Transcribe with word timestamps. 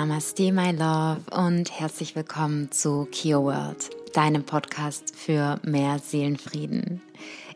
Namaste, 0.00 0.50
my 0.50 0.70
love, 0.70 1.20
und 1.30 1.78
herzlich 1.78 2.16
willkommen 2.16 2.72
zu 2.72 3.06
Kio 3.12 3.44
World, 3.44 3.90
deinem 4.14 4.44
Podcast 4.44 5.14
für 5.14 5.60
mehr 5.62 5.98
Seelenfrieden. 5.98 7.02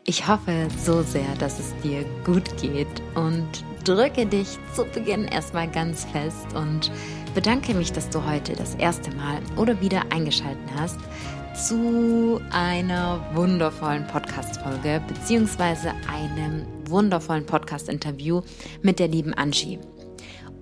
Ich 0.05 0.27
hoffe 0.27 0.67
so 0.77 1.01
sehr, 1.01 1.33
dass 1.39 1.57
es 1.57 1.73
dir 1.81 2.05
gut 2.23 2.55
geht 2.61 3.01
und 3.15 3.47
drücke 3.83 4.27
dich 4.27 4.59
zu 4.75 4.85
Beginn 4.85 5.25
erstmal 5.25 5.67
ganz 5.67 6.05
fest 6.05 6.45
und 6.53 6.91
bedanke 7.33 7.73
mich, 7.73 7.91
dass 7.91 8.11
du 8.11 8.23
heute 8.23 8.53
das 8.53 8.75
erste 8.75 9.09
Mal 9.15 9.39
oder 9.57 9.81
wieder 9.81 10.03
eingeschaltet 10.11 10.69
hast 10.77 10.99
zu 11.55 12.39
einer 12.51 13.25
wundervollen 13.33 14.05
Podcast-Folge 14.05 15.01
beziehungsweise 15.07 15.93
einem 16.07 16.67
wundervollen 16.87 17.47
Podcast-Interview 17.47 18.41
mit 18.83 18.99
der 18.99 19.07
lieben 19.07 19.33
Angie. 19.33 19.79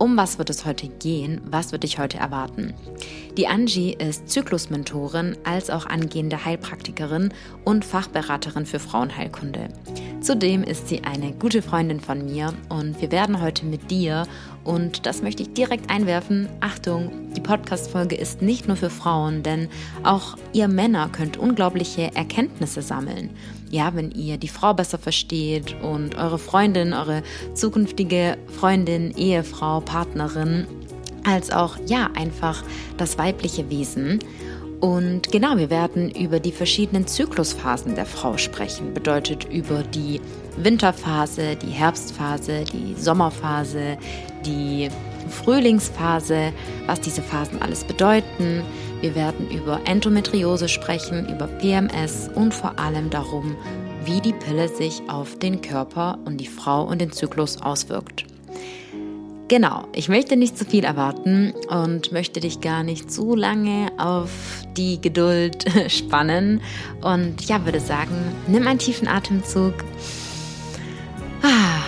Um 0.04 0.18
was 0.18 0.38
wird 0.38 0.50
es 0.50 0.66
heute 0.66 0.90
gehen? 0.90 1.40
Was 1.46 1.72
wird 1.72 1.84
dich 1.84 1.98
heute 1.98 2.18
erwarten? 2.18 2.74
Die 3.38 3.48
Angie 3.48 3.94
ist 3.94 4.28
Zyklusmentorin 4.28 5.38
als 5.46 5.70
auch 5.70 5.86
angehende 5.86 6.44
Heilpraktikerin 6.44 7.34
und 7.64 7.86
Fachberaterin 7.86 8.66
für 8.66 8.80
Frauenheilkunde. 8.80 9.70
Zudem 10.20 10.62
ist 10.62 10.90
sie 10.90 11.06
eine 11.06 11.32
gute 11.32 11.62
Freundin 11.62 12.02
von 12.02 12.26
mir 12.26 12.54
und 12.68 13.00
wir 13.00 13.14
werden 13.14 13.42
heute 13.42 13.66
mit 13.66 13.92
dir, 13.92 14.28
und 14.66 15.06
das 15.06 15.22
möchte 15.22 15.44
ich 15.44 15.54
direkt 15.54 15.90
einwerfen, 15.90 16.50
Achtung, 16.60 17.32
die 17.34 17.42
Podcast-Folge 17.42 18.16
ist 18.16 18.42
nicht 18.42 18.68
nur 18.68 18.76
für 18.76 18.90
Frauen, 18.90 19.42
denn 19.42 19.70
auch 20.04 20.36
ihr 20.52 20.68
Männer 20.68 21.08
könnt 21.14 21.38
unglaubliche 21.38 22.14
Erkenntnisse 22.14 22.82
sammeln. 22.82 23.30
Ja, 23.74 23.96
wenn 23.96 24.12
ihr 24.12 24.38
die 24.38 24.50
Frau 24.50 24.76
besser 24.76 25.00
versteht 25.00 25.76
und 25.82 26.16
eure 26.16 26.38
Freundin, 26.38 26.94
eure 26.94 27.24
zukünftige 27.56 28.38
Freundin, 28.60 29.18
Ehefrau, 29.18 29.80
Partnerin, 29.80 30.68
als 31.24 31.50
auch, 31.50 31.78
ja, 31.88 32.12
einfach 32.14 32.64
das 32.98 33.18
weibliche 33.18 33.72
Wesen. 33.72 34.20
Und 34.80 35.32
genau, 35.32 35.58
wir 35.58 35.72
werden 35.72 36.12
über 36.12 36.40
die 36.40 36.52
verschiedenen 36.52 37.08
Zyklusphasen 37.08 37.96
der 37.96 38.06
Frau 38.06 38.38
sprechen. 38.38 38.94
Bedeutet 38.94 39.46
über 39.46 39.82
die 39.82 40.22
Winterphase, 40.56 41.56
die 41.56 41.72
Herbstphase, 41.72 42.66
die 42.66 42.94
Sommerphase, 42.94 43.98
die 44.46 44.90
Frühlingsphase, 45.30 46.54
was 46.86 47.02
diese 47.02 47.24
Phasen 47.24 47.60
alles 47.60 47.84
bedeuten. 47.84 48.62
Wir 49.04 49.16
werden 49.16 49.52
über 49.52 49.82
Endometriose 49.84 50.70
sprechen, 50.70 51.28
über 51.28 51.46
PMS 51.46 52.30
und 52.36 52.54
vor 52.54 52.80
allem 52.80 53.10
darum, 53.10 53.58
wie 54.06 54.22
die 54.22 54.32
Pille 54.32 54.70
sich 54.70 55.02
auf 55.10 55.38
den 55.38 55.60
Körper 55.60 56.18
und 56.24 56.38
die 56.38 56.48
Frau 56.48 56.86
und 56.86 57.02
den 57.02 57.12
Zyklus 57.12 57.62
auswirkt. 57.62 58.24
Genau, 59.50 59.84
ich 59.92 60.08
möchte 60.08 60.38
nicht 60.38 60.58
zu 60.58 60.64
viel 60.64 60.86
erwarten 60.86 61.54
und 61.68 62.14
möchte 62.14 62.40
dich 62.40 62.62
gar 62.62 62.84
nicht 62.84 63.12
zu 63.12 63.36
lange 63.36 63.92
auf 63.98 64.30
die 64.78 65.02
Geduld 65.02 65.66
spannen. 65.90 66.62
Und 67.02 67.44
ja, 67.50 67.66
würde 67.66 67.82
sagen, 67.82 68.16
nimm 68.48 68.66
einen 68.66 68.80
tiefen 68.80 69.10
Atemzug. 69.10 69.74
Ah, 71.42 71.82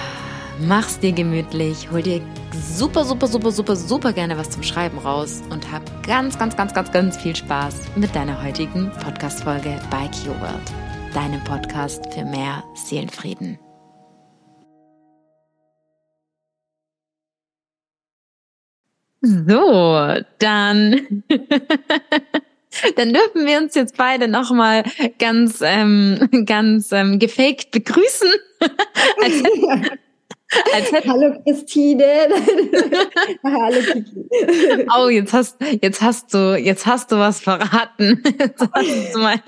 mach's 0.67 1.00
dir 1.00 1.13
gemütlich, 1.13 1.89
hol 1.91 2.02
dir 2.02 2.19
super, 2.55 3.03
super, 3.03 3.27
super, 3.27 3.51
super, 3.51 3.75
super 3.75 4.13
gerne 4.13 4.37
was 4.37 4.49
zum 4.49 4.63
Schreiben 4.63 4.97
raus 4.97 5.41
und 5.49 5.71
hab 5.71 6.03
ganz, 6.05 6.37
ganz, 6.37 6.55
ganz, 6.55 6.73
ganz, 6.73 6.91
ganz 6.91 7.17
viel 7.17 7.35
Spaß 7.35 7.81
mit 7.95 8.15
deiner 8.15 8.43
heutigen 8.43 8.91
Podcast-Folge 9.03 9.79
bei 9.89 10.07
Q-World, 10.07 11.13
deinem 11.13 11.43
Podcast 11.43 12.13
für 12.13 12.25
mehr 12.25 12.63
Seelenfrieden. 12.75 13.59
So, 19.21 20.21
dann, 20.39 21.23
dann 22.95 23.13
dürfen 23.13 23.45
wir 23.47 23.57
uns 23.57 23.73
jetzt 23.73 23.97
beide 23.97 24.27
nochmal 24.27 24.83
ganz, 25.17 25.61
ähm, 25.63 26.29
ganz 26.45 26.91
ähm, 26.91 27.17
gefaked 27.17 27.71
begrüßen. 27.71 28.29
als, 29.23 29.44
Hallo 31.07 31.41
Christine. 31.44 32.03
Hallo 33.44 33.79
Kiki. 33.94 34.88
Oh, 34.95 35.09
jetzt 35.09 35.33
hast, 35.33 35.57
jetzt 35.81 36.01
hast 36.01 36.33
du, 36.33 36.56
jetzt 36.56 36.85
hast 36.85 37.11
du 37.11 37.17
was 37.17 37.39
verraten. 37.39 38.22
Du 39.13 39.19
mal 39.19 39.39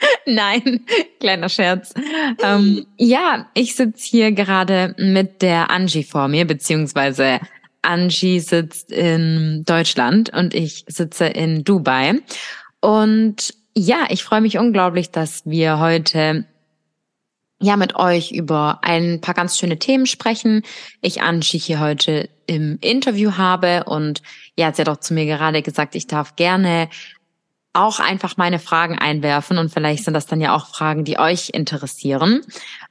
Nein, 0.26 0.80
kleiner 1.20 1.48
Scherz. 1.48 1.92
Ähm, 2.42 2.86
ja, 2.96 3.48
ich 3.54 3.74
sitze 3.74 4.08
hier 4.08 4.32
gerade 4.32 4.94
mit 4.98 5.42
der 5.42 5.70
Angie 5.70 6.04
vor 6.04 6.28
mir, 6.28 6.46
beziehungsweise 6.46 7.40
Angie 7.82 8.40
sitzt 8.40 8.92
in 8.92 9.64
Deutschland 9.66 10.30
und 10.32 10.54
ich 10.54 10.84
sitze 10.88 11.26
in 11.26 11.64
Dubai. 11.64 12.20
Und 12.80 13.54
ja, 13.76 14.06
ich 14.10 14.24
freue 14.24 14.40
mich 14.40 14.58
unglaublich, 14.58 15.10
dass 15.10 15.42
wir 15.44 15.78
heute 15.78 16.44
ja 17.60 17.76
mit 17.76 17.96
euch 17.96 18.32
über 18.32 18.80
ein 18.82 19.20
paar 19.20 19.34
ganz 19.34 19.58
schöne 19.58 19.78
Themen 19.78 20.06
sprechen. 20.06 20.62
Ich 21.00 21.22
Angie 21.22 21.58
hier 21.58 21.80
heute 21.80 22.28
im 22.46 22.78
Interview 22.80 23.36
habe 23.36 23.84
und 23.84 24.22
ja, 24.56 24.72
sie 24.72 24.82
hat 24.82 24.88
auch 24.88 25.00
zu 25.00 25.14
mir 25.14 25.26
gerade 25.26 25.62
gesagt, 25.62 25.94
ich 25.94 26.06
darf 26.06 26.36
gerne 26.36 26.88
auch 27.72 28.00
einfach 28.00 28.36
meine 28.36 28.58
Fragen 28.58 28.98
einwerfen 28.98 29.58
und 29.58 29.72
vielleicht 29.72 30.04
sind 30.04 30.14
das 30.14 30.26
dann 30.26 30.40
ja 30.40 30.54
auch 30.54 30.66
Fragen, 30.66 31.04
die 31.04 31.18
euch 31.18 31.50
interessieren. 31.50 32.42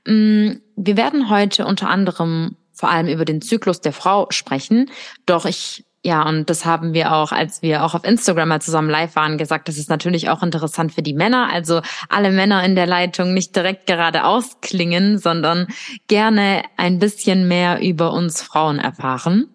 Mm, 0.06 0.52
wir 0.76 0.98
werden 0.98 1.30
heute 1.30 1.66
unter 1.66 1.90
anderem 1.90 2.56
vor 2.74 2.90
allem 2.90 3.08
über 3.08 3.26
den 3.26 3.42
Zyklus 3.42 3.82
der 3.82 3.92
Frau 3.92 4.28
sprechen. 4.30 4.92
Doch 5.26 5.46
ich 5.46 5.84
ja, 6.08 6.26
und 6.26 6.50
das 6.50 6.64
haben 6.64 6.94
wir 6.94 7.14
auch, 7.14 7.34
als 7.34 7.62
wir 7.62 7.84
auch 7.84 7.94
auf 7.94 8.06
Instagram 8.06 8.48
mal 8.48 8.62
zusammen 8.62 8.90
live 8.90 9.18
waren, 9.18 9.38
gesagt, 9.38 9.68
das 9.68 9.78
ist 9.78 9.90
natürlich 9.90 10.30
auch 10.30 10.42
interessant 10.42 10.94
für 10.94 11.02
die 11.02 11.14
Männer. 11.14 11.50
Also 11.52 11.82
alle 12.08 12.32
Männer 12.32 12.64
in 12.64 12.76
der 12.76 12.88
Leitung 12.88 13.34
nicht 13.34 13.54
direkt 13.54 13.88
geradeaus 13.88 14.62
klingen, 14.62 15.18
sondern 15.18 15.68
gerne 16.08 16.64
ein 16.78 17.00
bisschen 17.00 17.50
mehr 17.50 17.82
über 17.82 18.14
uns 18.14 18.42
Frauen 18.42 18.80
erfahren. 18.80 19.50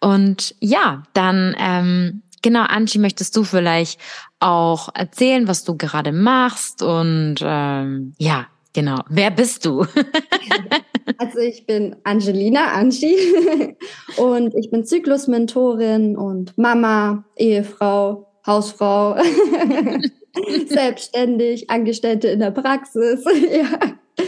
Und 0.00 0.56
ja, 0.58 1.04
dann 1.12 1.54
ähm, 1.60 2.22
genau, 2.42 2.64
Angie, 2.64 2.98
möchtest 2.98 3.36
du 3.36 3.44
vielleicht 3.44 4.00
auch 4.40 4.88
erzählen, 4.96 5.46
was 5.46 5.62
du 5.62 5.76
gerade 5.76 6.10
machst 6.10 6.82
und 6.82 7.36
ähm, 7.40 8.14
ja, 8.18 8.46
genau. 8.72 8.98
Wer 9.08 9.30
bist 9.30 9.64
du? 9.64 9.86
Also 11.18 11.38
ich 11.38 11.66
bin 11.66 11.96
Angelina 12.04 12.72
Angie 12.72 13.16
und 14.16 14.54
ich 14.54 14.70
bin 14.70 14.84
Zyklusmentorin 14.84 16.16
und 16.16 16.56
Mama, 16.56 17.24
Ehefrau, 17.36 18.26
Hausfrau, 18.46 19.16
selbstständig, 20.66 21.70
Angestellte 21.70 22.28
in 22.28 22.40
der 22.40 22.50
Praxis. 22.50 23.24
ja. 23.50 24.24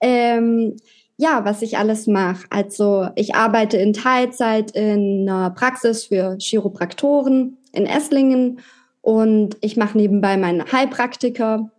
Ähm, 0.00 0.76
ja, 1.16 1.44
was 1.44 1.60
ich 1.60 1.76
alles 1.76 2.06
mache. 2.06 2.46
Also 2.48 3.08
ich 3.14 3.34
arbeite 3.34 3.76
in 3.76 3.92
Teilzeit 3.92 4.70
in 4.70 5.28
einer 5.28 5.50
Praxis 5.50 6.06
für 6.06 6.36
Chiropraktoren 6.38 7.58
in 7.72 7.86
Esslingen 7.86 8.60
und 9.02 9.56
ich 9.60 9.76
mache 9.76 9.98
nebenbei 9.98 10.36
meinen 10.36 10.72
Heilpraktiker. 10.72 11.70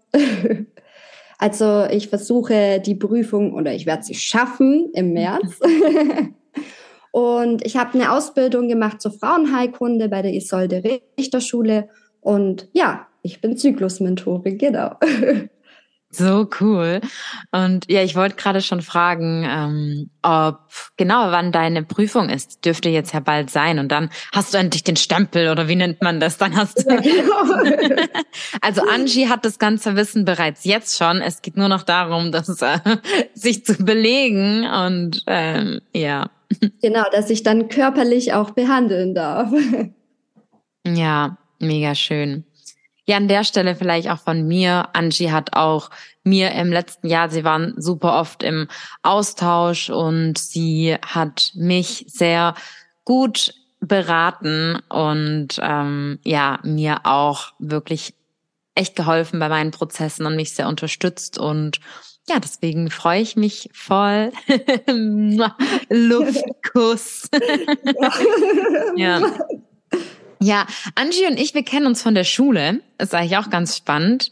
Also 1.42 1.86
ich 1.90 2.08
versuche 2.08 2.80
die 2.80 2.94
Prüfung 2.94 3.56
oder 3.56 3.74
ich 3.74 3.88
werde 3.88 4.04
sie 4.04 4.14
schaffen 4.14 4.92
im 4.94 5.14
März. 5.14 5.60
und 7.12 7.66
ich 7.66 7.78
habe 7.78 7.96
eine 7.96 8.12
Ausbildung 8.12 8.68
gemacht 8.68 9.02
zur 9.02 9.12
Frauenheilkunde 9.12 10.08
bei 10.08 10.22
der 10.22 10.36
Isolde 10.36 10.84
Richter 11.18 11.42
Schule. 11.42 11.90
Und 12.20 12.70
ja, 12.74 13.08
ich 13.24 13.42
bin 13.42 13.58
Zyklusmentorin, 13.58 14.60
genau. 14.60 14.92
So 16.12 16.48
cool. 16.60 17.00
Und 17.52 17.90
ja, 17.90 18.04
ich 18.04 18.16
wollte 18.16 18.36
gerade 18.36 18.62
schon 18.62 18.82
fragen, 18.82 19.46
ähm, 19.48 20.10
ob 20.22 20.60
genau 20.98 21.32
wann 21.32 21.54
deine 21.54 21.84
Prüfung 21.84 22.30
ist. 22.30 22.66
Dürfte 22.66 22.90
jetzt 22.90 23.14
ja 23.14 23.22
bald 23.22 23.50
sein. 23.50 23.80
Und 23.80 23.90
dann 23.90 24.10
hast 24.34 24.54
du 24.54 24.58
endlich 24.58 24.84
den 24.84 24.98
Stempel 24.98 25.50
oder 25.50 25.70
wie 25.70 25.76
nennt 25.76 26.02
man 26.02 26.20
das? 26.20 26.38
Dann 26.38 26.56
hast 26.56 26.80
du. 26.80 26.94
Ja, 26.94 27.00
genau. 27.00 27.96
also 28.62 28.82
Angie 28.90 29.30
hat 29.30 29.46
das 29.46 29.58
ganze 29.58 29.96
Wissen 29.96 30.26
bereits 30.26 30.66
jetzt 30.66 30.98
schon. 30.98 31.22
Es 31.22 31.42
geht 31.42 31.56
nur 31.56 31.70
noch 31.70 31.84
darum, 31.84 32.34
dass 32.34 32.62
äh, 32.62 32.80
sich 33.34 33.66
zu 33.66 33.76
belegen 33.76 34.68
und 34.68 35.24
ähm, 35.28 35.80
ja. 35.94 36.30
Genau, 36.82 37.04
dass 37.14 37.30
ich 37.30 37.44
dann 37.44 37.70
körperlich 37.70 38.34
auch 38.34 38.52
behandeln 38.52 39.16
darf. 39.16 39.50
Ja, 40.86 41.38
mega 41.60 41.96
schön. 41.96 42.44
Ja, 43.08 43.18
an 43.18 43.28
der 43.28 43.44
Stelle 43.44 43.76
vielleicht 43.76 44.10
auch 44.10 44.20
von 44.20 44.48
mir. 44.48 44.90
Angie 44.94 45.32
hat 45.32 45.54
auch 45.54 45.90
mir 46.24 46.52
im 46.52 46.72
letzten 46.72 47.08
Jahr, 47.08 47.30
sie 47.30 47.44
waren 47.44 47.74
super 47.78 48.20
oft 48.20 48.44
im 48.44 48.68
Austausch 49.02 49.90
und 49.90 50.38
sie 50.38 50.96
hat 51.06 51.52
mich 51.56 52.06
sehr 52.08 52.56
gut 53.06 53.54
beraten 53.80 54.80
und 54.90 55.60
ähm, 55.62 56.20
ja, 56.24 56.60
mir 56.64 57.02
auch 57.06 57.54
wirklich 57.58 58.14
echt 58.76 58.96
geholfen 58.96 59.40
bei 59.40 59.50
meinen 59.50 59.72
Prozessen 59.72 60.26
und 60.26 60.36
mich 60.36 60.54
sehr 60.54 60.68
unterstützt 60.68 61.38
und 61.38 61.80
ja, 62.30 62.40
deswegen 62.40 62.92
freue 62.92 63.22
ich 63.22 63.36
mich 63.36 63.70
voll. 63.74 64.32
Luftkuss. 65.90 67.28
ja. 68.96 69.20
Ja, 70.44 70.66
Angie 70.96 71.28
und 71.28 71.40
ich, 71.40 71.54
wir 71.54 71.62
kennen 71.62 71.86
uns 71.86 72.02
von 72.02 72.16
der 72.16 72.24
Schule. 72.24 72.82
Das 72.98 73.10
ist 73.10 73.14
eigentlich 73.14 73.38
auch 73.38 73.52
ganz 73.52 73.78
spannend. 73.78 74.32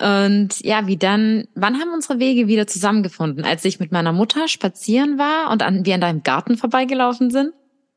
Und 0.00 0.60
ja, 0.60 0.86
wie 0.86 0.96
dann, 0.96 1.48
wann 1.56 1.80
haben 1.80 1.92
unsere 1.92 2.20
Wege 2.20 2.46
wieder 2.46 2.68
zusammengefunden? 2.68 3.44
Als 3.44 3.64
ich 3.64 3.80
mit 3.80 3.90
meiner 3.90 4.12
Mutter 4.12 4.46
spazieren 4.46 5.18
war 5.18 5.50
und 5.50 5.64
an, 5.64 5.84
wir 5.84 5.94
an 5.96 6.00
deinem 6.00 6.22
Garten 6.22 6.56
vorbeigelaufen 6.56 7.30
sind? 7.30 7.54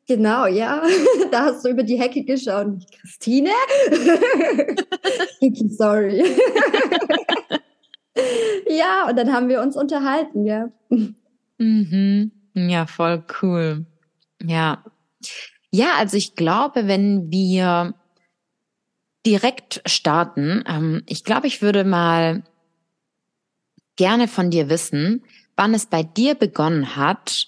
Genau, 0.08 0.48
ja. 0.48 0.82
Da 1.32 1.46
hast 1.46 1.64
du 1.64 1.70
über 1.70 1.84
die 1.84 2.00
Hecke 2.00 2.24
geschaut. 2.24 2.80
Christine? 3.00 3.52
Sorry. 5.78 6.24
ja, 8.68 9.08
und 9.08 9.16
dann 9.18 9.32
haben 9.32 9.50
wir 9.50 9.62
uns 9.62 9.78
unterhalten, 9.78 10.46
ja. 10.46 10.70
Mhm. 11.60 12.32
Ja, 12.56 12.88
voll 12.88 13.24
cool. 13.42 13.86
Ja. 14.44 14.84
Ja, 15.72 15.96
also 15.98 16.18
ich 16.18 16.36
glaube, 16.36 16.88
wenn 16.88 17.32
wir 17.32 17.94
direkt 19.26 19.82
starten, 19.86 20.64
ähm, 20.68 21.04
ich 21.08 21.24
glaube, 21.24 21.48
ich 21.48 21.62
würde 21.62 21.84
mal 21.84 22.44
gerne 23.96 24.28
von 24.28 24.52
dir 24.52 24.70
wissen, 24.70 25.24
wann 25.56 25.74
es 25.74 25.86
bei 25.86 26.04
dir 26.04 26.36
begonnen 26.36 26.96
hat, 26.96 27.48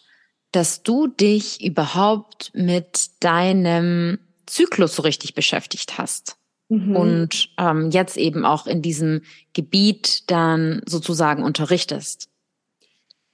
dass 0.52 0.84
du 0.84 1.08
dich 1.08 1.64
überhaupt 1.64 2.52
mit 2.54 3.10
deinem 3.22 4.20
Zyklus 4.46 4.96
so 4.96 5.02
richtig 5.02 5.34
beschäftigt 5.34 5.98
hast. 5.98 6.38
Mhm. 6.70 6.96
Und 6.96 7.50
ähm, 7.58 7.90
jetzt 7.92 8.18
eben 8.18 8.46
auch 8.46 8.68
in 8.68 8.82
diesem 8.82 9.22
Gebiet 9.54 10.30
dann 10.30 10.82
sozusagen 10.86 11.44
unterrichtest. 11.44 12.30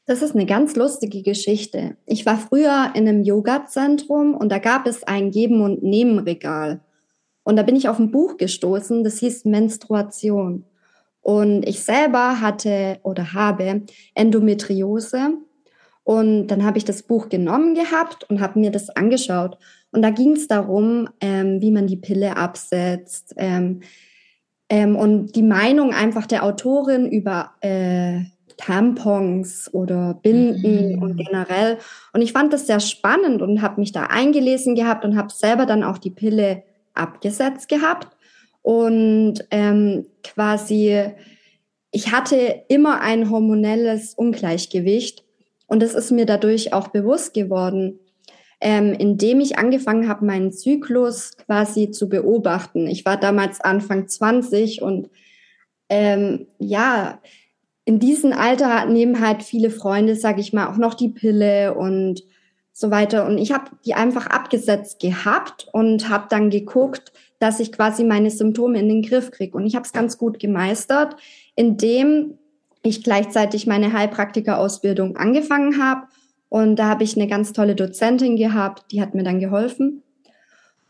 Das 0.09 0.23
ist 0.23 0.33
eine 0.33 0.47
ganz 0.47 0.75
lustige 0.75 1.21
Geschichte. 1.21 1.95
Ich 2.07 2.25
war 2.25 2.39
früher 2.39 2.93
in 2.95 3.07
einem 3.07 3.21
Yoga-Zentrum 3.21 4.33
und 4.33 4.51
da 4.51 4.57
gab 4.57 4.87
es 4.87 5.03
ein 5.03 5.29
Geben- 5.29 5.61
und 5.61 5.83
Nehmen-Regal. 5.83 6.79
Und 7.43 7.57
da 7.57 7.61
bin 7.61 7.75
ich 7.75 7.89
auf 7.89 7.99
ein 7.99 8.09
Buch 8.09 8.37
gestoßen, 8.37 9.03
das 9.03 9.19
hieß 9.19 9.45
Menstruation. 9.45 10.65
Und 11.21 11.61
ich 11.67 11.83
selber 11.83 12.41
hatte 12.41 12.97
oder 13.03 13.33
habe 13.33 13.83
Endometriose. 14.15 15.35
Und 16.03 16.47
dann 16.47 16.65
habe 16.65 16.79
ich 16.79 16.85
das 16.85 17.03
Buch 17.03 17.29
genommen 17.29 17.75
gehabt 17.75 18.27
und 18.31 18.41
habe 18.41 18.57
mir 18.57 18.71
das 18.71 18.89
angeschaut. 18.89 19.59
Und 19.91 20.01
da 20.01 20.09
ging 20.09 20.31
es 20.31 20.47
darum, 20.47 21.07
ähm, 21.21 21.61
wie 21.61 21.69
man 21.69 21.85
die 21.85 21.97
Pille 21.97 22.35
absetzt. 22.35 23.35
Ähm, 23.37 23.81
ähm, 24.69 24.95
und 24.95 25.35
die 25.35 25.43
Meinung 25.43 25.93
einfach 25.93 26.25
der 26.25 26.45
Autorin 26.45 27.07
über 27.07 27.51
äh, 27.61 28.21
Tampons 28.59 29.73
oder 29.73 30.19
Binden 30.21 30.97
mhm. 30.97 31.01
und 31.01 31.17
generell. 31.17 31.77
Und 32.11 32.21
ich 32.21 32.33
fand 32.33 32.51
das 32.51 32.67
sehr 32.67 32.81
spannend 32.81 33.41
und 33.41 33.61
habe 33.61 33.79
mich 33.79 33.93
da 33.93 34.03
eingelesen 34.03 34.75
gehabt 34.75 35.05
und 35.05 35.17
habe 35.17 35.31
selber 35.31 35.65
dann 35.65 35.83
auch 35.83 35.97
die 35.97 36.11
Pille 36.11 36.63
abgesetzt 36.93 37.69
gehabt. 37.69 38.17
Und 38.61 39.35
ähm, 39.49 40.05
quasi, 40.23 41.03
ich 41.91 42.11
hatte 42.11 42.63
immer 42.67 42.99
ein 42.99 43.29
hormonelles 43.29 44.13
Ungleichgewicht. 44.13 45.23
Und 45.67 45.81
das 45.81 45.93
ist 45.93 46.11
mir 46.11 46.25
dadurch 46.25 46.73
auch 46.73 46.89
bewusst 46.89 47.33
geworden, 47.33 47.99
ähm, 48.59 48.93
indem 48.93 49.39
ich 49.39 49.57
angefangen 49.57 50.09
habe, 50.09 50.25
meinen 50.25 50.51
Zyklus 50.51 51.37
quasi 51.37 51.91
zu 51.91 52.09
beobachten. 52.09 52.87
Ich 52.87 53.05
war 53.05 53.15
damals 53.15 53.61
Anfang 53.61 54.09
20 54.09 54.81
und 54.81 55.09
ähm, 55.87 56.47
ja, 56.59 57.19
in 57.89 57.97
diesem 57.97 58.33
Alter 58.33 58.85
nehmen 58.85 59.19
halt 59.19 59.41
viele 59.41 59.71
Freunde, 59.71 60.15
sage 60.15 60.41
ich 60.41 60.53
mal, 60.53 60.67
auch 60.67 60.77
noch 60.77 60.93
die 60.93 61.09
Pille 61.09 61.73
und 61.73 62.21
so 62.71 62.91
weiter. 62.91 63.25
Und 63.25 63.39
ich 63.39 63.51
habe 63.51 63.71
die 63.83 63.95
einfach 63.95 64.27
abgesetzt 64.27 64.99
gehabt 64.99 65.67
und 65.73 66.07
habe 66.07 66.27
dann 66.29 66.51
geguckt, 66.51 67.11
dass 67.39 67.59
ich 67.59 67.71
quasi 67.71 68.03
meine 68.03 68.29
Symptome 68.29 68.79
in 68.79 68.89
den 68.89 69.01
Griff 69.01 69.31
kriege. 69.31 69.57
Und 69.57 69.65
ich 69.65 69.75
habe 69.75 69.85
es 69.87 69.91
ganz 69.91 70.19
gut 70.19 70.37
gemeistert, 70.37 71.15
indem 71.55 72.37
ich 72.83 73.03
gleichzeitig 73.03 73.65
meine 73.65 73.91
Heilpraktika-Ausbildung 73.91 75.17
angefangen 75.17 75.83
habe. 75.83 76.03
Und 76.47 76.75
da 76.75 76.89
habe 76.89 77.03
ich 77.03 77.15
eine 77.15 77.25
ganz 77.25 77.53
tolle 77.53 77.73
Dozentin 77.73 78.35
gehabt, 78.35 78.91
die 78.91 79.01
hat 79.01 79.15
mir 79.15 79.23
dann 79.23 79.39
geholfen. 79.39 80.03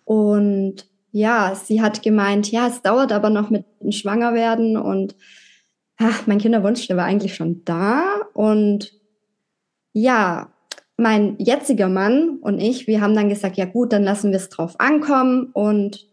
Und 0.04 0.86
ja, 1.14 1.56
sie 1.56 1.82
hat 1.82 2.04
gemeint, 2.04 2.52
ja, 2.52 2.68
es 2.68 2.82
dauert 2.82 3.14
aber 3.14 3.30
noch 3.30 3.50
mit 3.52 3.64
dem 3.82 3.94
Schwangerwerden 3.94 4.76
und 4.76 5.16
ach, 6.00 6.26
mein 6.26 6.40
Kinderwunsch, 6.40 6.88
der 6.88 6.98
war 6.98 7.06
eigentlich 7.06 7.36
schon 7.36 7.64
da. 7.66 8.22
Und 8.34 8.94
ja, 9.94 10.50
mein 10.98 11.36
jetziger 11.38 11.90
Mann 11.90 12.40
und 12.42 12.60
ich, 12.60 12.88
wir 12.88 13.02
haben 13.02 13.16
dann 13.16 13.30
gesagt, 13.30 13.58
ja 13.58 13.66
gut, 13.66 13.94
dann 13.94 14.04
lassen 14.04 14.32
wir 14.32 14.38
es 14.38 14.50
drauf 14.50 14.80
ankommen. 14.80 15.50
Und 15.54 16.08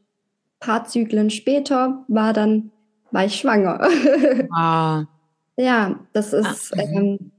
paar 0.61 0.85
Zyklen 0.85 1.31
später 1.31 2.05
war 2.09 2.33
dann, 2.33 2.71
war 3.11 3.25
ich 3.25 3.37
schwanger. 3.37 3.81
Wow. 4.51 5.07
ja, 5.57 6.01
das 6.13 6.33
ist, 6.33 6.73
ah, 6.77 6.85
mhm. 6.85 6.97
ähm, 6.97 7.31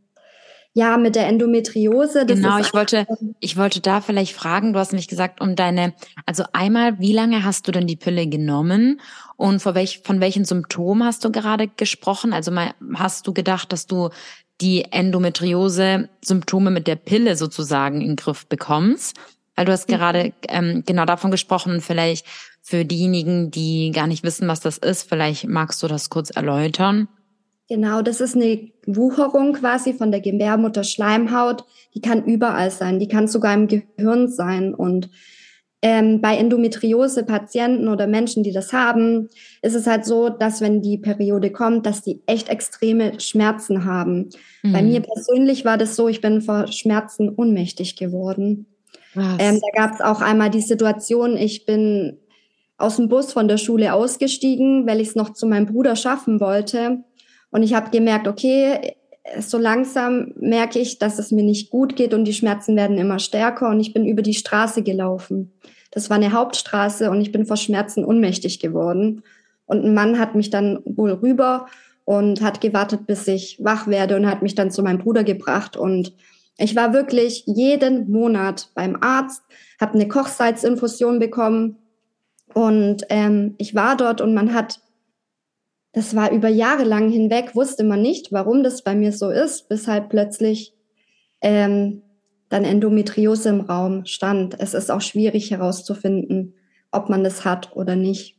ja, 0.73 0.97
mit 0.97 1.15
der 1.15 1.25
Endometriose. 1.25 2.27
genau, 2.27 2.59
ich 2.59 2.71
wollte, 2.71 3.07
ich 3.39 3.57
wollte 3.57 3.81
da 3.81 3.99
vielleicht 3.99 4.35
fragen, 4.35 4.73
du 4.73 4.79
hast 4.79 4.91
nämlich 4.91 5.07
gesagt, 5.07 5.41
um 5.41 5.55
deine, 5.55 5.93
also 6.27 6.43
einmal, 6.53 6.99
wie 6.99 7.13
lange 7.13 7.43
hast 7.43 7.67
du 7.67 7.71
denn 7.71 7.87
die 7.87 7.95
Pille 7.95 8.27
genommen 8.27 9.01
und 9.37 9.61
von, 9.61 9.75
welch, 9.75 10.01
von 10.03 10.19
welchen 10.19 10.45
Symptomen 10.45 11.05
hast 11.05 11.23
du 11.23 11.31
gerade 11.31 11.67
gesprochen? 11.67 12.33
Also 12.33 12.51
mal, 12.51 12.73
hast 12.95 13.27
du 13.27 13.33
gedacht, 13.33 13.71
dass 13.71 13.85
du 13.85 14.09
die 14.59 14.85
Endometriose-Symptome 14.91 16.71
mit 16.71 16.87
der 16.87 16.95
Pille 16.95 17.35
sozusagen 17.35 18.01
in 18.01 18.07
den 18.09 18.15
Griff 18.15 18.47
bekommst? 18.47 19.15
Weil 19.55 19.65
du 19.65 19.71
hast 19.71 19.89
mhm. 19.89 19.93
gerade 19.93 20.33
ähm, 20.49 20.83
genau 20.85 21.05
davon 21.05 21.31
gesprochen, 21.31 21.81
vielleicht 21.81 22.25
für 22.61 22.83
diejenigen, 22.83 23.51
die 23.51 23.91
gar 23.93 24.07
nicht 24.07 24.23
wissen, 24.23 24.47
was 24.47 24.59
das 24.59 24.77
ist, 24.79 25.07
vielleicht 25.07 25.47
magst 25.47 25.81
du 25.83 25.87
das 25.87 26.09
kurz 26.09 26.31
erläutern. 26.31 27.07
Genau, 27.69 28.01
das 28.01 28.21
ist 28.21 28.35
eine 28.35 28.71
Wucherung 28.85 29.53
quasi 29.53 29.93
von 29.93 30.09
der 30.09 30.21
Gebärmutterschleimhaut. 30.21 31.65
Die 31.93 32.01
kann 32.01 32.23
überall 32.25 32.71
sein, 32.71 32.99
die 32.99 33.07
kann 33.07 33.27
sogar 33.27 33.53
im 33.53 33.67
Gehirn 33.67 34.29
sein. 34.29 34.73
Und 34.73 35.09
ähm, 35.81 36.21
bei 36.21 36.35
Endometriose-Patienten 36.37 37.87
oder 37.87 38.07
Menschen, 38.07 38.43
die 38.43 38.51
das 38.51 38.73
haben, 38.73 39.29
ist 39.61 39.75
es 39.75 39.85
halt 39.85 40.05
so, 40.05 40.29
dass 40.29 40.59
wenn 40.59 40.81
die 40.81 40.97
Periode 40.97 41.51
kommt, 41.51 41.85
dass 41.85 42.01
die 42.01 42.21
echt 42.25 42.49
extreme 42.49 43.19
Schmerzen 43.19 43.85
haben. 43.85 44.29
Mhm. 44.63 44.73
Bei 44.73 44.81
mir 44.81 45.01
persönlich 45.01 45.65
war 45.65 45.77
das 45.77 45.95
so, 45.95 46.07
ich 46.07 46.21
bin 46.21 46.41
vor 46.41 46.67
Schmerzen 46.67 47.29
ohnmächtig 47.29 47.95
geworden. 47.95 48.65
Ähm, 49.39 49.59
da 49.61 49.81
gab 49.81 49.95
es 49.95 50.01
auch 50.01 50.21
einmal 50.21 50.49
die 50.49 50.61
Situation, 50.61 51.37
ich 51.37 51.65
bin 51.65 52.17
aus 52.77 52.97
dem 52.97 53.09
Bus 53.09 53.33
von 53.33 53.47
der 53.47 53.57
Schule 53.57 53.93
ausgestiegen, 53.93 54.85
weil 54.85 55.01
ich 55.01 55.09
es 55.09 55.15
noch 55.15 55.33
zu 55.33 55.47
meinem 55.47 55.65
Bruder 55.65 55.95
schaffen 55.95 56.39
wollte. 56.39 56.99
Und 57.49 57.63
ich 57.63 57.73
habe 57.73 57.89
gemerkt, 57.89 58.27
okay, 58.27 58.95
so 59.39 59.57
langsam 59.57 60.33
merke 60.39 60.79
ich, 60.79 60.99
dass 60.99 61.19
es 61.19 61.31
mir 61.31 61.43
nicht 61.43 61.69
gut 61.69 61.95
geht 61.95 62.13
und 62.13 62.25
die 62.25 62.33
Schmerzen 62.33 62.75
werden 62.75 62.97
immer 62.97 63.19
stärker 63.19 63.69
und 63.69 63.79
ich 63.79 63.93
bin 63.93 64.05
über 64.05 64.21
die 64.21 64.33
Straße 64.33 64.83
gelaufen. 64.83 65.51
Das 65.91 66.09
war 66.09 66.17
eine 66.17 66.31
Hauptstraße 66.31 67.09
und 67.09 67.21
ich 67.21 67.31
bin 67.31 67.45
vor 67.45 67.57
Schmerzen 67.57 68.05
ohnmächtig 68.05 68.59
geworden. 68.59 69.23
Und 69.65 69.83
ein 69.83 69.93
Mann 69.93 70.19
hat 70.19 70.35
mich 70.35 70.49
dann 70.49 70.79
wohl 70.85 71.11
rüber 71.11 71.67
und 72.05 72.41
hat 72.41 72.61
gewartet, 72.61 73.05
bis 73.05 73.27
ich 73.27 73.57
wach 73.61 73.87
werde 73.87 74.15
und 74.15 74.27
hat 74.27 74.41
mich 74.41 74.55
dann 74.55 74.71
zu 74.71 74.81
meinem 74.81 74.99
Bruder 74.99 75.23
gebracht. 75.23 75.75
Und 75.75 76.13
ich 76.57 76.75
war 76.75 76.93
wirklich 76.93 77.43
jeden 77.45 78.09
Monat 78.09 78.69
beim 78.75 78.97
Arzt, 79.01 79.43
habe 79.79 79.95
eine 79.95 80.07
Kochsalzinfusion 80.07 81.19
bekommen 81.19 81.77
und 82.53 83.03
ähm, 83.09 83.55
ich 83.57 83.75
war 83.75 83.97
dort 83.97 84.21
und 84.21 84.33
man 84.33 84.53
hat 84.53 84.79
das 85.93 86.15
war 86.15 86.31
über 86.31 86.49
Jahre 86.49 86.83
lang 86.83 87.09
hinweg, 87.09 87.55
wusste 87.55 87.83
man 87.83 88.01
nicht, 88.01 88.31
warum 88.31 88.63
das 88.63 88.83
bei 88.83 88.95
mir 88.95 89.11
so 89.11 89.29
ist, 89.29 89.69
bis 89.69 89.87
halt 89.87 90.09
plötzlich 90.09 90.73
ähm, 91.41 92.03
dann 92.49 92.63
Endometriose 92.63 93.49
im 93.49 93.61
Raum 93.61 94.05
stand. 94.05 94.59
Es 94.59 94.73
ist 94.73 94.91
auch 94.91 95.01
schwierig 95.01 95.51
herauszufinden, 95.51 96.53
ob 96.91 97.09
man 97.09 97.23
das 97.23 97.45
hat 97.45 97.75
oder 97.75 97.95
nicht. 97.95 98.37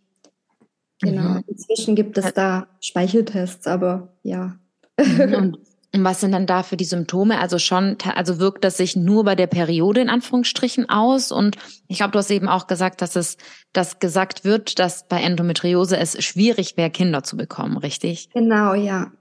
Genau. 1.00 1.30
Mhm. 1.30 1.44
Inzwischen 1.46 1.94
gibt 1.94 2.18
es 2.18 2.32
da 2.32 2.68
Speicheltests, 2.80 3.66
aber 3.66 4.16
ja. 4.22 4.58
Mhm. 4.98 5.34
Und 5.34 5.58
und 5.94 6.04
was 6.04 6.20
sind 6.20 6.32
dann 6.32 6.46
da 6.46 6.62
für 6.62 6.76
die 6.76 6.84
Symptome? 6.84 7.38
Also 7.38 7.58
schon, 7.58 7.96
also 8.14 8.38
wirkt 8.38 8.62
das 8.62 8.76
sich 8.76 8.94
nur 8.94 9.24
bei 9.24 9.34
der 9.34 9.46
Periode 9.46 10.02
in 10.02 10.10
Anführungsstrichen 10.10 10.88
aus? 10.90 11.32
Und 11.32 11.56
ich 11.88 11.98
glaube, 11.98 12.12
du 12.12 12.18
hast 12.18 12.30
eben 12.30 12.48
auch 12.48 12.66
gesagt, 12.66 13.00
dass 13.00 13.16
es, 13.16 13.38
dass 13.72 13.98
gesagt 13.98 14.44
wird, 14.44 14.78
dass 14.78 15.08
bei 15.08 15.22
Endometriose 15.22 15.96
es 15.96 16.22
schwierig 16.22 16.76
wäre, 16.76 16.90
Kinder 16.90 17.22
zu 17.22 17.38
bekommen, 17.38 17.78
richtig? 17.78 18.28
Genau, 18.34 18.74
ja. 18.74 19.12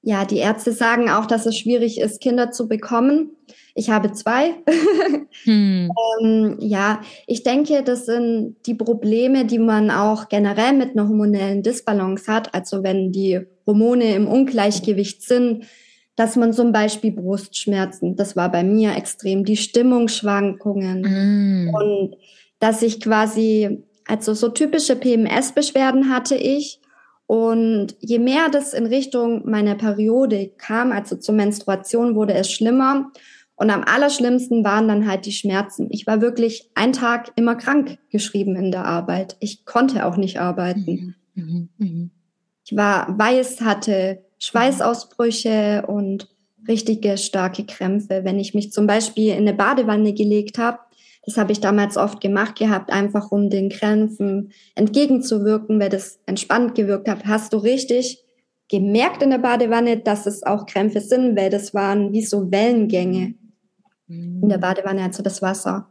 Ja, 0.00 0.24
die 0.24 0.38
Ärzte 0.38 0.72
sagen 0.72 1.10
auch, 1.10 1.26
dass 1.26 1.46
es 1.46 1.56
schwierig 1.56 1.98
ist, 1.98 2.20
Kinder 2.20 2.50
zu 2.50 2.68
bekommen. 2.68 3.30
Ich 3.74 3.90
habe 3.90 4.12
zwei. 4.12 4.54
hm. 5.44 5.90
ähm, 6.22 6.56
ja, 6.60 7.00
ich 7.26 7.42
denke, 7.42 7.82
das 7.82 8.06
sind 8.06 8.56
die 8.66 8.74
Probleme, 8.74 9.44
die 9.46 9.58
man 9.58 9.90
auch 9.90 10.28
generell 10.28 10.74
mit 10.74 10.90
einer 10.90 11.08
hormonellen 11.08 11.62
Disbalance 11.62 12.30
hat. 12.30 12.54
Also 12.54 12.82
wenn 12.82 13.12
die 13.12 13.46
Hormone 13.66 14.14
im 14.14 14.26
Ungleichgewicht 14.26 15.22
sind, 15.22 15.64
dass 16.16 16.36
man 16.36 16.52
zum 16.52 16.72
Beispiel 16.72 17.12
Brustschmerzen, 17.12 18.16
das 18.16 18.36
war 18.36 18.50
bei 18.50 18.62
mir 18.62 18.96
extrem, 18.96 19.44
die 19.44 19.56
Stimmungsschwankungen 19.56 21.02
mm. 21.02 21.74
und 21.74 22.16
dass 22.60 22.82
ich 22.82 23.00
quasi, 23.00 23.82
also 24.06 24.32
so 24.32 24.48
typische 24.48 24.96
PMS-Beschwerden 24.96 26.10
hatte 26.10 26.36
ich. 26.36 26.80
Und 27.26 27.96
je 28.00 28.18
mehr 28.18 28.48
das 28.52 28.74
in 28.74 28.86
Richtung 28.86 29.48
meiner 29.48 29.74
Periode 29.74 30.52
kam, 30.58 30.92
also 30.92 31.16
zur 31.16 31.34
Menstruation, 31.34 32.14
wurde 32.14 32.34
es 32.34 32.50
schlimmer. 32.50 33.10
Und 33.56 33.70
am 33.70 33.82
allerschlimmsten 33.84 34.64
waren 34.64 34.88
dann 34.88 35.08
halt 35.08 35.26
die 35.26 35.32
Schmerzen. 35.32 35.88
Ich 35.90 36.06
war 36.06 36.20
wirklich 36.20 36.70
einen 36.74 36.92
Tag 36.92 37.32
immer 37.36 37.54
krank 37.54 37.98
geschrieben 38.10 38.56
in 38.56 38.70
der 38.70 38.84
Arbeit. 38.84 39.36
Ich 39.40 39.64
konnte 39.64 40.06
auch 40.06 40.16
nicht 40.16 40.38
arbeiten. 40.38 41.14
Mhm. 41.34 41.44
Mhm. 41.44 41.68
mhm. 41.78 42.10
Ich 42.64 42.76
war 42.76 43.18
weiß, 43.18 43.60
hatte 43.60 44.24
Schweißausbrüche 44.38 45.84
und 45.86 46.28
richtige 46.66 47.18
starke 47.18 47.64
Krämpfe. 47.64 48.22
Wenn 48.24 48.38
ich 48.38 48.54
mich 48.54 48.72
zum 48.72 48.86
Beispiel 48.86 49.32
in 49.32 49.40
eine 49.48 49.54
Badewanne 49.54 50.14
gelegt 50.14 50.58
habe, 50.58 50.78
das 51.26 51.36
habe 51.36 51.52
ich 51.52 51.60
damals 51.60 51.96
oft 51.96 52.20
gemacht 52.20 52.58
gehabt, 52.58 52.90
einfach 52.90 53.30
um 53.30 53.48
den 53.48 53.70
Krämpfen 53.70 54.52
entgegenzuwirken, 54.74 55.80
weil 55.80 55.88
das 55.88 56.20
entspannt 56.26 56.74
gewirkt 56.74 57.08
hat, 57.08 57.24
hast 57.24 57.52
du 57.52 57.58
richtig 57.58 58.22
gemerkt 58.70 59.22
in 59.22 59.30
der 59.30 59.38
Badewanne, 59.38 59.98
dass 59.98 60.26
es 60.26 60.42
auch 60.42 60.66
Krämpfe 60.66 61.00
sind, 61.00 61.36
weil 61.36 61.50
das 61.50 61.74
waren 61.74 62.12
wie 62.12 62.22
so 62.22 62.50
Wellengänge 62.50 63.34
in 64.08 64.48
der 64.48 64.58
Badewanne, 64.58 65.02
also 65.02 65.22
das 65.22 65.40
Wasser. 65.42 65.90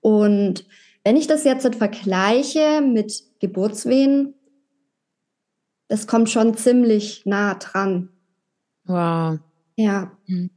Und 0.00 0.66
wenn 1.04 1.16
ich 1.16 1.26
das 1.26 1.44
jetzt 1.44 1.74
vergleiche 1.74 2.82
mit 2.82 3.22
Geburtswehen, 3.40 4.34
das 5.88 6.06
kommt 6.06 6.30
schon 6.30 6.56
ziemlich 6.56 7.22
nah 7.24 7.54
dran. 7.54 8.10
Wow. 8.84 9.38
Ja. 9.76 10.12
Hm. 10.26 10.50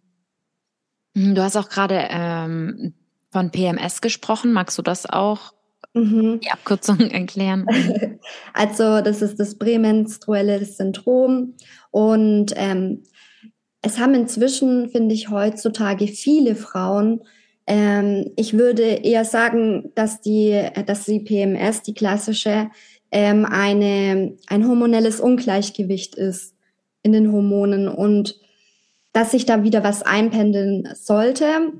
Hm, 1.16 1.36
du 1.36 1.44
hast 1.44 1.58
auch 1.58 1.70
gerade 1.70 2.08
ähm, 2.10 2.94
von 3.32 3.52
PMS 3.52 4.02
gesprochen. 4.02 4.54
Magst 4.54 4.78
du 4.78 4.82
das 4.82 5.06
auch 5.06 5.54
mhm. 5.94 6.40
die 6.42 6.52
Abkürzung 6.52 7.00
erklären? 7.12 7.66
Also 8.54 9.02
das 9.02 9.24
ist 9.24 9.40
das 9.40 9.58
prämenstruelle 9.58 10.64
Syndrom 10.64 11.56
und 11.90 12.54
ähm, 12.56 13.04
es 13.82 13.98
haben 13.98 14.14
inzwischen, 14.14 14.90
finde 14.90 15.16
ich, 15.16 15.30
heutzutage 15.30 16.06
viele 16.06 16.56
Frauen, 16.56 17.22
ähm, 17.68 18.32
ich 18.36 18.58
würde 18.58 18.84
eher 18.84 19.26
sagen, 19.26 19.92
dass 19.96 20.22
die, 20.22 20.62
dass 20.86 21.06
die 21.06 21.20
PMS, 21.20 21.82
die 21.82 21.94
klassische, 21.94 22.70
ähm, 23.12 23.46
eine, 23.46 24.38
ein 24.48 24.68
hormonelles 24.68 25.20
Ungleichgewicht 25.20 26.16
ist 26.16 26.56
in 27.04 27.12
den 27.12 27.32
Hormonen 27.32 27.88
und 27.88 28.40
dass 29.14 29.32
sich 29.32 29.46
da 29.46 29.64
wieder 29.64 29.84
was 29.84 30.04
einpendeln 30.04 30.88
sollte 30.96 31.74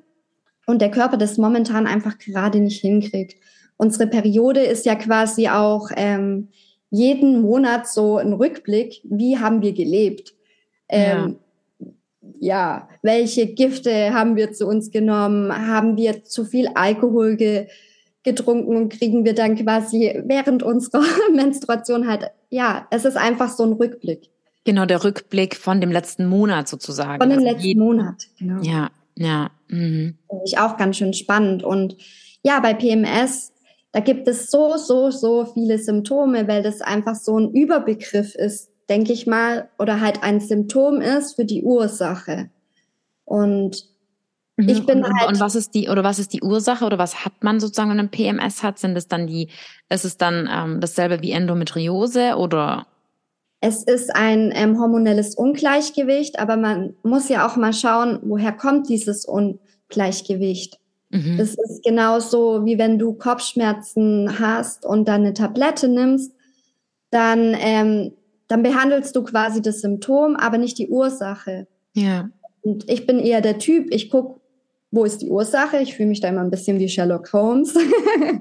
und 0.66 0.82
der 0.82 0.92
Körper 0.92 1.18
das 1.18 1.38
momentan 1.38 1.88
einfach 1.88 2.18
gerade 2.18 2.60
nicht 2.60 2.82
hinkriegt. 2.82 3.36
Unsere 3.78 4.08
Periode 4.08 4.62
ist 4.62 4.86
ja 4.86 4.96
quasi 4.96 5.48
auch 5.48 5.90
ähm, 5.96 6.50
jeden 6.90 7.42
Monat 7.42 7.88
so 7.88 8.18
ein 8.18 8.34
Rückblick, 8.34 9.02
wie 9.04 9.38
haben 9.38 9.62
wir 9.62 9.74
gelebt. 9.74 10.34
Ähm, 10.90 11.38
ja, 12.40 12.90
welche 13.02 13.48
Gifte 13.48 14.14
haben 14.14 14.36
wir 14.36 14.52
zu 14.52 14.68
uns 14.68 14.92
genommen? 14.92 15.52
Haben 15.52 15.96
wir 15.98 16.24
zu 16.24 16.44
viel 16.44 16.68
Alkohol 16.76 17.38
ge 17.38 17.68
getrunken 18.24 18.76
und 18.76 18.90
kriegen 18.90 19.26
wir 19.26 19.34
dann 19.34 19.56
quasi 19.56 20.22
während 20.26 20.64
unserer 20.64 21.04
Menstruation 21.34 22.08
halt, 22.08 22.32
ja, 22.50 22.88
es 22.92 23.06
ist 23.06 23.18
einfach 23.18 23.50
so 23.50 23.64
ein 23.64 23.74
Rückblick. 23.74 24.30
Genau, 24.64 24.86
der 24.86 25.04
Rückblick 25.04 25.56
von 25.56 25.82
dem 25.82 25.92
letzten 25.92 26.28
Monat 26.28 26.68
sozusagen. 26.68 27.20
Von 27.20 27.30
dem 27.30 27.40
also 27.40 27.52
letzten 27.52 27.80
Monat, 27.80 28.28
genau. 28.38 28.62
Ja, 28.62 28.92
ja. 29.16 29.50
Mhm. 29.70 30.18
Finde 30.30 30.44
ich 30.46 30.60
auch 30.60 30.78
ganz 30.78 30.98
schön 30.98 31.14
spannend. 31.14 31.64
Und 31.64 31.98
ja, 32.44 32.60
bei 32.60 32.76
PMS, 32.76 33.54
da 33.92 34.02
gibt 34.02 34.28
es 34.28 34.52
so, 34.52 34.78
so, 34.78 35.10
so 35.10 35.46
viele 35.46 35.80
Symptome, 35.80 36.48
weil 36.48 36.62
das 36.62 36.82
einfach 36.82 37.16
so 37.16 37.40
ein 37.40 37.52
Überbegriff 37.52 38.36
ist 38.36 38.72
denke 38.92 39.14
ich 39.14 39.26
mal, 39.26 39.70
oder 39.80 40.02
halt 40.02 40.22
ein 40.22 40.42
Symptom 40.42 41.00
ist 41.00 41.38
für 41.38 41.46
die 41.46 41.64
Ursache. 41.64 42.50
Und 43.24 43.88
mhm. 44.64 44.70
ich 44.70 44.86
bin 44.86 45.04
und, 45.04 45.20
halt. 45.20 45.30
Und 45.30 45.40
was 45.40 45.56
ist 45.56 45.74
die, 45.74 45.90
oder 45.90 46.04
was 46.04 46.20
ist 46.20 46.34
die 46.34 46.42
Ursache 46.42 46.86
oder 46.86 46.98
was 46.98 47.26
hat 47.26 47.44
man 47.44 47.60
sozusagen, 47.60 47.90
wenn 47.90 47.98
man 47.98 48.10
PMS 48.10 48.64
hat? 48.64 48.80
Sind 48.80 48.96
es 48.98 49.08
dann 49.08 49.28
die, 49.28 49.50
ist 49.90 50.06
es 50.06 50.18
dann 50.18 50.50
ähm, 50.52 50.80
dasselbe 50.80 51.22
wie 51.22 51.32
Endometriose 51.32 52.36
oder? 52.38 52.88
Es 53.60 53.84
ist 53.84 54.16
ein 54.16 54.52
ähm, 54.56 54.80
hormonelles 54.80 55.36
Ungleichgewicht, 55.36 56.40
aber 56.40 56.58
man 56.58 56.96
muss 57.04 57.30
ja 57.30 57.48
auch 57.48 57.56
mal 57.58 57.74
schauen, 57.74 58.20
woher 58.24 58.52
kommt 58.52 58.90
dieses 58.90 59.26
Ungleichgewicht. 59.26 60.80
Mhm. 61.10 61.38
Das 61.38 61.56
ist 61.56 61.84
genauso 61.84 62.66
wie 62.66 62.78
wenn 62.78 62.98
du 62.98 63.14
Kopfschmerzen 63.14 64.40
hast 64.40 64.86
und 64.86 65.08
dann 65.08 65.22
eine 65.22 65.34
Tablette 65.34 65.88
nimmst, 65.88 66.34
dann 67.12 67.56
ähm, 67.60 68.14
dann 68.52 68.64
behandelst 68.64 69.16
du 69.16 69.24
quasi 69.24 69.62
das 69.62 69.80
Symptom, 69.80 70.36
aber 70.36 70.58
nicht 70.58 70.78
die 70.78 70.90
Ursache. 70.90 71.68
Ja. 71.94 72.30
Und 72.64 72.90
ich 72.90 73.08
bin 73.08 73.20
eher 73.20 73.40
der 73.40 73.60
Typ, 73.60 73.88
ich 73.92 74.10
gucke, 74.10 74.41
wo 74.92 75.06
ist 75.06 75.22
die 75.22 75.30
Ursache? 75.30 75.80
Ich 75.80 75.96
fühle 75.96 76.10
mich 76.10 76.20
da 76.20 76.28
immer 76.28 76.42
ein 76.42 76.52
bisschen 76.52 76.80
wie 76.80 76.90
Sherlock 76.90 77.32
Holmes. 77.34 77.76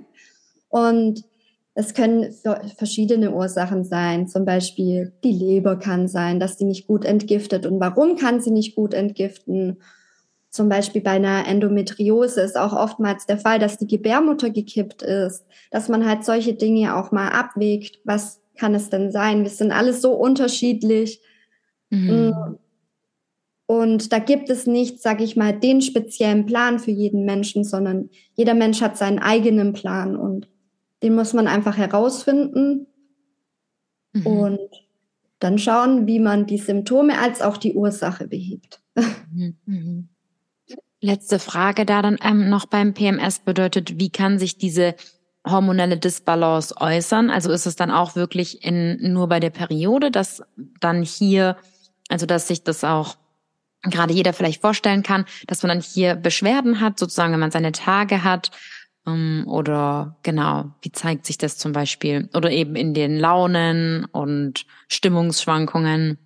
und 0.69 1.25
es 1.75 1.95
können 1.95 2.35
verschiedene 2.77 3.33
Ursachen 3.33 3.85
sein. 3.85 4.27
Zum 4.27 4.45
Beispiel 4.45 5.13
die 5.23 5.33
Leber 5.33 5.77
kann 5.77 6.09
sein, 6.09 6.41
dass 6.41 6.57
die 6.57 6.65
nicht 6.65 6.89
gut 6.89 7.05
entgiftet. 7.05 7.65
Und 7.65 7.79
warum 7.81 8.17
kann 8.17 8.41
sie 8.41 8.51
nicht 8.51 8.75
gut 8.75 8.93
entgiften? 8.93 9.81
Zum 10.51 10.69
Beispiel 10.69 11.01
bei 11.01 11.13
einer 11.13 11.47
Endometriose 11.47 12.41
ist 12.41 12.59
auch 12.59 12.73
oftmals 12.73 13.27
der 13.27 13.39
Fall, 13.39 13.61
dass 13.61 13.79
die 13.79 13.87
Gebärmutter 13.87 14.51
gekippt 14.51 15.03
ist, 15.03 15.47
dass 15.71 15.89
man 15.89 16.05
halt 16.05 16.25
solche 16.25 16.55
Dinge 16.55 16.97
auch 16.97 17.13
mal 17.13 17.29
abwägt. 17.29 18.01
Was 18.05 18.41
kann 18.59 18.75
es 18.75 18.91
denn 18.91 19.13
sein? 19.13 19.45
Wir 19.45 19.51
sind 19.51 19.71
alles 19.71 20.03
so 20.03 20.13
unterschiedlich. 20.13 21.23
Mhm. 21.91 22.59
Und 23.71 24.13
da 24.13 24.19
gibt 24.19 24.51
es 24.51 24.67
nicht, 24.67 25.01
sag 25.01 25.21
ich 25.21 25.37
mal, 25.37 25.57
den 25.57 25.81
speziellen 25.81 26.45
Plan 26.45 26.81
für 26.81 26.91
jeden 26.91 27.25
Menschen, 27.25 27.63
sondern 27.63 28.11
jeder 28.35 28.55
Mensch 28.55 28.81
hat 28.81 28.99
seinen 28.99 29.21
eigenen 29.21 29.75
Plan 29.75 30.17
und 30.17 30.49
den 31.05 31.15
muss 31.15 31.35
man 31.35 31.47
einfach 31.47 31.77
herausfinden 31.77 32.89
mhm. 34.13 34.27
und 34.27 34.59
dann 35.39 35.57
schauen, 35.57 36.09
wie 36.09 36.19
man 36.19 36.49
die 36.49 36.59
Symptome 36.59 37.21
als 37.21 37.43
auch 37.43 37.57
die 37.57 37.75
Ursache 37.75 38.27
behebt. 38.27 38.81
Mhm. 39.31 39.57
mhm. 39.67 40.09
Letzte 41.01 41.39
Frage 41.39 41.87
da 41.87 42.03
dann 42.03 42.19
ähm, 42.25 42.51
noch 42.51 42.67
beim 42.67 42.93
PMS 42.93 43.39
bedeutet, 43.39 44.01
wie 44.01 44.11
kann 44.11 44.41
sich 44.41 44.59
diese 44.59 44.97
hormonelle 45.47 45.97
Disbalance 45.97 46.75
äußern? 46.77 47.31
Also 47.31 47.53
ist 47.53 47.67
es 47.67 47.77
dann 47.77 47.93
auch 47.93 48.17
wirklich 48.17 48.65
in, 48.65 49.13
nur 49.13 49.29
bei 49.29 49.39
der 49.39 49.51
Periode, 49.51 50.11
dass 50.11 50.43
dann 50.81 51.05
hier, 51.05 51.57
also 52.09 52.27
dass 52.27 52.49
sich 52.49 52.65
das 52.65 52.83
auch 52.83 53.17
gerade 53.83 54.13
jeder 54.13 54.33
vielleicht 54.33 54.61
vorstellen 54.61 55.03
kann, 55.03 55.25
dass 55.47 55.63
man 55.63 55.71
dann 55.71 55.81
hier 55.81 56.15
Beschwerden 56.15 56.81
hat, 56.81 56.99
sozusagen, 56.99 57.33
wenn 57.33 57.41
man 57.41 57.51
seine 57.51 57.73
Tage 57.73 58.25
hat, 58.25 58.51
ähm, 59.07 59.45
oder 59.47 60.17
genau, 60.23 60.71
wie 60.83 60.93
zeigt 60.93 61.27
sich 61.27 61.39
das 61.39 61.57
zum 61.57 61.73
Beispiel? 61.73 62.29
Oder 62.35 62.51
eben 62.51 62.77
in 62.77 62.95
den 62.95 63.19
Launen 63.19 64.05
und 64.07 64.67
Stimmungsschwankungen? 64.89 66.19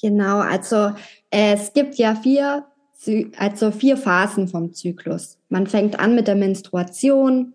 Genau, 0.00 0.38
also 0.38 0.92
es 1.30 1.72
gibt 1.72 1.96
ja 1.96 2.14
vier, 2.14 2.66
also 3.38 3.70
vier 3.70 3.96
Phasen 3.96 4.48
vom 4.48 4.72
Zyklus. 4.72 5.38
Man 5.48 5.66
fängt 5.66 5.98
an 5.98 6.14
mit 6.14 6.28
der 6.28 6.34
Menstruation, 6.36 7.54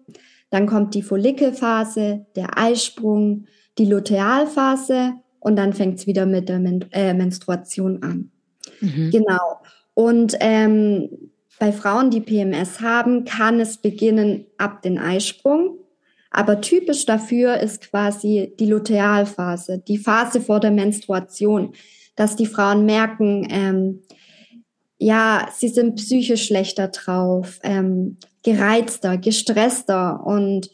dann 0.49 0.65
kommt 0.65 0.95
die 0.95 1.03
Follikelphase, 1.03 2.25
der 2.35 2.57
Eisprung, 2.57 3.45
die 3.77 3.85
Lutealphase 3.85 5.13
und 5.39 5.55
dann 5.55 5.73
fängt 5.73 5.99
es 5.99 6.07
wieder 6.07 6.25
mit 6.25 6.49
der 6.49 6.59
Men 6.59 6.85
äh, 6.91 7.13
Menstruation 7.13 8.03
an. 8.03 8.30
Mhm. 8.81 9.11
Genau. 9.11 9.61
Und 9.93 10.35
ähm, 10.39 11.09
bei 11.59 11.71
Frauen, 11.71 12.09
die 12.09 12.21
PMS 12.21 12.81
haben, 12.81 13.23
kann 13.23 13.59
es 13.59 13.77
beginnen 13.77 14.45
ab 14.57 14.81
den 14.81 14.97
Eisprung. 14.97 15.77
Aber 16.31 16.61
typisch 16.61 17.05
dafür 17.05 17.57
ist 17.57 17.81
quasi 17.81 18.53
die 18.59 18.65
Lutealphase, 18.65 19.79
die 19.79 19.97
Phase 19.97 20.41
vor 20.41 20.59
der 20.59 20.71
Menstruation, 20.71 21.73
dass 22.15 22.35
die 22.35 22.45
Frauen 22.45 22.85
merken, 22.85 23.47
ähm, 23.49 24.01
ja, 24.97 25.49
sie 25.51 25.67
sind 25.67 25.95
psychisch 25.95 26.45
schlechter 26.45 26.87
drauf, 26.89 27.59
ähm, 27.63 28.17
gereizter, 28.43 29.17
gestresster 29.17 30.25
und 30.25 30.69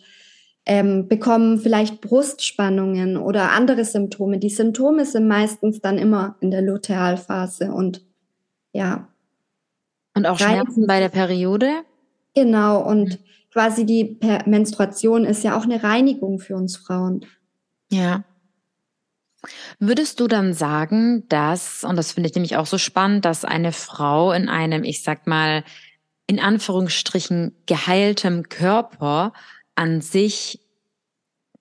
ähm, 0.67 1.07
bekommen 1.07 1.59
vielleicht 1.59 2.01
Brustspannungen 2.01 3.15
oder 3.15 3.51
andere 3.51 3.85
Symptome. 3.85 4.37
Die 4.37 4.49
Symptome 4.49 5.05
sind 5.05 5.25
meistens 5.25 5.79
dann 5.79 5.97
immer 5.97 6.35
in 6.41 6.51
der 6.51 6.61
Lutealphase 6.61 7.71
und 7.71 8.01
ja. 8.73 9.07
Und 10.13 10.25
auch 10.25 10.37
Schmerzen 10.37 10.85
bei 10.85 10.99
der 10.99 11.07
Periode? 11.07 11.69
Genau, 12.35 12.81
und 12.83 13.11
mhm. 13.11 13.23
quasi 13.53 13.85
die 13.85 14.03
per 14.03 14.47
Menstruation 14.47 15.23
ist 15.23 15.43
ja 15.43 15.57
auch 15.57 15.63
eine 15.63 15.81
Reinigung 15.81 16.39
für 16.39 16.55
uns 16.55 16.75
Frauen. 16.75 17.25
Ja. 17.89 18.25
Würdest 19.79 20.19
du 20.19 20.27
dann 20.27 20.53
sagen, 20.53 21.23
dass, 21.29 21.85
und 21.85 21.95
das 21.95 22.11
finde 22.11 22.27
ich 22.27 22.35
nämlich 22.35 22.57
auch 22.57 22.65
so 22.65 22.77
spannend, 22.77 23.23
dass 23.23 23.45
eine 23.45 23.71
Frau 23.71 24.33
in 24.33 24.49
einem, 24.49 24.83
ich 24.83 25.01
sag 25.01 25.27
mal, 25.27 25.63
in 26.25 26.41
Anführungsstrichen 26.41 27.55
geheiltem 27.67 28.49
Körper 28.49 29.31
an 29.77 30.01
sich 30.01 30.59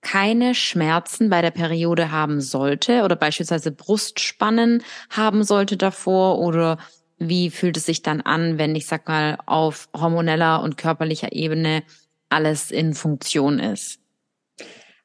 keine 0.01 0.55
Schmerzen 0.55 1.29
bei 1.29 1.41
der 1.41 1.51
Periode 1.51 2.11
haben 2.11 2.39
sollte 2.41 3.03
oder 3.03 3.15
beispielsweise 3.15 3.71
Brustspannen 3.71 4.83
haben 5.09 5.43
sollte 5.43 5.75
davor 5.75 6.39
oder 6.39 6.77
wie 7.17 7.49
fühlt 7.49 7.77
es 7.77 7.85
sich 7.85 8.03
dann 8.03 8.21
an, 8.21 8.57
wenn 8.57 8.75
ich 8.75 8.85
sag 8.85 9.07
mal 9.07 9.37
auf 9.45 9.89
hormoneller 9.95 10.61
und 10.61 10.77
körperlicher 10.77 11.31
Ebene 11.33 11.83
alles 12.29 12.71
in 12.71 12.93
Funktion 12.93 13.59
ist? 13.59 13.99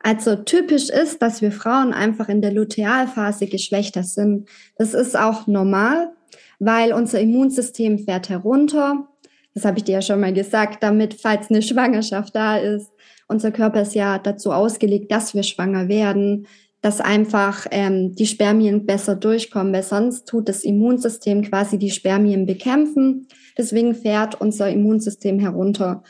Also 0.01 0.37
typisch 0.37 0.89
ist, 0.89 1.23
dass 1.23 1.43
wir 1.43 1.53
Frauen 1.53 1.93
einfach 1.93 2.29
in 2.29 2.43
der 2.43 2.53
Lutealphase 2.53 3.47
geschwächter 3.47 4.03
sind. 4.03 4.49
Das 4.77 4.95
ist 4.95 5.17
auch 5.17 5.47
normal, 5.47 6.13
weil 6.59 6.93
unser 6.93 7.21
Immunsystem 7.21 8.01
fährt 8.01 8.29
herunter. 8.29 9.09
Das 9.55 9.65
habe 9.65 9.79
ich 9.79 9.85
dir 9.85 9.93
ja 9.93 10.03
schon 10.03 10.21
mal 10.21 10.33
gesagt, 10.33 10.83
damit, 10.83 11.15
falls 11.15 11.51
eine 11.51 11.63
Schwangerschaft 11.63 12.35
da 12.35 12.57
ist. 12.57 12.91
Unser 13.33 13.51
Körper 13.51 13.83
ist 13.83 13.95
ja 13.95 14.19
dazu 14.19 14.53
ausgelegt, 14.53 15.11
dass 15.11 15.35
wir 15.35 15.43
schwanger 15.43 15.89
werden, 15.89 16.47
dass 16.83 17.01
einfach 17.01 17.67
ähm, 17.71 18.15
die 18.15 18.27
Spermien 18.27 18.85
besser 18.85 19.17
durchkommen, 19.17 19.73
weil 19.73 19.83
sonst 19.83 20.29
tut 20.29 20.49
das 20.49 20.65
Immunsystem 20.65 21.43
quasi 21.43 21.79
die 21.79 21.91
Spermien 21.91 22.45
bekämpfen. 22.45 23.27
Deswegen 23.57 23.95
fährt 23.95 24.41
unser 24.41 24.69
Immunsystem 24.69 25.39
herunter. 25.39 26.03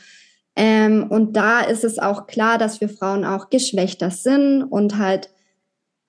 Ähm, 0.55 1.07
und 1.09 1.35
da 1.35 1.61
ist 1.61 1.83
es 1.83 1.97
auch 1.97 2.27
klar, 2.27 2.57
dass 2.57 2.81
wir 2.81 2.89
Frauen 2.89 3.23
auch 3.23 3.49
geschwächter 3.49 4.11
sind 4.11 4.63
und 4.63 4.97
halt 4.97 5.29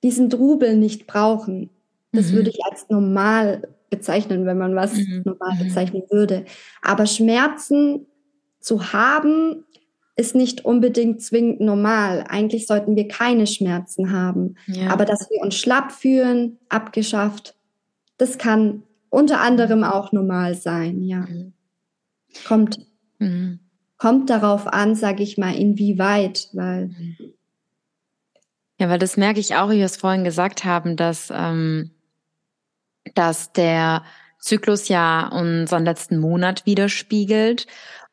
diesen 0.03 0.31
Trubel 0.31 0.77
nicht 0.77 1.07
brauchen. 1.07 1.71
Das 2.13 2.31
mhm. 2.31 2.37
würde 2.37 2.51
ich 2.51 2.59
als 2.69 2.89
normal 2.89 3.69
bezeichnen, 3.91 4.47
wenn 4.47 4.59
man 4.59 4.75
was 4.75 4.95
mhm. 4.95 5.23
normal 5.25 5.55
mhm. 5.55 5.69
bezeichnen 5.69 6.03
würde. 6.11 6.45
Aber 6.83 7.07
Schmerzen 7.07 8.07
zu 8.61 8.93
haben, 8.93 9.65
ist 10.17 10.35
nicht 10.35 10.65
unbedingt 10.65 11.23
zwingend 11.23 11.61
normal. 11.61 12.25
Eigentlich 12.29 12.67
sollten 12.67 12.97
wir 12.97 13.09
keine 13.09 13.47
Schmerzen 13.47 14.13
haben. 14.13 14.57
Ja. 14.67 14.91
Aber 14.91 15.05
dass 15.05 15.29
wir 15.31 15.41
uns 15.41 15.57
schlapp 15.57 15.93
fühlen, 15.93 16.59
abgeschafft, 16.69 17.57
das 18.17 18.39
kann 18.39 18.83
unter 19.11 19.41
anderem 19.41 19.85
auch 19.85 20.13
normal 20.13 20.55
sein, 20.55 21.03
ja. 21.03 21.21
Mhm. 21.21 21.53
Kommt. 22.47 22.79
Mhm 23.19 23.61
kommt 24.05 24.29
darauf 24.29 24.67
an, 24.67 24.95
sage 24.95 25.23
ich 25.23 25.39
mal, 25.39 25.55
inwieweit, 25.55 26.51
weil. 26.53 26.91
Ja, 28.79 28.91
weil 28.91 28.99
das 28.99 29.17
merke 29.17 29.41
ich 29.41 29.57
auch, 29.57 29.71
wie 29.71 29.79
wir 29.79 29.87
es 29.87 29.97
vorhin 29.97 30.25
gesagt 30.25 30.65
haben, 30.65 30.97
dass, 30.97 31.33
ähm, 31.35 31.91
dass 33.15 33.53
der 33.53 34.03
Zyklus 34.39 34.89
ja 34.89 35.29
unseren 35.29 35.87
letzten 35.87 36.19
Monat 36.19 36.67
widerspiegelt 36.67 37.67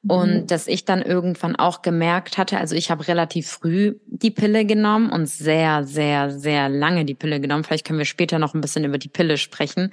und 0.08 0.34
mhm. 0.34 0.48
dass 0.48 0.65
ich 0.65 0.84
dann 0.84 1.03
irgendwann 1.03 1.55
auch 1.55 1.84
gemerkt 1.84 2.39
hatte, 2.39 2.58
also 2.58 2.75
ich 2.75 2.89
habe 2.89 3.08
relativ 3.08 3.48
früh 3.48 4.00
die 4.08 4.31
Pille 4.31 4.65
genommen 4.65 5.12
und 5.12 5.27
sehr, 5.27 5.84
sehr, 5.84 6.31
sehr 6.31 6.70
lange 6.70 7.05
die 7.05 7.13
Pille 7.13 7.39
genommen. 7.39 7.63
Vielleicht 7.63 7.86
können 7.86 8.00
wir 8.00 8.05
später 8.05 8.39
noch 8.39 8.55
ein 8.55 8.62
bisschen 8.62 8.84
über 8.84 8.98
die 8.98 9.10
Pille 9.10 9.38
sprechen. 9.38 9.91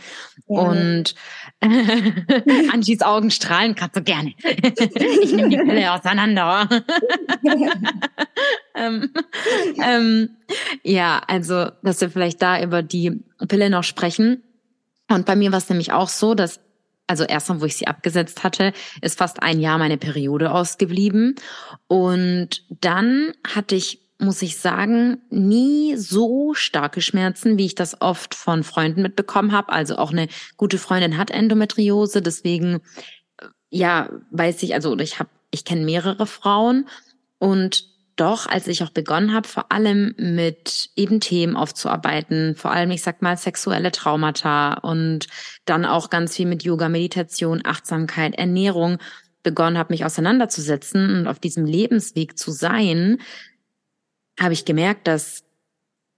Ja. 0.48 0.60
Und 0.60 1.14
Angies 2.72 3.02
Augen 3.02 3.30
strahlen 3.30 3.74
gerade 3.74 3.92
so 3.96 4.02
gerne. 4.02 4.32
ich 4.42 5.32
nehme 5.34 5.50
die 5.50 5.58
Pille 5.58 5.92
auseinander. 5.92 6.66
ähm, 8.74 9.12
ähm, 9.84 10.30
ja, 10.84 11.20
also, 11.26 11.66
dass 11.82 12.00
wir 12.00 12.08
vielleicht 12.08 12.40
da 12.40 12.62
über 12.62 12.82
die 12.82 13.22
Pille 13.46 13.68
noch 13.68 13.84
sprechen. 13.84 14.42
Und 15.10 15.26
bei 15.26 15.36
mir 15.36 15.52
war 15.52 15.58
es 15.58 15.68
nämlich 15.68 15.92
auch 15.92 16.08
so, 16.08 16.34
dass 16.34 16.60
also 17.08 17.24
erstmal, 17.24 17.60
wo 17.60 17.64
ich 17.64 17.76
sie 17.76 17.86
abgesetzt 17.86 18.44
hatte, 18.44 18.72
ist 19.00 19.18
fast 19.18 19.42
ein 19.42 19.60
Jahr 19.60 19.78
meine 19.78 19.96
Periode 19.96 20.52
ausgeblieben. 20.52 21.34
Und 21.88 22.64
dann 22.68 23.32
hatte 23.46 23.74
ich, 23.74 24.00
muss 24.18 24.42
ich 24.42 24.58
sagen, 24.58 25.18
nie 25.30 25.96
so 25.96 26.54
starke 26.54 27.00
Schmerzen, 27.00 27.58
wie 27.58 27.66
ich 27.66 27.74
das 27.74 28.00
oft 28.00 28.34
von 28.34 28.62
Freunden 28.62 29.02
mitbekommen 29.02 29.52
habe. 29.52 29.72
Also 29.72 29.96
auch 29.96 30.12
eine 30.12 30.28
gute 30.56 30.78
Freundin 30.78 31.16
hat 31.16 31.30
Endometriose, 31.30 32.22
deswegen 32.22 32.80
ja, 33.70 34.10
weiß 34.30 34.62
ich, 34.62 34.74
also 34.74 34.96
ich 34.98 35.18
habe, 35.18 35.30
ich 35.50 35.64
kenne 35.64 35.84
mehrere 35.84 36.26
Frauen 36.26 36.88
und 37.38 37.87
doch, 38.20 38.46
als 38.46 38.66
ich 38.66 38.82
auch 38.82 38.90
begonnen 38.90 39.32
habe, 39.32 39.46
vor 39.46 39.70
allem 39.70 40.14
mit 40.18 40.90
eben 40.96 41.20
Themen 41.20 41.56
aufzuarbeiten, 41.56 42.56
vor 42.56 42.72
allem, 42.72 42.90
ich 42.90 43.02
sag 43.02 43.22
mal, 43.22 43.36
sexuelle 43.36 43.92
Traumata 43.92 44.74
und 44.74 45.26
dann 45.64 45.84
auch 45.84 46.10
ganz 46.10 46.36
viel 46.36 46.46
mit 46.46 46.62
Yoga, 46.62 46.88
Meditation, 46.88 47.62
Achtsamkeit, 47.64 48.34
Ernährung 48.36 48.98
begonnen 49.42 49.78
habe, 49.78 49.92
mich 49.92 50.04
auseinanderzusetzen 50.04 51.20
und 51.20 51.26
auf 51.28 51.38
diesem 51.38 51.64
Lebensweg 51.64 52.38
zu 52.38 52.50
sein, 52.50 53.18
habe 54.38 54.52
ich 54.52 54.64
gemerkt, 54.64 55.06
dass 55.06 55.44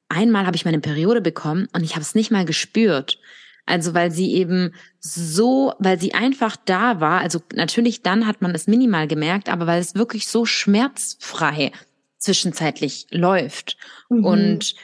einmal 0.09 0.47
habe 0.47 0.57
ich 0.57 0.65
meine 0.65 0.81
Periode 0.81 1.21
bekommen 1.21 1.69
und 1.73 1.85
ich 1.85 1.93
habe 1.93 2.03
es 2.03 2.15
nicht 2.15 2.31
mal 2.31 2.45
gespürt. 2.45 3.19
Also 3.67 3.95
weil 3.95 4.11
sie 4.11 4.35
eben 4.35 4.75
so, 4.99 5.75
weil 5.79 6.01
sie 6.01 6.15
einfach 6.15 6.57
da 6.57 7.01
war. 7.01 7.21
Also 7.21 7.41
natürlich 7.55 8.03
dann 8.03 8.27
hat 8.27 8.43
man 8.43 8.55
es 8.55 8.67
minimal 8.67 9.07
gemerkt, 9.07 9.49
aber 9.49 9.67
weil 9.67 9.81
es 9.81 9.95
wirklich 9.95 10.27
so 10.27 10.45
schmerzfrei 10.45 11.73
zwischenzeitlich 12.21 13.09
läuft. 13.11 13.77
Mhm. 14.09 14.25
Und 14.25 14.75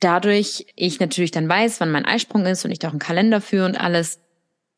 dadurch 0.00 0.66
ich 0.74 0.98
natürlich 0.98 1.30
dann 1.30 1.48
weiß, 1.48 1.80
wann 1.80 1.92
mein 1.92 2.04
Eisprung 2.04 2.44
ist 2.46 2.64
und 2.64 2.72
ich 2.72 2.80
da 2.80 2.88
auch 2.88 2.92
einen 2.92 2.98
Kalender 2.98 3.40
führe 3.40 3.66
und 3.66 3.80
alles. 3.80 4.18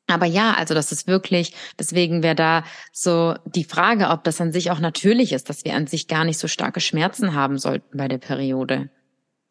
Aber 0.06 0.26
ja, 0.26 0.52
also 0.52 0.74
das 0.74 0.92
ist 0.92 1.06
wirklich, 1.06 1.54
deswegen 1.78 2.22
wäre 2.22 2.34
da 2.34 2.64
so 2.92 3.34
die 3.46 3.64
Frage, 3.64 4.10
ob 4.10 4.22
das 4.24 4.40
an 4.40 4.52
sich 4.52 4.70
auch 4.70 4.80
natürlich 4.80 5.32
ist, 5.32 5.48
dass 5.48 5.64
wir 5.64 5.74
an 5.74 5.86
sich 5.86 6.08
gar 6.08 6.24
nicht 6.24 6.38
so 6.38 6.46
starke 6.46 6.80
Schmerzen 6.80 7.34
haben 7.34 7.56
sollten 7.56 7.96
bei 7.96 8.06
der 8.06 8.18
Periode. 8.18 8.90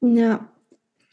Ja. 0.02 0.48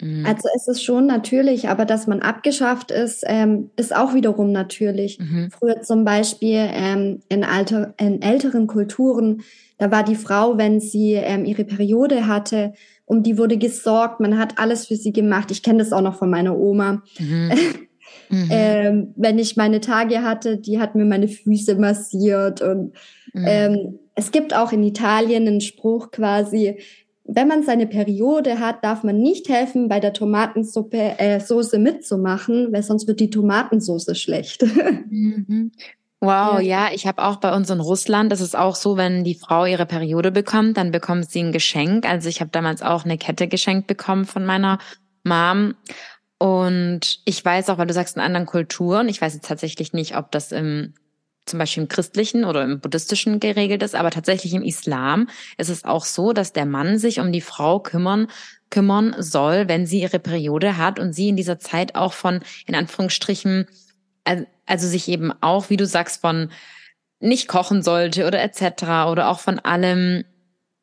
Mhm. 0.00 0.26
Also 0.26 0.48
es 0.56 0.68
ist 0.68 0.82
schon 0.82 1.06
natürlich, 1.06 1.68
aber 1.68 1.84
dass 1.84 2.06
man 2.06 2.20
abgeschafft 2.20 2.90
ist, 2.90 3.24
ähm, 3.26 3.70
ist 3.76 3.94
auch 3.94 4.14
wiederum 4.14 4.52
natürlich. 4.52 5.18
Mhm. 5.18 5.50
Früher 5.50 5.82
zum 5.82 6.04
Beispiel 6.04 6.68
ähm, 6.72 7.20
in, 7.28 7.44
alter, 7.44 7.94
in 7.98 8.22
älteren 8.22 8.66
Kulturen 8.66 9.42
da 9.80 9.90
war 9.90 10.04
die 10.04 10.14
Frau, 10.14 10.58
wenn 10.58 10.78
sie 10.78 11.14
ähm, 11.14 11.46
ihre 11.46 11.64
Periode 11.64 12.26
hatte, 12.26 12.74
um 13.06 13.22
die 13.22 13.38
wurde 13.38 13.56
gesorgt, 13.56 14.20
man 14.20 14.38
hat 14.38 14.58
alles 14.58 14.86
für 14.86 14.94
sie 14.94 15.10
gemacht. 15.10 15.50
Ich 15.50 15.62
kenne 15.62 15.78
das 15.78 15.94
auch 15.94 16.02
noch 16.02 16.18
von 16.18 16.28
meiner 16.28 16.56
Oma. 16.56 17.02
Mhm. 17.18 17.50
mhm. 18.28 18.48
ähm, 18.50 19.14
wenn 19.16 19.38
ich 19.38 19.56
meine 19.56 19.80
Tage 19.80 20.22
hatte, 20.22 20.58
die 20.58 20.78
hat 20.78 20.96
mir 20.96 21.06
meine 21.06 21.28
Füße 21.28 21.76
massiert. 21.76 22.60
Und 22.60 22.92
mhm. 23.32 23.44
ähm, 23.46 23.98
es 24.14 24.32
gibt 24.32 24.54
auch 24.54 24.70
in 24.72 24.82
Italien 24.82 25.48
einen 25.48 25.62
Spruch 25.62 26.10
quasi, 26.10 26.78
wenn 27.32 27.46
man 27.46 27.62
seine 27.62 27.86
Periode 27.86 28.58
hat, 28.58 28.82
darf 28.82 29.04
man 29.04 29.18
nicht 29.18 29.48
helfen, 29.48 29.88
bei 29.88 30.00
der 30.00 30.12
Tomatensuppe 30.12 31.18
äh, 31.18 31.38
Soße 31.38 31.78
mitzumachen, 31.78 32.72
weil 32.72 32.82
sonst 32.82 33.06
wird 33.06 33.20
die 33.20 33.30
Tomatensoße 33.30 34.14
schlecht. 34.14 34.64
Mhm. 35.12 35.72
Wow, 36.20 36.60
ja, 36.60 36.60
ja 36.60 36.88
ich 36.92 37.06
habe 37.06 37.22
auch 37.22 37.36
bei 37.36 37.54
uns 37.54 37.68
in 37.70 37.80
Russland, 37.80 38.30
das 38.30 38.40
ist 38.40 38.56
auch 38.56 38.76
so, 38.76 38.96
wenn 38.96 39.24
die 39.24 39.34
Frau 39.34 39.64
ihre 39.64 39.86
Periode 39.86 40.30
bekommt, 40.30 40.76
dann 40.76 40.92
bekommt 40.92 41.30
sie 41.30 41.42
ein 41.42 41.52
Geschenk. 41.52 42.08
Also 42.08 42.28
ich 42.28 42.40
habe 42.40 42.50
damals 42.50 42.82
auch 42.82 43.04
eine 43.04 43.18
Kette 43.18 43.48
geschenkt 43.48 43.86
bekommen 43.86 44.24
von 44.24 44.46
meiner 44.46 44.78
Mom. 45.24 45.74
Und 46.38 47.20
ich 47.24 47.44
weiß 47.44 47.70
auch, 47.70 47.78
weil 47.78 47.86
du 47.86 47.94
sagst 47.94 48.16
in 48.16 48.22
anderen 48.22 48.46
Kulturen, 48.46 49.08
ich 49.08 49.20
weiß 49.20 49.34
jetzt 49.34 49.48
tatsächlich 49.48 49.92
nicht, 49.92 50.16
ob 50.16 50.30
das 50.30 50.52
im 50.52 50.94
zum 51.50 51.58
Beispiel 51.58 51.82
im 51.82 51.88
christlichen 51.88 52.44
oder 52.44 52.62
im 52.62 52.80
buddhistischen 52.80 53.40
geregelt 53.40 53.82
ist, 53.82 53.94
aber 53.94 54.10
tatsächlich 54.10 54.54
im 54.54 54.62
Islam 54.62 55.28
ist 55.58 55.68
es 55.68 55.84
auch 55.84 56.04
so, 56.04 56.32
dass 56.32 56.52
der 56.52 56.66
Mann 56.66 56.98
sich 56.98 57.20
um 57.20 57.32
die 57.32 57.40
Frau 57.40 57.80
kümmern 57.80 58.28
kümmern 58.70 59.16
soll, 59.18 59.66
wenn 59.68 59.84
sie 59.84 60.00
ihre 60.00 60.20
Periode 60.20 60.76
hat 60.76 61.00
und 61.00 61.12
sie 61.12 61.28
in 61.28 61.36
dieser 61.36 61.58
Zeit 61.58 61.96
auch 61.96 62.12
von 62.12 62.40
in 62.66 62.76
Anführungsstrichen 62.76 63.66
also 64.66 64.86
sich 64.86 65.08
eben 65.08 65.32
auch, 65.40 65.70
wie 65.70 65.76
du 65.76 65.86
sagst, 65.86 66.20
von 66.20 66.50
nicht 67.18 67.48
kochen 67.48 67.82
sollte 67.82 68.26
oder 68.26 68.42
etc. 68.42 69.10
oder 69.10 69.28
auch 69.28 69.40
von 69.40 69.58
allem, 69.58 70.24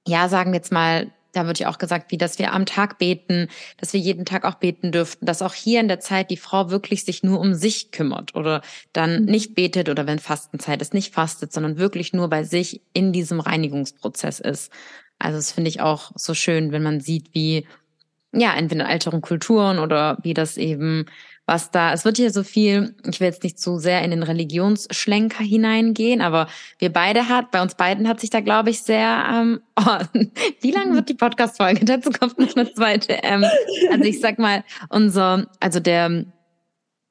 ja, 0.05 0.29
sagen 0.29 0.51
wir 0.51 0.57
jetzt 0.57 0.71
mal, 0.71 1.07
da 1.37 1.45
wird 1.45 1.59
ja 1.59 1.69
auch 1.69 1.77
gesagt, 1.77 2.11
wie 2.11 2.17
dass 2.17 2.39
wir 2.39 2.51
am 2.51 2.65
Tag 2.65 2.97
beten, 2.97 3.47
dass 3.77 3.93
wir 3.93 3.99
jeden 3.99 4.25
Tag 4.25 4.43
auch 4.43 4.55
beten 4.55 4.91
dürften, 4.91 5.25
dass 5.25 5.41
auch 5.41 5.53
hier 5.53 5.79
in 5.79 5.87
der 5.87 5.99
Zeit 5.99 6.31
die 6.31 6.37
Frau 6.37 6.71
wirklich 6.71 7.05
sich 7.05 7.23
nur 7.23 7.39
um 7.39 7.53
sich 7.53 7.91
kümmert 7.91 8.35
oder 8.35 8.61
dann 8.91 9.21
mhm. 9.21 9.25
nicht 9.25 9.55
betet 9.55 9.87
oder 9.89 10.07
wenn 10.07 10.19
Fastenzeit 10.19 10.81
ist, 10.81 10.93
nicht 10.93 11.13
fastet, 11.13 11.53
sondern 11.53 11.77
wirklich 11.77 12.11
nur 12.11 12.29
bei 12.29 12.43
sich 12.43 12.81
in 12.93 13.13
diesem 13.13 13.39
Reinigungsprozess 13.39 14.39
ist. 14.39 14.71
Also 15.19 15.37
das 15.37 15.51
finde 15.51 15.69
ich 15.69 15.79
auch 15.79 16.11
so 16.15 16.33
schön, 16.33 16.71
wenn 16.71 16.83
man 16.83 16.99
sieht, 16.99 17.33
wie 17.33 17.67
ja, 18.33 18.53
entweder 18.55 18.85
in 18.85 18.91
älteren 18.91 19.21
Kulturen 19.21 19.79
oder 19.79 20.17
wie 20.23 20.33
das 20.33 20.57
eben 20.57 21.05
was 21.47 21.71
da, 21.71 21.93
es 21.93 22.03
wird 22.03 22.17
hier 22.17 22.29
so 22.31 22.43
viel, 22.43 22.93
ich 23.09 23.21
will 23.21 23.27
jetzt 23.27 23.43
nicht 23.43 23.57
zu 23.57 23.79
sehr 23.79 24.03
in 24.03 24.11
den 24.11 24.21
Religionsschlenker 24.21 25.43
hineingehen, 25.43 26.21
aber 26.21 26.47
wir 26.77 26.91
beide 26.91 27.29
hat, 27.29 27.51
bei 27.51 27.61
uns 27.61 27.75
beiden 27.75 28.09
hat 28.09 28.19
sich 28.19 28.29
da, 28.29 28.41
glaube 28.41 28.69
ich, 28.69 28.83
sehr, 28.83 29.25
ähm, 29.33 29.61
oh, 29.79 29.97
wie 30.59 30.71
lange 30.71 30.93
wird 30.93 31.07
die 31.07 31.13
Podcast-Folge? 31.13 31.85
Dazu 31.85 32.11
kommt 32.11 32.37
noch 32.37 32.53
eine 32.55 32.71
zweite. 32.73 33.13
Ähm, 33.23 33.45
also 33.89 34.03
ich 34.03 34.19
sag 34.19 34.39
mal, 34.39 34.65
unser, 34.89 35.47
also 35.61 35.79
der, 35.79 36.25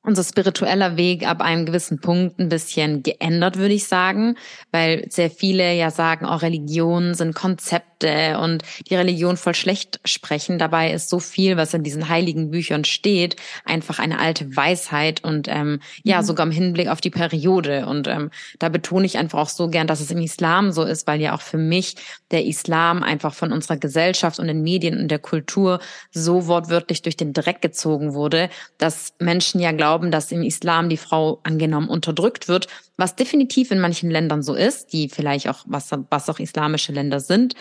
unser 0.07 0.23
spiritueller 0.23 0.99
Weg 0.99 1.27
ab 1.27 1.41
einem 1.41 1.65
gewissen 1.65 2.01
Punkt 2.01 2.39
ein 2.39 2.51
bisschen 2.51 3.03
geändert, 3.03 3.57
würde 3.57 3.75
ich 3.75 3.87
sagen, 3.87 4.37
weil 4.71 5.07
sehr 5.11 5.31
viele 5.31 5.75
ja 5.75 5.91
sagen, 5.91 6.27
auch 6.27 6.43
Religionen 6.43 7.15
sind 7.15 7.35
Konzepte 7.35 7.96
und 8.05 8.63
die 8.89 8.95
Religion 8.95 9.37
voll 9.37 9.55
schlecht 9.55 10.01
sprechen. 10.05 10.59
Dabei 10.59 10.93
ist 10.93 11.09
so 11.09 11.19
viel, 11.19 11.57
was 11.57 11.75
in 11.75 11.83
diesen 11.83 12.09
heiligen 12.09 12.51
Büchern 12.51 12.85
steht, 12.85 13.37
einfach 13.65 13.99
eine 13.99 14.19
alte 14.19 14.57
Weisheit 14.57 15.25
und 15.25 15.49
ähm, 15.49 15.81
ja, 16.03 16.21
mhm. 16.21 16.27
sogar 16.27 16.47
im 16.47 16.53
Hinblick 16.53 16.89
auf 16.89 17.01
die 17.01 17.11
Periode. 17.11 17.87
Und 17.87 18.09
ähm, 18.09 18.31
da 18.59 18.69
betone 18.69 19.07
ich 19.07 19.19
einfach 19.19 19.39
auch 19.39 19.49
so 19.49 19.69
gern, 19.69 19.87
dass 19.87 20.01
es 20.01 20.11
im 20.11 20.21
Islam 20.21 20.73
so 20.73 20.83
ist, 20.83 21.07
weil 21.07 21.21
ja 21.21 21.35
auch 21.35 21.41
für 21.41 21.59
mich 21.59 21.97
der 22.31 22.45
Islam 22.45 23.03
einfach 23.03 23.35
von 23.35 23.53
unserer 23.53 23.77
Gesellschaft 23.77 24.39
und 24.39 24.47
den 24.49 24.63
Medien 24.63 24.99
und 24.99 25.09
der 25.09 25.19
Kultur 25.19 25.81
so 26.11 26.47
wortwörtlich 26.47 27.03
durch 27.03 27.17
den 27.17 27.33
Dreck 27.33 27.63
gezogen 27.63 28.15
wurde, 28.15 28.51
dass 28.79 29.15
Menschen 29.19 29.61
ja 29.61 29.73
glauben, 29.73 30.11
dass 30.11 30.33
im 30.33 30.43
Islam 30.43 30.89
die 30.89 30.97
Frau 30.97 31.41
angenommen 31.45 31.89
unterdrückt 31.89 32.49
wird, 32.49 32.69
was 32.97 33.17
definitiv 33.17 33.71
in 33.71 33.81
manchen 33.81 34.11
Ländern 34.11 34.43
so 34.43 34.55
ist, 34.55 34.93
die 34.93 35.09
vielleicht 35.09 35.49
auch, 35.49 35.65
was, 35.67 35.91
was 36.11 36.29
auch 36.29 36.39
islamische 36.39 36.93
Länder 36.93 37.21
sind, 37.21 37.55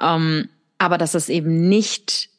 ähm, 0.00 0.48
aber 0.78 0.98
dass 0.98 1.14
es 1.14 1.28
eben 1.28 1.68
nicht 1.68 2.30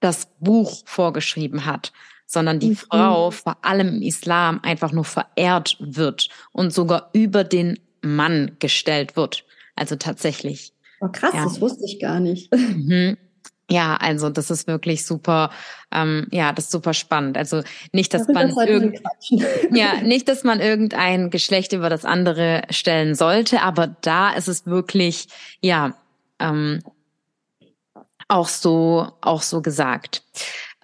das 0.00 0.28
Buch 0.38 0.82
vorgeschrieben 0.84 1.64
hat, 1.64 1.92
sondern 2.26 2.58
die 2.58 2.70
mhm. 2.70 2.76
Frau 2.76 3.30
vor 3.30 3.64
allem 3.64 3.88
im 3.88 4.02
Islam 4.02 4.60
einfach 4.62 4.92
nur 4.92 5.04
verehrt 5.04 5.76
wird 5.80 6.28
und 6.52 6.72
sogar 6.72 7.10
über 7.12 7.44
den 7.44 7.78
Mann 8.02 8.56
gestellt 8.58 9.16
wird. 9.16 9.44
Also 9.74 9.96
tatsächlich. 9.96 10.72
Oh, 11.00 11.08
krass, 11.08 11.34
ja. 11.34 11.44
das 11.44 11.60
wusste 11.60 11.84
ich 11.84 12.00
gar 12.00 12.20
nicht. 12.20 12.52
Mhm. 12.54 13.16
Ja, 13.68 13.96
also 13.96 14.30
das 14.30 14.50
ist 14.50 14.68
wirklich 14.68 15.04
super, 15.04 15.50
ähm, 15.90 16.28
ja, 16.30 16.52
das 16.52 16.66
ist 16.66 16.70
super 16.70 16.94
spannend. 16.94 17.36
Also 17.36 17.62
nicht, 17.92 18.14
dass 18.14 18.28
man 18.28 18.50
irgend, 18.50 19.00
ja, 19.72 20.00
nicht, 20.02 20.28
dass 20.28 20.44
man 20.44 20.60
irgendein 20.60 21.30
Geschlecht 21.30 21.72
über 21.72 21.90
das 21.90 22.04
andere 22.04 22.62
stellen 22.70 23.14
sollte, 23.16 23.62
aber 23.62 23.88
da 24.02 24.30
ist 24.30 24.46
es 24.48 24.66
wirklich, 24.66 25.26
ja, 25.60 25.94
ähm, 26.38 26.80
auch 28.28 28.48
so, 28.48 29.08
auch 29.20 29.42
so 29.42 29.62
gesagt. 29.62 30.22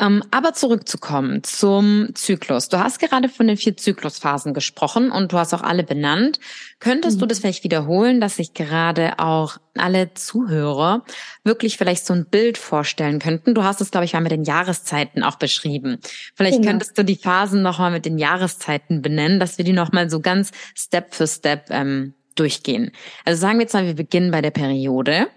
Ähm, 0.03 0.25
aber 0.33 0.53
zurückzukommen 0.53 1.45
zum 1.45 2.09
Zyklus. 2.15 2.69
Du 2.69 2.81
hast 2.81 2.99
gerade 2.99 3.29
von 3.29 3.47
den 3.47 3.57
vier 3.57 3.77
Zyklusphasen 3.77 4.53
gesprochen 4.53 5.13
und 5.13 5.33
du 5.33 5.39
hast 5.39 5.55
auch 5.55 5.63
alle 5.63 5.85
benannt. 5.85 6.41
Könntest 6.81 7.17
mhm. 7.17 7.21
du 7.21 7.27
das 7.27 7.39
vielleicht 7.39 7.63
wiederholen, 7.63 8.21
dass 8.21 8.37
sich 8.37 8.53
gerade 8.53 9.21
auch 9.21 9.59
alle 9.77 10.13
Zuhörer 10.15 11.05
wirklich 11.45 11.79
vielleicht 11.79 12.05
so 12.05 12.15
ein 12.15 12.27
Bild 12.27 12.59
vorstellen 12.59 13.21
könnten? 13.21 13.55
Du 13.55 13.63
hast 13.63 13.81
es, 13.81 13.93
glaube 13.93 14.05
ich, 14.05 14.13
mal 14.13 14.21
mit 14.21 14.33
den 14.33 14.43
Jahreszeiten 14.43 15.23
auch 15.23 15.37
beschrieben. 15.37 15.99
Vielleicht 16.35 16.59
genau. 16.59 16.71
könntest 16.73 16.99
du 16.99 17.05
die 17.05 17.17
Phasen 17.17 17.63
nochmal 17.63 17.93
mit 17.93 18.05
den 18.05 18.19
Jahreszeiten 18.19 19.03
benennen, 19.03 19.39
dass 19.39 19.57
wir 19.57 19.65
die 19.65 19.73
nochmal 19.73 20.11
so 20.11 20.19
ganz 20.19 20.51
Step 20.75 21.15
für 21.15 21.29
Step 21.29 21.67
ähm, 21.71 22.15
durchgehen. 22.35 22.91
Also 23.25 23.41
sagen 23.41 23.59
wir 23.59 23.63
jetzt 23.63 23.75
mal, 23.75 23.87
wir 23.87 23.95
beginnen 23.95 24.33
bei 24.33 24.43
der 24.43 24.51
Periode. 24.51 25.29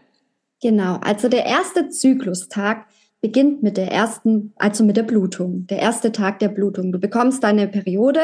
Genau, 0.60 0.96
also 1.04 1.30
der 1.30 1.46
erste 1.46 1.90
Zyklustag 1.90 2.88
beginnt 3.26 3.64
mit 3.64 3.76
der 3.76 3.92
ersten, 3.92 4.54
also 4.56 4.84
mit 4.84 4.98
der 4.98 5.04
Blutung, 5.04 5.66
der 5.66 5.80
erste 5.80 6.12
Tag 6.12 6.38
der 6.38 6.50
Blutung. 6.50 6.92
Du 6.92 7.00
bekommst 7.00 7.44
deine 7.44 7.68
Periode 7.68 8.20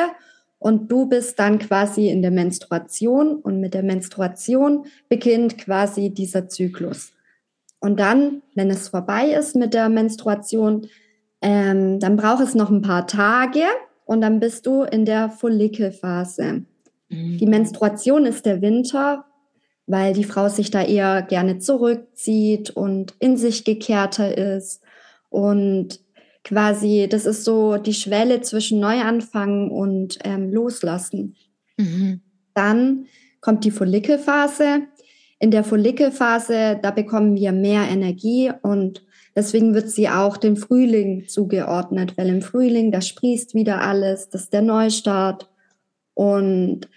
und 0.59 0.91
du 0.91 1.07
bist 1.07 1.39
dann 1.39 1.57
quasi 1.57 2.09
in 2.09 2.21
der 2.21 2.29
Menstruation 2.29 3.37
und 3.37 3.59
mit 3.59 3.73
der 3.73 3.81
Menstruation 3.81 4.85
beginnt 5.09 5.57
quasi 5.57 6.11
dieser 6.11 6.49
Zyklus. 6.49 7.13
Und 7.79 7.99
dann, 7.99 8.43
wenn 8.53 8.69
es 8.69 8.89
vorbei 8.89 9.31
ist 9.31 9.55
mit 9.55 9.73
der 9.73 9.89
Menstruation, 9.89 10.85
ähm, 11.41 11.99
dann 11.99 12.15
braucht 12.15 12.43
es 12.43 12.53
noch 12.53 12.69
ein 12.69 12.83
paar 12.83 13.07
Tage 13.07 13.63
und 14.05 14.21
dann 14.21 14.39
bist 14.39 14.67
du 14.67 14.83
in 14.83 15.05
der 15.05 15.31
Follikelphase. 15.31 16.63
Mhm. 17.09 17.37
Die 17.39 17.47
Menstruation 17.47 18.27
ist 18.27 18.45
der 18.45 18.61
Winter, 18.61 19.25
weil 19.87 20.13
die 20.13 20.25
Frau 20.25 20.47
sich 20.47 20.69
da 20.69 20.83
eher 20.83 21.23
gerne 21.23 21.57
zurückzieht 21.57 22.69
und 22.69 23.15
in 23.17 23.35
sich 23.35 23.65
gekehrter 23.65 24.37
ist. 24.37 24.80
Und 25.31 25.99
quasi, 26.43 27.07
das 27.09 27.25
ist 27.25 27.45
so 27.45 27.77
die 27.77 27.93
Schwelle 27.93 28.41
zwischen 28.41 28.79
Neuanfangen 28.79 29.71
und 29.71 30.19
ähm, 30.23 30.51
Loslassen. 30.51 31.35
Mhm. 31.77 32.21
Dann 32.53 33.05
kommt 33.39 33.63
die 33.63 33.71
Follikelphase. 33.71 34.83
In 35.39 35.49
der 35.49 35.63
Follikelphase, 35.63 36.79
da 36.81 36.91
bekommen 36.91 37.35
wir 37.35 37.51
mehr 37.51 37.87
Energie 37.89 38.51
und 38.61 39.03
deswegen 39.35 39.73
wird 39.73 39.89
sie 39.89 40.09
auch 40.09 40.37
dem 40.37 40.57
Frühling 40.57 41.27
zugeordnet, 41.27 42.15
weil 42.17 42.29
im 42.29 42.41
Frühling, 42.43 42.91
da 42.91 43.01
sprießt 43.01 43.55
wieder 43.55 43.81
alles, 43.81 44.29
das 44.29 44.43
ist 44.43 44.53
der 44.53 44.61
Neustart. 44.61 45.49
Und 46.13 46.89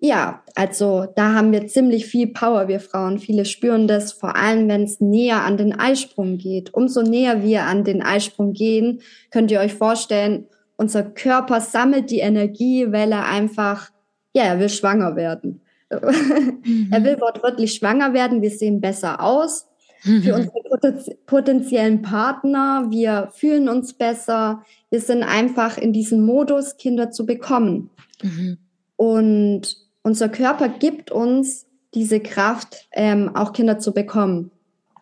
ja, 0.00 0.44
also 0.54 1.06
da 1.16 1.34
haben 1.34 1.50
wir 1.50 1.66
ziemlich 1.66 2.06
viel 2.06 2.28
Power, 2.28 2.68
wir 2.68 2.78
Frauen. 2.78 3.18
Viele 3.18 3.44
spüren 3.44 3.88
das, 3.88 4.12
vor 4.12 4.36
allem 4.36 4.68
wenn 4.68 4.84
es 4.84 5.00
näher 5.00 5.42
an 5.44 5.56
den 5.56 5.78
Eisprung 5.78 6.38
geht. 6.38 6.72
Umso 6.72 7.02
näher 7.02 7.42
wir 7.42 7.64
an 7.64 7.82
den 7.82 8.00
Eisprung 8.02 8.52
gehen, 8.52 9.00
könnt 9.30 9.50
ihr 9.50 9.58
euch 9.58 9.74
vorstellen, 9.74 10.46
unser 10.76 11.02
Körper 11.02 11.60
sammelt 11.60 12.10
die 12.10 12.20
Energie, 12.20 12.92
weil 12.92 13.10
er 13.10 13.26
einfach, 13.26 13.90
ja, 14.32 14.44
er 14.44 14.60
will 14.60 14.68
schwanger 14.68 15.16
werden. 15.16 15.62
Mhm. 15.90 16.88
Er 16.92 17.02
will 17.02 17.18
wortwörtlich 17.18 17.74
schwanger 17.74 18.12
werden. 18.12 18.42
Wir 18.42 18.50
sehen 18.50 18.80
besser 18.80 19.22
aus. 19.22 19.66
Mhm. 20.04 20.22
Für 20.22 20.34
unsere 20.34 21.04
potenziellen 21.26 22.02
Partner, 22.02 22.86
wir 22.90 23.30
fühlen 23.32 23.68
uns 23.68 23.94
besser. 23.94 24.62
Wir 24.90 25.00
sind 25.00 25.22
einfach 25.22 25.78
in 25.78 25.92
diesem 25.92 26.20
Modus, 26.20 26.76
Kinder 26.76 27.10
zu 27.10 27.26
bekommen. 27.26 27.90
Mhm. 28.22 28.58
Und 28.96 29.87
unser 30.02 30.28
Körper 30.28 30.68
gibt 30.68 31.10
uns 31.10 31.66
diese 31.94 32.20
Kraft, 32.20 32.88
ähm, 32.92 33.34
auch 33.34 33.52
Kinder 33.52 33.78
zu 33.78 33.92
bekommen. 33.92 34.50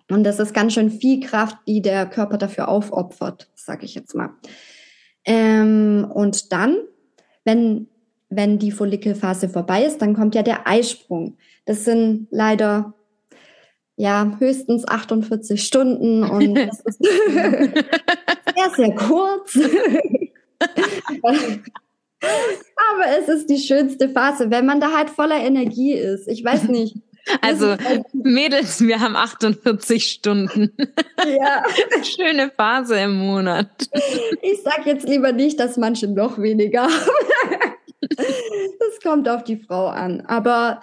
Und 0.09 0.25
das 0.25 0.39
ist 0.39 0.55
ganz 0.55 0.75
schön 0.75 0.91
viel 0.91 1.21
Kraft, 1.21 1.57
die 1.67 1.83
der 1.83 2.07
Körper 2.07 2.39
dafür 2.39 2.69
aufopfert, 2.69 3.49
sage 3.55 3.85
ich 3.85 3.95
jetzt 3.95 4.15
mal. 4.15 4.31
Ähm, 5.25 6.07
und 6.13 6.53
dann, 6.53 6.77
wenn, 7.45 7.89
wenn 8.29 8.59
die 8.59 8.71
Follikelphase 8.71 9.49
vorbei 9.49 9.85
ist, 9.85 10.01
dann 10.01 10.15
kommt 10.15 10.37
ja 10.37 10.43
der 10.43 10.69
Eisprung. 10.69 11.37
Das 11.65 11.85
sind 11.85 12.29
leider 12.31 12.95
ja 13.97 14.37
höchstens 14.39 14.87
48 14.87 15.63
Stunden 15.63 16.23
und 16.23 16.55
das 16.69 16.81
ist 16.81 16.99
sehr, 17.33 18.71
sehr 18.77 18.95
kurz. 18.95 19.59
Aber 22.21 23.19
es 23.19 23.29
ist 23.29 23.51
die 23.51 23.59
schönste 23.59 24.09
Phase, 24.09 24.51
wenn 24.51 24.67
man 24.67 24.81
da 24.81 24.93
halt 24.93 25.11
voller 25.11 25.39
Energie 25.39 25.93
ist. 25.93 26.29
Ich 26.29 26.45
weiß 26.45 26.65
nicht. 26.69 26.97
Also 27.41 27.77
Mädels, 28.13 28.81
wir 28.81 29.01
haben 29.01 29.17
48 29.17 30.05
Stunden. 30.05 30.73
Ja. 31.27 31.65
Schöne 32.05 32.53
Phase 32.57 33.01
im 33.01 33.17
Monat. 33.17 33.69
Ich 34.43 34.63
sag 34.63 34.87
jetzt 34.87 35.09
lieber 35.09 35.33
nicht, 35.33 35.59
dass 35.59 35.77
manche 35.77 36.07
noch 36.09 36.39
weniger 36.39 36.83
haben. 36.85 36.93
Das 38.79 39.01
kommt 39.03 39.29
auf 39.29 39.43
die 39.43 39.57
Frau 39.57 39.87
an. 39.87 40.21
Aber 40.27 40.81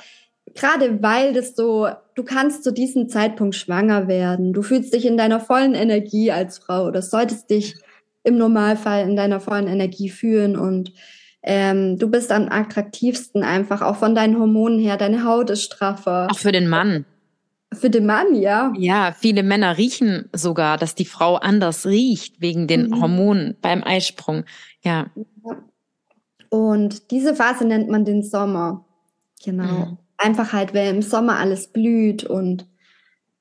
gerade 0.54 1.02
weil 1.02 1.34
das 1.34 1.56
so, 1.56 1.88
du 2.16 2.24
kannst 2.24 2.64
zu 2.64 2.74
diesem 2.74 3.08
Zeitpunkt 3.08 3.56
schwanger 3.56 4.08
werden. 4.08 4.52
Du 4.52 4.62
fühlst 4.62 4.94
dich 4.94 5.06
in 5.06 5.16
deiner 5.16 5.40
vollen 5.40 5.74
Energie 5.74 6.32
als 6.32 6.58
Frau. 6.58 6.92
Das 6.92 7.10
solltest 7.10 7.50
dich 7.50 7.76
im 8.24 8.38
Normalfall 8.38 9.08
in 9.08 9.16
deiner 9.16 9.40
vollen 9.40 9.68
Energie 9.68 10.10
fühlen 10.10 10.58
und 10.58 10.92
ähm, 11.44 12.00
du 12.00 12.10
bist 12.10 12.32
am 12.32 12.48
attraktivsten 12.50 13.44
einfach, 13.44 13.82
auch 13.82 13.98
von 13.98 14.16
deinen 14.16 14.40
Hormonen 14.40 14.80
her. 14.80 14.96
Deine 14.96 15.26
Haut 15.26 15.50
ist 15.50 15.64
straffer. 15.64 16.28
Auch 16.32 16.38
für 16.38 16.54
den 16.54 16.70
Mann. 16.70 17.06
Für 17.74 17.90
den 17.90 18.06
Mann, 18.06 18.36
ja. 18.36 18.72
Ja, 18.78 19.14
viele 19.18 19.44
Männer 19.44 19.78
riechen 19.78 20.30
sogar, 20.32 20.78
dass 20.78 20.96
die 20.96 21.06
Frau 21.06 21.36
anders 21.36 21.86
riecht 21.86 22.40
wegen 22.40 22.68
den 22.68 22.90
mhm. 22.90 23.02
Hormonen 23.02 23.58
beim 23.62 23.84
Eisprung. 23.84 24.46
Ja. 24.84 25.08
Und 26.50 27.12
diese 27.12 27.36
Phase 27.36 27.66
nennt 27.66 27.90
man 27.90 28.06
den 28.06 28.24
Sommer. 28.24 28.86
Genau. 29.44 29.64
Mhm. 29.64 29.98
Einfach 30.18 30.54
halt, 30.54 30.74
weil 30.74 30.94
im 30.94 31.02
Sommer 31.02 31.38
alles 31.40 31.68
blüht 31.68 32.24
und 32.24 32.68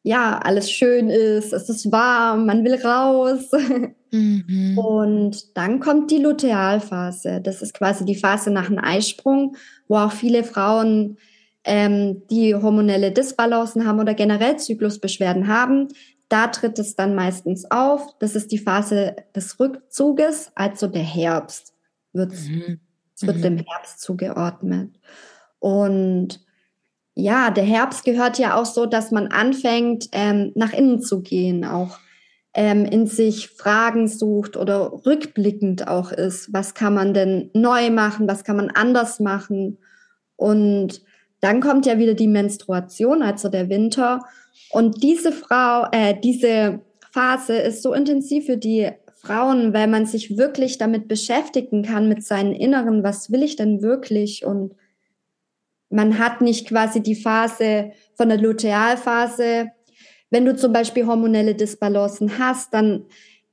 ja, 0.03 0.39
alles 0.39 0.71
schön 0.71 1.11
ist, 1.11 1.53
es 1.53 1.69
ist 1.69 1.93
warm, 1.93 2.47
man 2.47 2.65
will 2.65 2.75
raus. 2.75 3.51
Mhm. 4.15 4.77
Und 4.77 5.57
dann 5.57 5.81
kommt 5.81 6.11
die 6.11 6.19
Lutealphase. 6.19 7.41
Das 7.41 7.63
ist 7.63 7.73
quasi 7.73 8.05
die 8.05 8.15
Phase 8.15 8.51
nach 8.51 8.67
dem 8.67 8.79
Eisprung, 8.79 9.57
wo 9.89 9.97
auch 9.97 10.13
viele 10.13 10.45
Frauen, 10.45 11.17
ähm, 11.65 12.23
die 12.31 12.55
hormonelle 12.55 13.13
Disbalancen 13.13 13.87
haben 13.87 14.01
oder 14.01 14.13
generell 14.13 14.59
Zyklusbeschwerden 14.59 15.47
haben, 15.47 15.89
da 16.29 16.49
tritt 16.49 16.79
es 16.79 16.97
dann 16.97 17.15
meistens 17.15 17.71
auf. 17.71 18.19
Das 18.19 18.35
ist 18.35 18.53
die 18.53 18.59
Phase 18.59 19.17
des 19.35 19.61
Rückzuges, 19.61 20.51
also 20.55 20.87
der 20.89 21.03
Herbst 21.03 21.75
wird, 22.13 22.33
mhm. 22.33 22.81
es 23.15 23.27
wird 23.27 23.39
mhm. 23.39 23.43
dem 23.43 23.57
Herbst 23.59 24.01
zugeordnet. 24.01 24.99
Und 25.59 26.45
ja, 27.15 27.51
der 27.51 27.65
Herbst 27.65 28.05
gehört 28.05 28.39
ja 28.39 28.57
auch 28.57 28.65
so, 28.65 28.87
dass 28.87 29.11
man 29.11 29.29
anfängt, 29.29 30.09
ähm, 30.13 30.53
nach 30.55 30.73
innen 30.73 31.01
zu 31.01 31.21
gehen, 31.21 31.65
auch 31.65 31.99
ähm, 32.55 32.85
in 32.85 33.07
sich 33.07 33.49
Fragen 33.49 34.09
sucht 34.09 34.57
oder 34.57 34.93
rückblickend 35.07 35.89
auch 35.89 36.13
ist. 36.13 36.53
Was 36.53 36.75
kann 36.75 36.95
man 36.95 37.15
denn 37.15 37.51
neu 37.55 37.91
machen? 37.91 38.29
Was 38.29 38.45
kann 38.45 38.57
man 38.57 38.71
anders 38.71 39.21
machen? 39.21 39.79
Und 40.37 41.03
dann 41.41 41.61
kommt 41.61 41.87
ja 41.87 41.99
wieder 41.99 42.15
die 42.15 42.29
Menstruation, 42.29 43.23
also 43.23 43.49
der 43.49 43.69
Winter. 43.69 44.21
Und 44.71 45.03
diese 45.03 45.33
Frau, 45.33 45.87
äh, 45.93 46.15
diese 46.23 46.81
Phase 47.11 47.55
ist 47.55 47.83
so 47.83 47.93
intensiv 47.93 48.47
für 48.47 48.57
die 48.57 48.91
Frauen, 49.15 49.73
weil 49.73 49.87
man 49.87 50.07
sich 50.07 50.37
wirklich 50.37 50.79
damit 50.79 51.09
beschäftigen 51.09 51.83
kann, 51.83 52.09
mit 52.09 52.25
seinen 52.25 52.55
Inneren, 52.55 53.03
was 53.05 53.31
will 53.31 53.43
ich 53.43 53.57
denn 53.57 53.83
wirklich? 53.83 54.45
Und 54.45 54.75
man 55.93 56.19
hat 56.19 56.41
nicht 56.41 56.67
quasi 56.67 57.03
die 57.03 57.15
Phase 57.15 57.93
von 58.15 58.29
der 58.29 58.39
Lutealphase. 58.39 59.71
Wenn 60.31 60.45
du 60.45 60.57
zum 60.57 60.73
Beispiel 60.73 61.07
hormonelle 61.07 61.55
Disbalancen 61.55 62.39
hast, 62.39 62.73
dann 62.75 63.05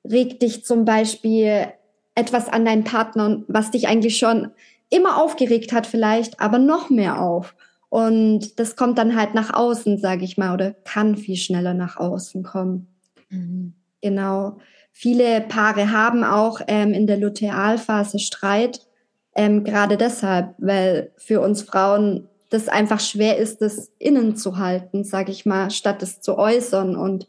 regt 0.09 0.41
dich 0.41 0.63
zum 0.63 0.85
Beispiel 0.85 1.67
etwas 2.15 2.47
an 2.47 2.65
deinen 2.65 2.83
Partner, 2.83 3.43
was 3.47 3.71
dich 3.71 3.87
eigentlich 3.87 4.17
schon 4.17 4.51
immer 4.89 5.21
aufgeregt 5.21 5.71
hat 5.71 5.85
vielleicht, 5.85 6.39
aber 6.39 6.57
noch 6.57 6.89
mehr 6.89 7.21
auf. 7.21 7.55
Und 7.89 8.59
das 8.59 8.75
kommt 8.75 8.97
dann 8.97 9.15
halt 9.15 9.33
nach 9.33 9.53
außen, 9.53 9.97
sage 9.97 10.23
ich 10.23 10.37
mal, 10.37 10.53
oder 10.53 10.71
kann 10.71 11.15
viel 11.15 11.37
schneller 11.37 11.73
nach 11.73 11.97
außen 11.97 12.43
kommen. 12.43 12.87
Mhm. 13.29 13.73
Genau. 14.01 14.57
Viele 14.91 15.41
Paare 15.41 15.91
haben 15.91 16.23
auch 16.23 16.61
ähm, 16.67 16.93
in 16.93 17.07
der 17.07 17.17
Lutealphase 17.17 18.19
Streit, 18.19 18.81
ähm, 19.35 19.63
gerade 19.63 19.97
deshalb, 19.97 20.55
weil 20.57 21.11
für 21.17 21.41
uns 21.41 21.61
Frauen 21.61 22.28
das 22.49 22.67
einfach 22.67 22.99
schwer 22.99 23.37
ist, 23.37 23.61
das 23.61 23.91
innen 23.99 24.35
zu 24.35 24.57
halten, 24.57 25.03
sage 25.03 25.31
ich 25.31 25.45
mal, 25.45 25.69
statt 25.69 26.01
es 26.01 26.19
zu 26.21 26.37
äußern. 26.37 26.95
Und 26.95 27.27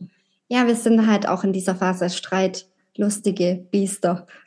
ja, 0.49 0.67
wir 0.67 0.75
sind 0.75 1.07
halt 1.07 1.29
auch 1.29 1.45
in 1.45 1.53
dieser 1.53 1.75
Phase 1.75 2.09
Streit 2.11 2.67
lustige 2.97 3.67
Biester. 3.71 4.27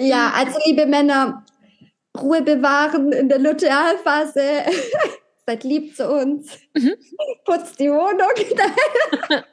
ja, 0.00 0.32
also 0.34 0.58
liebe 0.66 0.86
Männer, 0.86 1.44
Ruhe 2.16 2.42
bewahren 2.42 3.12
in 3.12 3.28
der 3.28 3.38
Lutealphase. 3.38 4.62
Seid 5.46 5.64
lieb 5.64 5.96
zu 5.96 6.10
uns. 6.10 6.58
Mhm. 6.74 6.94
Putzt 7.44 7.78
die 7.80 7.88
Wohnung. 7.88 8.32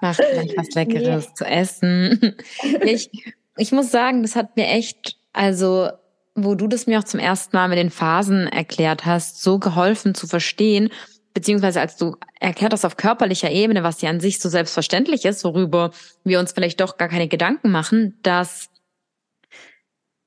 Macht 0.00 0.22
vielleicht 0.22 0.56
was 0.56 0.70
Leckeres 0.74 1.26
nee. 1.26 1.34
zu 1.34 1.44
essen. 1.44 2.36
Ich, 2.82 3.10
ich 3.56 3.72
muss 3.72 3.90
sagen, 3.90 4.22
das 4.22 4.34
hat 4.34 4.56
mir 4.56 4.66
echt, 4.66 5.18
also 5.32 5.90
wo 6.34 6.54
du 6.54 6.66
das 6.66 6.86
mir 6.86 6.98
auch 6.98 7.04
zum 7.04 7.20
ersten 7.20 7.56
Mal 7.56 7.68
mit 7.68 7.78
den 7.78 7.90
Phasen 7.90 8.46
erklärt 8.46 9.04
hast, 9.04 9.42
so 9.42 9.58
geholfen 9.58 10.14
zu 10.14 10.26
verstehen, 10.26 10.90
beziehungsweise 11.34 11.80
als 11.80 11.96
du 11.96 12.16
erklärt 12.38 12.72
hast 12.72 12.84
auf 12.84 12.96
körperlicher 12.96 13.50
Ebene, 13.50 13.82
was 13.82 14.00
ja 14.02 14.10
an 14.10 14.20
sich 14.20 14.38
so 14.38 14.48
selbstverständlich 14.48 15.24
ist, 15.24 15.44
worüber 15.44 15.90
wir 16.24 16.40
uns 16.40 16.52
vielleicht 16.52 16.80
doch 16.80 16.96
gar 16.96 17.08
keine 17.08 17.28
Gedanken 17.28 17.70
machen, 17.70 18.18
dass 18.22 18.68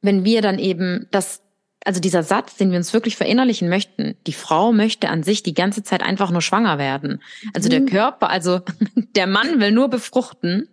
wenn 0.02 0.26
wir 0.26 0.42
dann 0.42 0.60
eben 0.60 1.08
das 1.12 1.43
also 1.86 2.00
dieser 2.00 2.24
Satz, 2.24 2.56
den 2.56 2.72
wir 2.72 2.78
uns 2.78 2.94
wirklich 2.94 3.18
verinnerlichen 3.18 3.68
möchten, 3.68 4.16
die 4.26 4.34
Frau 4.34 4.72
möchte 4.72 5.10
an 5.10 5.24
sich 5.24 5.44
die 5.44 5.54
ganze 5.54 5.84
Zeit 5.84 6.02
einfach 6.02 6.32
nur 6.32 6.42
schwanger 6.42 6.78
werden. 6.78 7.22
Also 7.54 7.70
der 7.70 7.82
mhm. 7.82 7.88
Körper, 7.88 8.30
also 8.30 8.62
der 9.16 9.28
Mann 9.28 9.60
will 9.60 9.72
nur 9.72 9.90
befruchten 9.90 10.70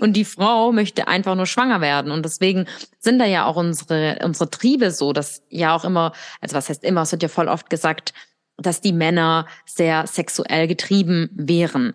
und 0.00 0.14
die 0.14 0.24
Frau 0.24 0.72
möchte 0.72 1.08
einfach 1.08 1.34
nur 1.34 1.46
schwanger 1.46 1.80
werden. 1.80 2.12
Und 2.12 2.24
deswegen 2.24 2.66
sind 2.98 3.18
da 3.18 3.24
ja 3.24 3.44
auch 3.46 3.56
unsere, 3.56 4.18
unsere 4.24 4.50
Triebe 4.50 4.90
so, 4.90 5.12
dass 5.12 5.42
ja 5.48 5.74
auch 5.74 5.84
immer, 5.84 6.12
also 6.40 6.54
was 6.54 6.68
heißt 6.68 6.84
immer, 6.84 7.02
es 7.02 7.12
wird 7.12 7.22
ja 7.22 7.28
voll 7.28 7.48
oft 7.48 7.68
gesagt, 7.68 8.14
dass 8.56 8.80
die 8.80 8.92
Männer 8.92 9.46
sehr 9.66 10.06
sexuell 10.06 10.68
getrieben 10.68 11.30
wären, 11.34 11.94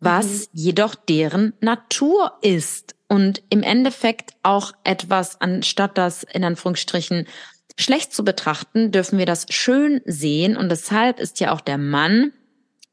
was 0.00 0.26
mhm. 0.26 0.46
jedoch 0.52 0.94
deren 0.94 1.52
Natur 1.60 2.32
ist. 2.40 2.94
Und 3.08 3.42
im 3.48 3.62
Endeffekt 3.62 4.32
auch 4.42 4.72
etwas, 4.84 5.40
anstatt 5.40 5.96
das 5.96 6.22
in 6.24 6.44
Anführungsstrichen 6.44 7.26
schlecht 7.78 8.12
zu 8.12 8.24
betrachten, 8.24 8.90
dürfen 8.90 9.18
wir 9.18 9.26
das 9.26 9.46
schön 9.50 10.02
sehen. 10.04 10.56
Und 10.56 10.68
deshalb 10.68 11.20
ist 11.20 11.40
ja 11.40 11.52
auch 11.52 11.60
der 11.60 11.78
Mann, 11.78 12.32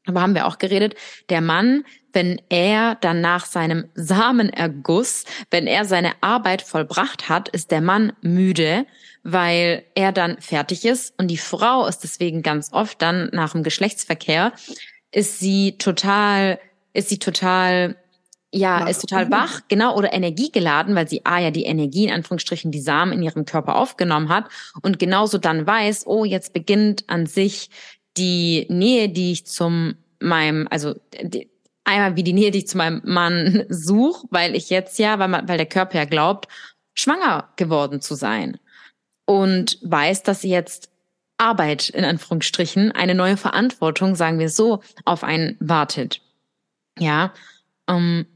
darüber 0.04 0.22
haben 0.22 0.34
wir 0.34 0.46
auch 0.46 0.58
geredet, 0.58 0.94
der 1.28 1.40
Mann, 1.40 1.84
wenn 2.12 2.40
er 2.48 2.94
dann 2.94 3.20
nach 3.20 3.44
seinem 3.44 3.90
Samenerguss, 3.94 5.24
wenn 5.50 5.66
er 5.66 5.84
seine 5.84 6.12
Arbeit 6.22 6.62
vollbracht 6.62 7.28
hat, 7.28 7.48
ist 7.50 7.70
der 7.70 7.82
Mann 7.82 8.12
müde, 8.22 8.86
weil 9.22 9.84
er 9.94 10.12
dann 10.12 10.40
fertig 10.40 10.84
ist. 10.84 11.12
Und 11.18 11.28
die 11.28 11.36
Frau 11.36 11.86
ist 11.86 11.98
deswegen 11.98 12.42
ganz 12.42 12.72
oft 12.72 13.02
dann 13.02 13.28
nach 13.32 13.52
dem 13.52 13.64
Geschlechtsverkehr, 13.64 14.52
ist 15.10 15.40
sie 15.40 15.76
total, 15.78 16.60
ist 16.92 17.08
sie 17.08 17.18
total 17.18 17.96
ja, 18.56 18.80
wach. 18.80 18.88
ist 18.88 19.00
total 19.00 19.30
wach, 19.30 19.60
genau, 19.68 19.96
oder 19.96 20.12
energiegeladen, 20.12 20.94
weil 20.94 21.08
sie 21.08 21.24
A 21.24 21.38
ja 21.38 21.50
die 21.50 21.64
Energie 21.64 22.04
in 22.04 22.12
Anführungsstrichen, 22.12 22.70
die 22.70 22.80
Samen 22.80 23.12
in 23.12 23.22
ihrem 23.22 23.44
Körper 23.44 23.76
aufgenommen 23.76 24.28
hat 24.28 24.46
und 24.82 24.98
genauso 24.98 25.38
dann 25.38 25.66
weiß, 25.66 26.06
oh, 26.06 26.24
jetzt 26.24 26.52
beginnt 26.52 27.04
an 27.08 27.26
sich 27.26 27.70
die 28.16 28.66
Nähe, 28.68 29.08
die 29.08 29.32
ich 29.32 29.46
zum 29.46 29.94
meinem, 30.20 30.66
also 30.70 30.94
die, 31.22 31.50
einmal 31.84 32.16
wie 32.16 32.24
die 32.24 32.32
Nähe, 32.32 32.50
die 32.50 32.58
ich 32.58 32.68
zu 32.68 32.78
meinem 32.78 33.02
Mann 33.04 33.64
suche, 33.68 34.26
weil 34.30 34.54
ich 34.54 34.70
jetzt 34.70 34.98
ja, 34.98 35.18
weil, 35.18 35.28
man, 35.28 35.48
weil 35.48 35.58
der 35.58 35.66
Körper 35.66 35.98
ja 35.98 36.04
glaubt, 36.04 36.48
schwanger 36.94 37.50
geworden 37.56 38.00
zu 38.00 38.14
sein 38.14 38.58
und 39.26 39.78
weiß, 39.82 40.22
dass 40.22 40.40
sie 40.40 40.50
jetzt 40.50 40.90
Arbeit 41.38 41.90
in 41.90 42.04
Anführungsstrichen, 42.04 42.92
eine 42.92 43.14
neue 43.14 43.36
Verantwortung, 43.36 44.14
sagen 44.14 44.38
wir 44.38 44.48
so, 44.48 44.82
auf 45.04 45.22
einen 45.22 45.56
wartet. 45.60 46.22
Ja, 46.98 47.34
um, 47.86 47.96
ähm, 47.96 48.26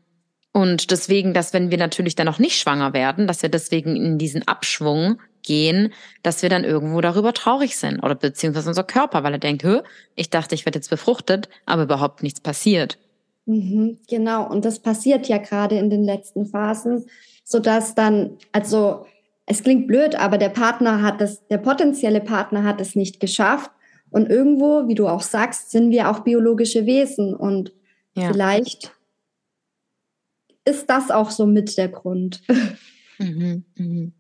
und 0.52 0.90
deswegen, 0.90 1.32
dass 1.32 1.52
wenn 1.52 1.70
wir 1.70 1.78
natürlich 1.78 2.16
dann 2.16 2.26
noch 2.26 2.38
nicht 2.38 2.58
schwanger 2.58 2.92
werden, 2.92 3.26
dass 3.26 3.42
wir 3.42 3.48
deswegen 3.48 3.94
in 3.94 4.18
diesen 4.18 4.46
Abschwung 4.48 5.20
gehen, 5.42 5.92
dass 6.22 6.42
wir 6.42 6.48
dann 6.48 6.64
irgendwo 6.64 7.00
darüber 7.00 7.32
traurig 7.32 7.76
sind 7.76 8.02
oder 8.02 8.14
beziehungsweise 8.14 8.68
unser 8.68 8.84
Körper, 8.84 9.22
weil 9.22 9.34
er 9.34 9.38
denkt, 9.38 9.62
Hö, 9.62 9.80
ich 10.16 10.28
dachte, 10.28 10.54
ich 10.54 10.66
werde 10.66 10.78
jetzt 10.78 10.90
befruchtet, 10.90 11.48
aber 11.66 11.84
überhaupt 11.84 12.22
nichts 12.22 12.40
passiert. 12.40 12.98
Mhm, 13.46 13.98
genau, 14.08 14.48
und 14.48 14.64
das 14.64 14.80
passiert 14.80 15.28
ja 15.28 15.38
gerade 15.38 15.78
in 15.78 15.88
den 15.88 16.04
letzten 16.04 16.46
Phasen, 16.46 17.06
so 17.44 17.58
dass 17.58 17.94
dann, 17.94 18.36
also 18.52 19.06
es 19.46 19.62
klingt 19.62 19.86
blöd, 19.86 20.14
aber 20.14 20.36
der 20.36 20.50
Partner 20.50 21.02
hat 21.02 21.20
es, 21.20 21.46
der 21.48 21.58
potenzielle 21.58 22.20
Partner 22.20 22.64
hat 22.64 22.80
es 22.80 22.94
nicht 22.94 23.18
geschafft. 23.18 23.70
Und 24.10 24.28
irgendwo, 24.28 24.88
wie 24.88 24.94
du 24.94 25.08
auch 25.08 25.22
sagst, 25.22 25.70
sind 25.70 25.90
wir 25.90 26.10
auch 26.10 26.20
biologische 26.20 26.86
Wesen 26.86 27.34
und 27.34 27.72
ja. 28.14 28.28
vielleicht 28.32 28.92
ist 30.64 30.88
das 30.88 31.11
auch 31.11 31.31
so 31.31 31.46
mit 31.46 31.77
der 31.77 31.88
Grund. 31.88 32.42
Mhm, 33.18 33.64
mhm. 33.77 34.12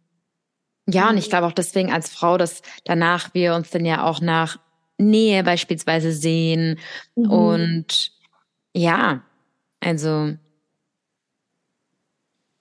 Ja, 0.88 1.10
und 1.10 1.18
ich 1.18 1.28
glaube 1.28 1.46
auch 1.46 1.52
deswegen 1.52 1.92
als 1.92 2.10
Frau, 2.10 2.36
dass 2.36 2.62
danach 2.84 3.32
wir 3.34 3.54
uns 3.54 3.70
dann 3.70 3.84
ja 3.84 4.04
auch 4.04 4.20
nach 4.20 4.58
Nähe 4.98 5.44
beispielsweise 5.44 6.12
sehen. 6.12 6.78
Mhm. 7.16 7.30
Und 7.30 8.12
ja, 8.74 9.22
also 9.80 10.34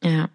ja. 0.04 0.30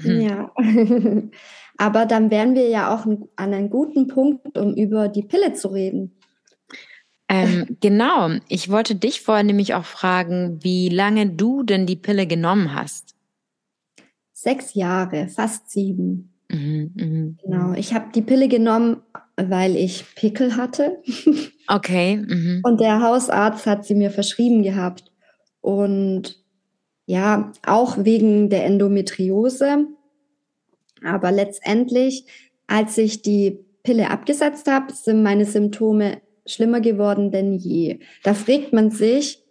Mhm. 0.00 0.20
Ja. 0.20 0.52
Aber 1.78 2.06
dann 2.06 2.30
wären 2.30 2.54
wir 2.54 2.68
ja 2.68 2.94
auch 2.94 3.06
an 3.06 3.28
einem 3.36 3.70
guten 3.70 4.06
Punkt, 4.06 4.56
um 4.56 4.74
über 4.74 5.08
die 5.08 5.22
Pille 5.22 5.52
zu 5.54 5.68
reden. 5.68 6.18
Ähm, 7.32 7.78
genau, 7.80 8.28
ich 8.48 8.68
wollte 8.70 8.94
dich 8.94 9.22
vorher 9.22 9.42
nämlich 9.42 9.72
auch 9.72 9.86
fragen, 9.86 10.62
wie 10.62 10.90
lange 10.90 11.30
du 11.30 11.62
denn 11.62 11.86
die 11.86 11.96
Pille 11.96 12.26
genommen 12.26 12.74
hast. 12.74 13.14
Sechs 14.34 14.74
Jahre, 14.74 15.28
fast 15.28 15.70
sieben. 15.70 16.34
Mhm, 16.50 16.92
mh. 16.94 17.42
Genau, 17.42 17.72
ich 17.72 17.94
habe 17.94 18.12
die 18.14 18.20
Pille 18.20 18.48
genommen, 18.48 19.00
weil 19.36 19.76
ich 19.76 20.04
Pickel 20.14 20.56
hatte. 20.56 21.02
Okay. 21.68 22.16
Mhm. 22.16 22.60
Und 22.64 22.80
der 22.80 23.00
Hausarzt 23.00 23.66
hat 23.66 23.86
sie 23.86 23.94
mir 23.94 24.10
verschrieben 24.10 24.64
gehabt. 24.64 25.04
Und 25.60 26.42
ja, 27.06 27.52
auch 27.64 28.04
wegen 28.04 28.50
der 28.50 28.66
Endometriose. 28.66 29.86
Aber 31.02 31.30
letztendlich, 31.30 32.26
als 32.66 32.98
ich 32.98 33.22
die 33.22 33.64
Pille 33.84 34.10
abgesetzt 34.10 34.66
habe, 34.66 34.92
sind 34.92 35.22
meine 35.22 35.46
Symptome 35.46 36.20
schlimmer 36.46 36.80
geworden 36.80 37.30
denn 37.30 37.54
je. 37.54 38.00
Da 38.22 38.34
fragt 38.34 38.72
man 38.72 38.90
sich, 38.90 39.42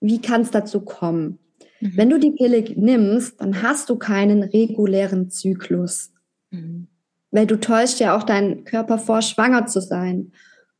wie 0.00 0.20
kann 0.20 0.42
es 0.42 0.50
dazu 0.50 0.80
kommen? 0.80 1.38
Mhm. 1.80 1.92
Wenn 1.96 2.10
du 2.10 2.18
die 2.18 2.32
Pille 2.32 2.64
nimmst, 2.74 3.40
dann 3.40 3.62
hast 3.62 3.90
du 3.90 3.96
keinen 3.96 4.42
regulären 4.42 5.30
Zyklus. 5.30 6.12
Mhm. 6.50 6.88
Weil 7.30 7.46
du 7.46 7.60
täuscht 7.60 8.00
ja 8.00 8.16
auch 8.16 8.24
deinen 8.24 8.64
Körper 8.64 8.98
vor, 8.98 9.22
schwanger 9.22 9.66
zu 9.66 9.80
sein. 9.80 10.32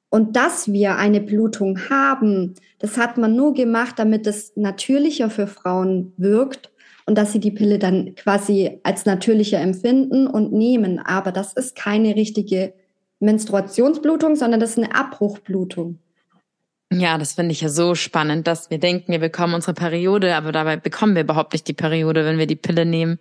Und 0.08 0.34
dass 0.34 0.72
wir 0.72 0.96
eine 0.96 1.20
Blutung 1.20 1.78
haben, 1.88 2.54
das 2.80 2.96
hat 2.96 3.16
man 3.16 3.36
nur 3.36 3.54
gemacht, 3.54 3.98
damit 3.98 4.26
es 4.26 4.56
natürlicher 4.56 5.30
für 5.30 5.46
Frauen 5.46 6.12
wirkt 6.16 6.72
und 7.06 7.16
dass 7.16 7.32
sie 7.32 7.38
die 7.38 7.52
Pille 7.52 7.78
dann 7.78 8.16
quasi 8.16 8.80
als 8.82 9.06
natürlicher 9.06 9.60
empfinden 9.60 10.26
und 10.26 10.52
nehmen. 10.52 10.98
Aber 10.98 11.30
das 11.30 11.52
ist 11.52 11.76
keine 11.76 12.16
richtige 12.16 12.72
Menstruationsblutung, 13.20 14.36
sondern 14.36 14.60
das 14.60 14.70
ist 14.70 14.78
eine 14.78 14.94
Abbruchblutung. 14.94 15.98
Ja, 16.92 17.18
das 17.18 17.34
finde 17.34 17.52
ich 17.52 17.60
ja 17.60 17.68
so 17.68 17.94
spannend, 17.94 18.48
dass 18.48 18.68
wir 18.70 18.78
denken, 18.78 19.12
wir 19.12 19.20
bekommen 19.20 19.54
unsere 19.54 19.74
Periode, 19.74 20.34
aber 20.34 20.50
dabei 20.50 20.76
bekommen 20.76 21.14
wir 21.14 21.22
überhaupt 21.22 21.52
nicht 21.52 21.68
die 21.68 21.72
Periode, 21.72 22.24
wenn 22.24 22.38
wir 22.38 22.48
die 22.48 22.56
Pille 22.56 22.84
nehmen. 22.84 23.20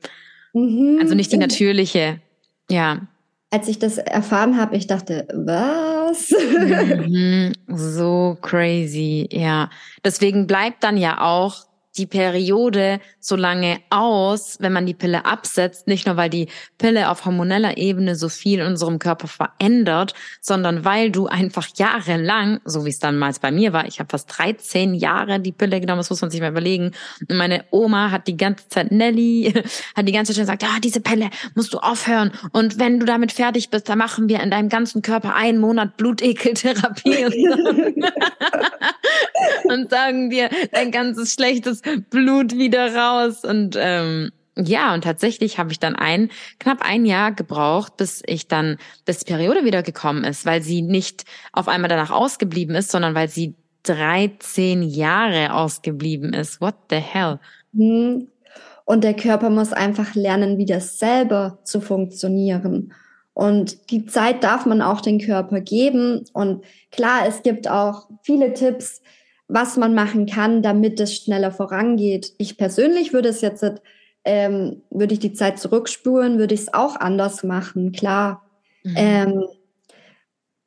Mhm. 0.53 0.97
Also 0.99 1.13
nicht 1.13 1.31
die 1.31 1.37
natürliche. 1.37 2.19
Ja. 2.69 3.07
Als 3.51 3.67
ich 3.67 3.77
das 3.77 3.97
erfahren 3.97 4.57
habe, 4.57 4.75
ich 4.75 4.87
dachte, 4.87 5.27
was? 5.33 6.33
Mhm. 7.07 7.53
So 7.67 8.37
crazy, 8.41 9.29
ja. 9.31 9.69
Deswegen 10.03 10.47
bleibt 10.47 10.83
dann 10.83 10.97
ja 10.97 11.21
auch 11.21 11.68
die 11.99 12.07
Periode 12.07 12.99
so 13.19 13.35
lange 13.35 13.79
aus, 13.89 14.57
wenn 14.59 14.73
man 14.73 14.85
die 14.85 14.93
Pille 14.93 15.25
absetzt, 15.25 15.87
nicht 15.87 16.07
nur 16.07 16.17
weil 16.17 16.29
die 16.29 16.47
Pille 16.77 17.09
auf 17.09 17.25
hormoneller 17.25 17.77
Ebene 17.77 18.15
so 18.15 18.29
viel 18.29 18.59
in 18.59 18.67
unserem 18.67 18.97
Körper 18.97 19.27
verändert, 19.27 20.13
sondern 20.41 20.85
weil 20.85 21.11
du 21.11 21.27
einfach 21.27 21.67
jahrelang, 21.75 22.61
so 22.65 22.85
wie 22.85 22.89
es 22.89 22.99
damals 22.99 23.39
bei 23.39 23.51
mir 23.51 23.73
war, 23.73 23.85
ich 23.85 23.99
habe 23.99 24.09
fast 24.09 24.37
13 24.37 24.93
Jahre 24.93 25.39
die 25.39 25.51
Pille 25.51 25.79
genommen, 25.79 25.99
das 25.99 26.09
muss 26.09 26.21
man 26.21 26.31
sich 26.31 26.39
mal 26.39 26.51
überlegen. 26.51 26.91
Und 27.27 27.37
meine 27.37 27.65
Oma 27.71 28.11
hat 28.11 28.27
die 28.27 28.37
ganze 28.37 28.67
Zeit, 28.69 28.91
Nelly, 28.91 29.53
hat 29.95 30.07
die 30.07 30.13
ganze 30.13 30.33
Zeit 30.33 30.43
gesagt, 30.43 30.63
ja, 30.63 30.79
diese 30.81 31.01
Pille 31.01 31.29
musst 31.55 31.73
du 31.73 31.79
aufhören. 31.79 32.31
Und 32.53 32.79
wenn 32.79 32.99
du 32.99 33.05
damit 33.05 33.33
fertig 33.33 33.69
bist, 33.69 33.89
dann 33.89 33.97
machen 33.97 34.29
wir 34.29 34.39
in 34.39 34.51
deinem 34.51 34.69
ganzen 34.69 35.01
Körper 35.01 35.35
einen 35.35 35.59
Monat 35.59 35.97
Blutekeltherapie 35.97 37.25
und, 37.25 37.33
und 39.65 39.89
sagen 39.89 40.29
dir 40.29 40.49
dein 40.71 40.91
ganzes 40.91 41.33
schlechtes 41.33 41.81
Blut 42.09 42.57
wieder 42.57 42.95
raus. 42.95 43.43
Und 43.43 43.77
ähm, 43.79 44.31
ja, 44.55 44.93
und 44.93 45.03
tatsächlich 45.03 45.57
habe 45.57 45.71
ich 45.71 45.79
dann 45.79 45.95
ein, 45.95 46.29
knapp 46.59 46.79
ein 46.81 47.05
Jahr 47.05 47.31
gebraucht, 47.31 47.97
bis 47.97 48.21
ich 48.25 48.47
dann, 48.47 48.77
bis 49.05 49.19
die 49.19 49.31
Periode 49.31 49.63
wieder 49.63 49.83
gekommen 49.83 50.23
ist, 50.23 50.45
weil 50.45 50.61
sie 50.61 50.81
nicht 50.81 51.23
auf 51.53 51.67
einmal 51.67 51.89
danach 51.89 52.11
ausgeblieben 52.11 52.75
ist, 52.75 52.91
sondern 52.91 53.15
weil 53.15 53.29
sie 53.29 53.55
13 53.83 54.83
Jahre 54.83 55.53
ausgeblieben 55.53 56.33
ist. 56.33 56.59
What 56.59 56.75
the 56.89 56.97
hell? 56.97 57.39
Mhm. 57.71 58.27
Und 58.85 59.03
der 59.03 59.13
Körper 59.13 59.49
muss 59.49 59.71
einfach 59.71 60.15
lernen, 60.15 60.57
wieder 60.57 60.81
selber 60.81 61.59
zu 61.63 61.79
funktionieren. 61.79 62.91
Und 63.33 63.91
die 63.91 64.05
Zeit 64.05 64.43
darf 64.43 64.65
man 64.65 64.81
auch 64.81 64.99
den 64.99 65.19
Körper 65.19 65.61
geben. 65.61 66.25
Und 66.33 66.65
klar, 66.91 67.27
es 67.27 67.43
gibt 67.43 67.69
auch 67.69 68.09
viele 68.23 68.53
Tipps, 68.53 69.01
was 69.49 69.77
man 69.77 69.93
machen 69.95 70.27
kann, 70.27 70.61
damit 70.61 70.99
es 70.99 71.15
schneller 71.15 71.51
vorangeht. 71.51 72.33
Ich 72.37 72.55
persönlich 72.55 73.13
würde 73.13 73.29
es 73.29 73.41
jetzt, 73.41 73.65
ähm, 74.23 74.83
würde 74.91 75.13
ich 75.13 75.19
die 75.19 75.33
Zeit 75.33 75.59
zurückspulen, 75.59 76.37
würde 76.37 76.53
ich 76.53 76.61
es 76.61 76.73
auch 76.73 76.95
anders 76.95 77.43
machen, 77.43 77.91
klar. 77.91 78.45
Mhm. 78.83 78.93
Ähm, 78.95 79.43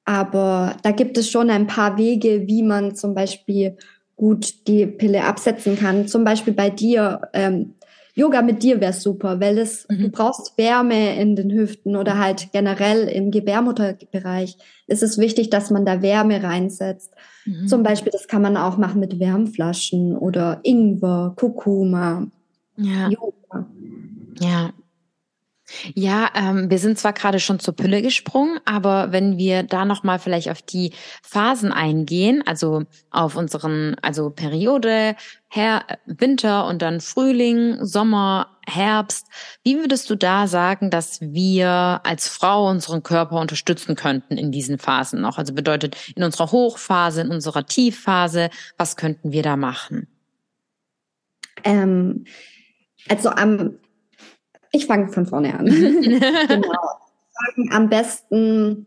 aber 0.04 0.76
da 0.82 0.90
gibt 0.90 1.16
es 1.16 1.30
schon 1.30 1.48
ein 1.48 1.68
paar 1.68 1.96
Wege, 1.96 2.48
wie 2.48 2.64
man 2.64 2.96
zum 2.96 3.14
Beispiel 3.14 3.76
gut 4.16 4.66
die 4.66 4.86
Pille 4.86 5.24
absetzen 5.24 5.78
kann. 5.78 6.08
Zum 6.08 6.24
Beispiel 6.24 6.52
bei 6.52 6.68
dir, 6.68 7.22
ähm, 7.32 7.74
Yoga 8.14 8.42
mit 8.42 8.62
dir 8.62 8.80
wäre 8.80 8.92
super, 8.92 9.40
weil 9.40 9.58
es, 9.58 9.86
mhm. 9.88 10.02
du 10.02 10.08
brauchst 10.10 10.58
Wärme 10.58 11.18
in 11.18 11.34
den 11.34 11.50
Hüften 11.50 11.96
oder 11.96 12.18
halt 12.18 12.50
generell 12.52 13.08
im 13.08 13.30
Gebärmutterbereich 13.30 14.58
ist 14.86 15.02
es 15.02 15.16
wichtig, 15.16 15.48
dass 15.48 15.70
man 15.70 15.86
da 15.86 16.02
Wärme 16.02 16.42
reinsetzt. 16.42 17.14
Mhm. 17.46 17.68
Zum 17.68 17.82
Beispiel, 17.82 18.12
das 18.12 18.28
kann 18.28 18.42
man 18.42 18.56
auch 18.58 18.76
machen 18.76 19.00
mit 19.00 19.18
Wärmflaschen 19.18 20.16
oder 20.16 20.60
Ingwer, 20.62 21.32
Kurkuma. 21.36 22.26
Ja. 22.76 23.08
Yoga. 23.08 23.66
Ja, 24.40 24.70
ja, 25.94 26.30
ähm, 26.34 26.70
wir 26.70 26.78
sind 26.78 26.98
zwar 26.98 27.12
gerade 27.12 27.40
schon 27.40 27.58
zur 27.58 27.74
Pille 27.74 28.02
gesprungen, 28.02 28.58
aber 28.64 29.12
wenn 29.12 29.38
wir 29.38 29.62
da 29.62 29.84
noch 29.84 30.02
mal 30.02 30.18
vielleicht 30.18 30.50
auf 30.50 30.62
die 30.62 30.92
Phasen 31.22 31.72
eingehen, 31.72 32.42
also 32.46 32.84
auf 33.10 33.36
unseren, 33.36 33.96
also 34.02 34.30
Periode, 34.30 35.16
Her 35.48 35.84
Winter 36.06 36.66
und 36.66 36.80
dann 36.80 37.00
Frühling, 37.00 37.84
Sommer, 37.84 38.58
Herbst, 38.66 39.26
wie 39.64 39.76
würdest 39.76 40.08
du 40.08 40.14
da 40.14 40.46
sagen, 40.46 40.90
dass 40.90 41.20
wir 41.20 42.00
als 42.04 42.28
Frau 42.28 42.70
unseren 42.70 43.02
Körper 43.02 43.40
unterstützen 43.40 43.96
könnten 43.96 44.38
in 44.38 44.52
diesen 44.52 44.78
Phasen 44.78 45.20
noch? 45.20 45.38
Also 45.38 45.52
bedeutet 45.52 45.96
in 46.16 46.22
unserer 46.22 46.52
Hochphase, 46.52 47.22
in 47.22 47.30
unserer 47.30 47.66
Tiefphase, 47.66 48.50
was 48.78 48.96
könnten 48.96 49.32
wir 49.32 49.42
da 49.42 49.56
machen? 49.56 50.06
Ähm, 51.64 52.24
also 53.08 53.30
am 53.30 53.78
ich 54.72 54.86
fange 54.86 55.08
von 55.08 55.26
vorne 55.26 55.58
an. 55.58 55.66
genau. 56.48 56.78
Fangen 57.54 57.72
am 57.72 57.88
besten 57.88 58.86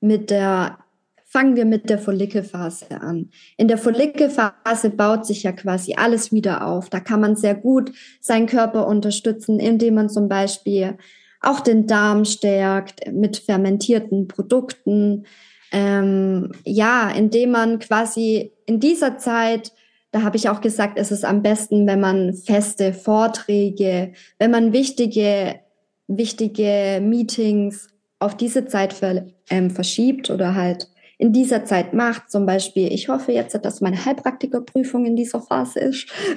mit 0.00 0.30
der, 0.30 0.78
fangen 1.24 1.54
wir 1.54 1.64
mit 1.64 1.88
der 1.88 1.98
Follikelphase 1.98 3.00
an. 3.00 3.30
In 3.56 3.68
der 3.68 3.78
Follikelphase 3.78 4.90
baut 4.90 5.26
sich 5.26 5.44
ja 5.44 5.52
quasi 5.52 5.94
alles 5.94 6.32
wieder 6.32 6.66
auf. 6.66 6.90
Da 6.90 6.98
kann 7.00 7.20
man 7.20 7.36
sehr 7.36 7.54
gut 7.54 7.92
seinen 8.20 8.46
Körper 8.46 8.86
unterstützen, 8.86 9.60
indem 9.60 9.94
man 9.94 10.08
zum 10.08 10.28
Beispiel 10.28 10.98
auch 11.40 11.60
den 11.60 11.86
Darm 11.86 12.24
stärkt 12.24 13.12
mit 13.12 13.36
fermentierten 13.36 14.28
Produkten. 14.28 15.26
Ähm, 15.72 16.52
ja, 16.64 17.10
indem 17.10 17.50
man 17.50 17.78
quasi 17.78 18.52
in 18.66 18.78
dieser 18.78 19.18
Zeit 19.18 19.72
da 20.12 20.22
habe 20.22 20.36
ich 20.36 20.48
auch 20.48 20.60
gesagt, 20.60 20.98
es 20.98 21.10
ist 21.10 21.24
am 21.24 21.42
besten, 21.42 21.86
wenn 21.86 21.98
man 21.98 22.34
feste 22.34 22.92
Vorträge, 22.92 24.12
wenn 24.38 24.50
man 24.50 24.72
wichtige, 24.72 25.58
wichtige 26.06 27.00
Meetings 27.02 27.88
auf 28.18 28.36
diese 28.36 28.66
Zeit 28.66 28.92
ver, 28.92 29.26
ähm, 29.50 29.70
verschiebt 29.70 30.30
oder 30.30 30.54
halt 30.54 30.88
in 31.16 31.32
dieser 31.32 31.64
Zeit 31.64 31.94
macht. 31.94 32.30
Zum 32.30 32.44
Beispiel, 32.46 32.92
ich 32.92 33.08
hoffe 33.08 33.32
jetzt, 33.32 33.58
dass 33.64 33.80
meine 33.80 34.04
Heilpraktikerprüfung 34.04 35.06
in 35.06 35.16
dieser 35.16 35.40
Phase 35.40 35.80
ist. 35.80 36.08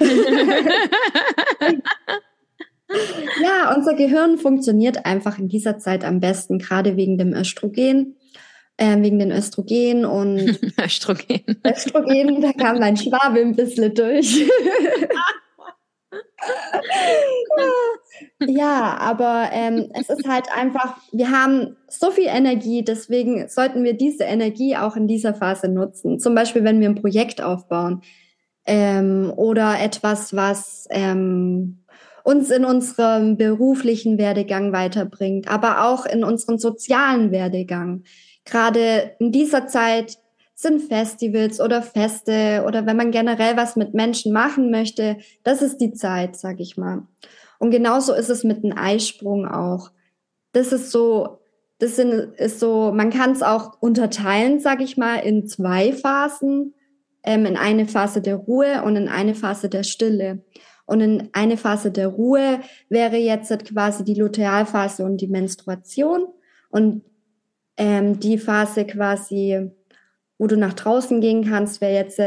ja, 3.42 3.74
unser 3.76 3.94
Gehirn 3.94 4.38
funktioniert 4.38 5.04
einfach 5.04 5.38
in 5.38 5.48
dieser 5.48 5.78
Zeit 5.78 6.02
am 6.04 6.20
besten, 6.20 6.58
gerade 6.58 6.96
wegen 6.96 7.18
dem 7.18 7.34
Östrogen 7.34 8.15
äh, 8.76 9.00
wegen 9.00 9.18
den 9.18 9.32
Östrogen 9.32 10.04
und 10.04 10.58
Östrogen. 10.82 11.42
Östrogen, 11.64 12.40
da 12.40 12.52
kam 12.52 12.78
mein 12.78 12.96
Schwabe 12.96 13.40
ein 13.40 13.56
bisschen 13.56 13.94
durch. 13.94 14.46
ja, 18.46 18.96
aber 18.98 19.48
ähm, 19.52 19.90
es 19.98 20.10
ist 20.10 20.28
halt 20.28 20.46
einfach, 20.54 20.96
wir 21.12 21.30
haben 21.30 21.76
so 21.88 22.10
viel 22.10 22.26
Energie, 22.26 22.84
deswegen 22.84 23.48
sollten 23.48 23.84
wir 23.84 23.94
diese 23.94 24.24
Energie 24.24 24.76
auch 24.76 24.96
in 24.96 25.08
dieser 25.08 25.34
Phase 25.34 25.68
nutzen. 25.68 26.18
Zum 26.18 26.34
Beispiel, 26.34 26.64
wenn 26.64 26.80
wir 26.80 26.88
ein 26.88 27.00
Projekt 27.00 27.42
aufbauen 27.42 28.02
ähm, 28.66 29.32
oder 29.36 29.80
etwas, 29.80 30.34
was 30.34 30.86
ähm, 30.90 31.84
uns 32.24 32.50
in 32.50 32.64
unserem 32.64 33.36
beruflichen 33.36 34.18
Werdegang 34.18 34.72
weiterbringt, 34.72 35.48
aber 35.48 35.86
auch 35.86 36.06
in 36.06 36.24
unseren 36.24 36.58
sozialen 36.58 37.30
Werdegang 37.30 38.02
gerade 38.46 39.16
in 39.18 39.32
dieser 39.32 39.66
Zeit 39.66 40.18
sind 40.54 40.80
Festivals 40.80 41.60
oder 41.60 41.82
Feste 41.82 42.64
oder 42.66 42.86
wenn 42.86 42.96
man 42.96 43.10
generell 43.10 43.58
was 43.58 43.76
mit 43.76 43.92
Menschen 43.92 44.32
machen 44.32 44.70
möchte, 44.70 45.18
das 45.44 45.60
ist 45.60 45.78
die 45.78 45.92
Zeit, 45.92 46.36
sag 46.36 46.60
ich 46.60 46.78
mal. 46.78 47.02
Und 47.58 47.70
genauso 47.70 48.14
ist 48.14 48.30
es 48.30 48.42
mit 48.42 48.62
dem 48.64 48.76
Eisprung 48.76 49.46
auch. 49.46 49.90
Das 50.52 50.72
ist 50.72 50.90
so, 50.90 51.40
das 51.78 51.96
sind, 51.96 52.34
ist 52.38 52.58
so, 52.58 52.90
man 52.94 53.10
kann 53.10 53.32
es 53.32 53.42
auch 53.42 53.80
unterteilen, 53.80 54.60
sag 54.60 54.80
ich 54.80 54.96
mal, 54.96 55.16
in 55.16 55.46
zwei 55.46 55.92
Phasen, 55.92 56.74
ähm, 57.22 57.44
in 57.44 57.58
eine 57.58 57.86
Phase 57.86 58.22
der 58.22 58.36
Ruhe 58.36 58.82
und 58.82 58.96
in 58.96 59.08
eine 59.08 59.34
Phase 59.34 59.68
der 59.68 59.82
Stille. 59.82 60.42
Und 60.86 61.00
in 61.00 61.28
eine 61.32 61.58
Phase 61.58 61.90
der 61.90 62.08
Ruhe 62.08 62.60
wäre 62.88 63.16
jetzt 63.16 63.52
quasi 63.66 64.04
die 64.04 64.14
Lutealphase 64.14 65.04
und 65.04 65.20
die 65.20 65.26
Menstruation. 65.26 66.28
Und 66.70 67.02
ähm, 67.76 68.20
die 68.20 68.38
Phase 68.38 68.86
quasi, 68.86 69.70
wo 70.38 70.46
du 70.46 70.56
nach 70.56 70.74
draußen 70.74 71.20
gehen 71.20 71.44
kannst, 71.44 71.80
wäre 71.80 71.94
jetzt 71.94 72.20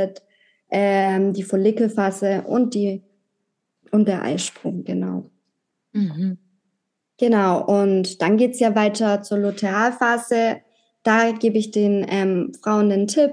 ähm, 0.72 1.34
die 1.34 1.44
Follikelphase 1.44 2.44
und 2.44 2.74
die 2.74 3.04
und 3.92 4.08
der 4.08 4.24
Eisprung, 4.24 4.84
genau. 4.84 5.30
Mhm. 5.94 6.38
Genau, 7.18 7.66
und 7.66 8.22
dann 8.22 8.38
geht's 8.38 8.60
ja 8.60 8.76
weiter 8.76 9.22
zur 9.24 9.40
Lutealphase. 9.40 10.62
Da 11.04 11.32
gebe 11.32 11.58
ich 11.58 11.72
den 11.72 12.06
ähm, 12.08 12.54
Frauen 12.62 12.90
den 12.90 13.08
Tipp, 13.08 13.32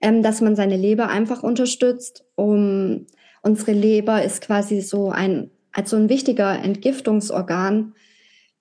ähm, 0.00 0.22
dass 0.22 0.40
man 0.40 0.56
seine 0.56 0.76
Leber 0.76 1.08
einfach 1.08 1.42
unterstützt. 1.42 2.24
Um 2.34 3.06
unsere 3.42 3.72
Leber 3.72 4.22
ist 4.22 4.42
quasi 4.42 4.80
so 4.80 5.10
ein 5.10 5.50
also 5.74 5.96
ein 5.96 6.08
wichtiger 6.08 6.62
Entgiftungsorgan 6.62 7.94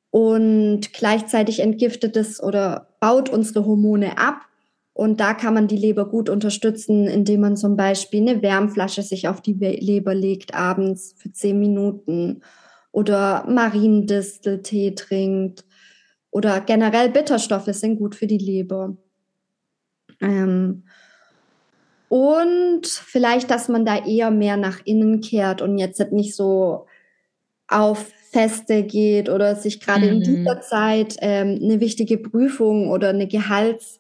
und 0.10 0.94
gleichzeitig 0.94 1.60
entgiftet 1.60 2.18
es 2.18 2.42
oder 2.42 2.93
baut 3.04 3.28
unsere 3.28 3.66
Hormone 3.66 4.18
ab. 4.18 4.46
Und 4.94 5.20
da 5.20 5.34
kann 5.34 5.54
man 5.54 5.68
die 5.68 5.76
Leber 5.76 6.08
gut 6.08 6.30
unterstützen, 6.30 7.06
indem 7.06 7.42
man 7.42 7.58
zum 7.58 7.76
Beispiel 7.76 8.22
eine 8.22 8.42
Wärmflasche 8.42 9.02
sich 9.02 9.28
auf 9.28 9.42
die 9.42 9.56
Leber 9.56 10.16
legt 10.16 10.54
abends 10.54 11.14
für 11.18 11.30
zehn 11.30 11.60
Minuten 11.60 12.44
oder 12.94 13.46
Mariendisteltee 13.50 14.92
trinkt 14.92 15.66
oder 16.32 16.62
generell 16.62 17.10
Bitterstoffe 17.10 17.74
sind 17.74 17.98
gut 17.98 18.16
für 18.16 18.28
die 18.28 18.38
Leber. 18.38 18.96
Ähm 20.22 20.86
Und 22.08 22.88
vielleicht, 22.88 23.52
dass 23.52 23.68
man 23.68 23.84
da 23.84 24.06
eher 24.06 24.32
mehr 24.32 24.56
nach 24.56 24.80
innen 24.86 25.20
kehrt 25.20 25.62
und 25.62 25.78
jetzt 25.78 26.00
nicht 26.14 26.36
so 26.36 26.86
auf 27.74 28.12
Feste 28.32 28.84
geht 28.84 29.30
oder 29.30 29.56
sich 29.56 29.80
gerade 29.80 30.08
mhm. 30.08 30.14
in 30.14 30.22
dieser 30.22 30.62
Zeit 30.62 31.16
ähm, 31.22 31.60
eine 31.62 31.80
wichtige 31.80 32.18
Prüfung 32.18 32.90
oder 32.90 33.10
eine 33.10 33.28
Gehalts 33.28 34.00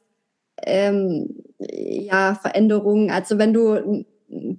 ähm, 0.63 1.43
ja, 1.59 2.35
Veränderung. 2.41 3.11
Also 3.11 3.37
wenn 3.37 3.53
du 3.53 3.73
ein 3.73 4.05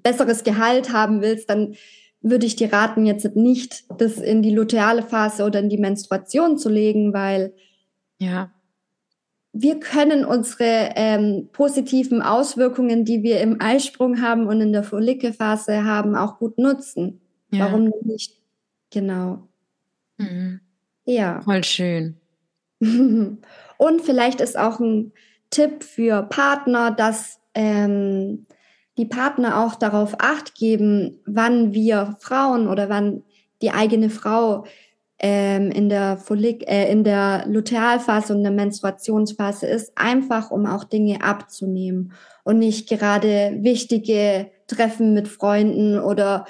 besseres 0.02 0.44
Gehalt 0.44 0.92
haben 0.92 1.20
willst, 1.22 1.50
dann 1.50 1.74
würde 2.20 2.46
ich 2.46 2.56
dir 2.56 2.72
raten, 2.72 3.04
jetzt 3.04 3.36
nicht 3.36 3.84
das 3.98 4.18
in 4.18 4.42
die 4.42 4.54
luteale 4.54 5.02
Phase 5.02 5.44
oder 5.44 5.58
in 5.58 5.68
die 5.68 5.78
Menstruation 5.78 6.56
zu 6.56 6.70
legen, 6.70 7.12
weil 7.12 7.52
ja. 8.18 8.50
wir 9.52 9.78
können 9.78 10.24
unsere 10.24 10.90
ähm, 10.94 11.48
positiven 11.52 12.22
Auswirkungen, 12.22 13.04
die 13.04 13.22
wir 13.22 13.40
im 13.40 13.60
Eisprung 13.60 14.22
haben 14.22 14.46
und 14.46 14.60
in 14.60 14.72
der 14.72 14.84
Follikelphase 14.84 15.84
haben, 15.84 16.14
auch 16.14 16.38
gut 16.38 16.58
nutzen. 16.58 17.20
Ja. 17.50 17.66
Warum 17.66 17.92
nicht? 18.04 18.43
Genau. 18.94 19.48
Mhm. 20.18 20.60
Ja. 21.04 21.42
Voll 21.42 21.64
schön. 21.64 22.16
und 22.80 24.02
vielleicht 24.02 24.40
ist 24.40 24.56
auch 24.56 24.78
ein 24.78 25.12
Tipp 25.50 25.82
für 25.82 26.22
Partner, 26.22 26.92
dass 26.92 27.40
ähm, 27.54 28.46
die 28.96 29.04
Partner 29.04 29.64
auch 29.64 29.74
darauf 29.74 30.14
acht 30.20 30.54
geben, 30.54 31.20
wann 31.26 31.72
wir 31.72 32.16
Frauen 32.20 32.68
oder 32.68 32.88
wann 32.88 33.24
die 33.62 33.72
eigene 33.72 34.10
Frau 34.10 34.64
ähm, 35.18 35.72
in 35.72 35.88
der 35.88 36.16
Follik 36.16 36.68
äh, 36.68 36.90
in 36.90 37.02
der 37.02 37.46
Lutealphase 37.48 38.32
und 38.32 38.44
der 38.44 38.52
Menstruationsphase 38.52 39.66
ist, 39.66 39.90
einfach 39.96 40.52
um 40.52 40.66
auch 40.66 40.84
Dinge 40.84 41.22
abzunehmen 41.22 42.12
und 42.44 42.60
nicht 42.60 42.88
gerade 42.88 43.58
wichtige 43.60 44.52
Treffen 44.68 45.14
mit 45.14 45.26
Freunden 45.26 45.98
oder 45.98 46.46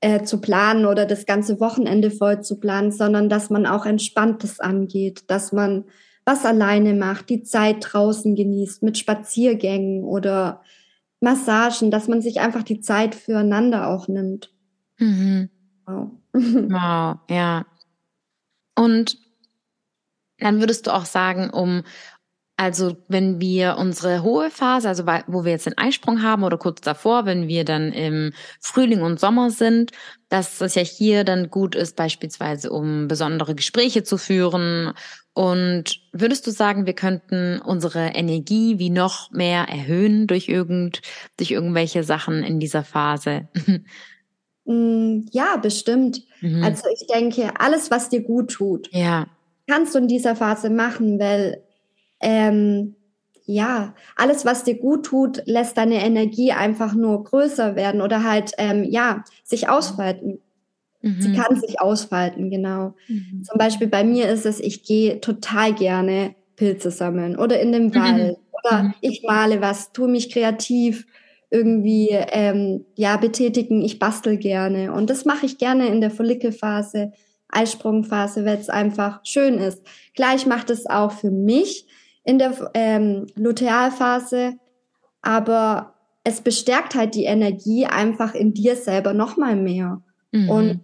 äh, 0.00 0.22
zu 0.22 0.40
planen 0.40 0.86
oder 0.86 1.06
das 1.06 1.26
ganze 1.26 1.60
Wochenende 1.60 2.10
voll 2.10 2.42
zu 2.42 2.58
planen, 2.58 2.92
sondern 2.92 3.28
dass 3.28 3.50
man 3.50 3.66
auch 3.66 3.86
entspanntes 3.86 4.60
angeht, 4.60 5.24
dass 5.28 5.52
man 5.52 5.84
was 6.24 6.44
alleine 6.44 6.94
macht, 6.94 7.28
die 7.28 7.42
Zeit 7.42 7.76
draußen 7.80 8.34
genießt 8.34 8.82
mit 8.82 8.98
Spaziergängen 8.98 10.04
oder 10.04 10.62
Massagen, 11.20 11.90
dass 11.90 12.08
man 12.08 12.22
sich 12.22 12.40
einfach 12.40 12.62
die 12.62 12.80
Zeit 12.80 13.14
füreinander 13.14 13.88
auch 13.88 14.08
nimmt. 14.08 14.52
Mhm. 14.98 15.50
Wow. 15.86 16.10
wow, 16.32 17.18
ja. 17.28 17.66
Und 18.74 19.18
dann 20.38 20.60
würdest 20.60 20.86
du 20.86 20.94
auch 20.94 21.04
sagen, 21.04 21.50
um, 21.50 21.82
also 22.60 22.94
wenn 23.08 23.40
wir 23.40 23.76
unsere 23.78 24.22
hohe 24.22 24.50
Phase, 24.50 24.86
also 24.86 25.06
wo 25.28 25.46
wir 25.46 25.52
jetzt 25.52 25.64
den 25.64 25.78
Eisprung 25.78 26.22
haben 26.22 26.44
oder 26.44 26.58
kurz 26.58 26.82
davor, 26.82 27.24
wenn 27.24 27.48
wir 27.48 27.64
dann 27.64 27.90
im 27.90 28.34
Frühling 28.60 29.00
und 29.00 29.18
Sommer 29.18 29.48
sind, 29.48 29.92
dass 30.28 30.60
es 30.60 30.74
ja 30.74 30.82
hier 30.82 31.24
dann 31.24 31.48
gut 31.48 31.74
ist, 31.74 31.96
beispielsweise 31.96 32.70
um 32.70 33.08
besondere 33.08 33.54
Gespräche 33.54 34.02
zu 34.02 34.18
führen 34.18 34.92
und 35.32 36.02
würdest 36.12 36.46
du 36.46 36.50
sagen, 36.50 36.84
wir 36.84 36.92
könnten 36.92 37.62
unsere 37.62 38.08
Energie 38.08 38.78
wie 38.78 38.90
noch 38.90 39.30
mehr 39.30 39.62
erhöhen 39.70 40.26
durch 40.26 40.50
irgend, 40.50 41.00
durch 41.38 41.52
irgendwelche 41.52 42.04
Sachen 42.04 42.42
in 42.42 42.60
dieser 42.60 42.84
Phase? 42.84 43.48
Mm, 44.66 45.26
ja, 45.32 45.56
bestimmt. 45.56 46.22
Mhm. 46.42 46.62
Also 46.62 46.84
ich 46.92 47.06
denke, 47.06 47.58
alles, 47.58 47.90
was 47.90 48.10
dir 48.10 48.22
gut 48.22 48.52
tut, 48.52 48.88
ja. 48.92 49.26
kannst 49.66 49.94
du 49.94 49.98
in 49.98 50.06
dieser 50.06 50.36
Phase 50.36 50.68
machen, 50.68 51.18
weil 51.18 51.64
ähm, 52.20 52.96
ja, 53.46 53.94
alles, 54.16 54.44
was 54.44 54.62
dir 54.62 54.78
gut 54.78 55.06
tut, 55.06 55.42
lässt 55.46 55.76
deine 55.76 56.04
Energie 56.04 56.52
einfach 56.52 56.94
nur 56.94 57.24
größer 57.24 57.74
werden 57.74 58.00
oder 58.00 58.22
halt 58.22 58.52
ähm, 58.58 58.84
ja 58.84 59.24
sich 59.42 59.68
ausfalten. 59.68 60.38
Mhm. 61.02 61.20
Sie 61.20 61.32
kann 61.32 61.60
sich 61.60 61.80
ausfalten, 61.80 62.50
genau. 62.50 62.94
Mhm. 63.08 63.42
Zum 63.42 63.58
Beispiel 63.58 63.88
bei 63.88 64.04
mir 64.04 64.28
ist 64.28 64.46
es, 64.46 64.60
ich 64.60 64.84
gehe 64.84 65.20
total 65.20 65.74
gerne 65.74 66.34
Pilze 66.56 66.90
sammeln 66.90 67.36
oder 67.36 67.58
in 67.58 67.72
den 67.72 67.86
mhm. 67.86 67.94
Wald 67.94 68.36
oder 68.52 68.82
mhm. 68.84 68.94
ich 69.00 69.22
male 69.26 69.60
was, 69.60 69.92
tue 69.92 70.08
mich 70.08 70.30
kreativ 70.30 71.06
irgendwie 71.50 72.10
ähm, 72.10 72.84
ja 72.94 73.16
betätigen. 73.16 73.82
Ich 73.82 73.98
bastel 73.98 74.36
gerne 74.36 74.92
und 74.92 75.10
das 75.10 75.24
mache 75.24 75.46
ich 75.46 75.58
gerne 75.58 75.88
in 75.88 76.00
der 76.00 76.12
Follikelphase, 76.12 77.12
Eisprungphase, 77.48 78.44
weil 78.44 78.58
es 78.58 78.68
einfach 78.68 79.20
schön 79.24 79.54
ist. 79.54 79.82
Gleich 80.14 80.46
macht 80.46 80.70
es 80.70 80.86
auch 80.86 81.10
für 81.10 81.32
mich 81.32 81.86
in 82.24 82.38
der 82.38 82.70
ähm, 82.74 83.26
Lutealphase, 83.34 84.54
aber 85.22 85.94
es 86.24 86.40
bestärkt 86.40 86.94
halt 86.94 87.14
die 87.14 87.24
Energie 87.24 87.86
einfach 87.86 88.34
in 88.34 88.52
dir 88.52 88.76
selber 88.76 89.14
noch 89.14 89.36
mal 89.36 89.56
mehr. 89.56 90.02
Mhm. 90.32 90.50
Und 90.50 90.80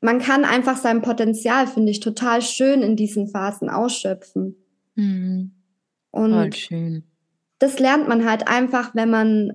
man 0.00 0.18
kann 0.18 0.44
einfach 0.44 0.76
sein 0.76 1.02
Potenzial, 1.02 1.66
finde 1.66 1.90
ich, 1.90 2.00
total 2.00 2.42
schön 2.42 2.82
in 2.82 2.96
diesen 2.96 3.28
Phasen 3.28 3.70
ausschöpfen. 3.70 4.56
Mhm. 4.94 5.52
Und 6.10 6.68
das 7.58 7.78
lernt 7.78 8.08
man 8.08 8.28
halt 8.28 8.48
einfach, 8.48 8.94
wenn 8.94 9.10
man 9.10 9.52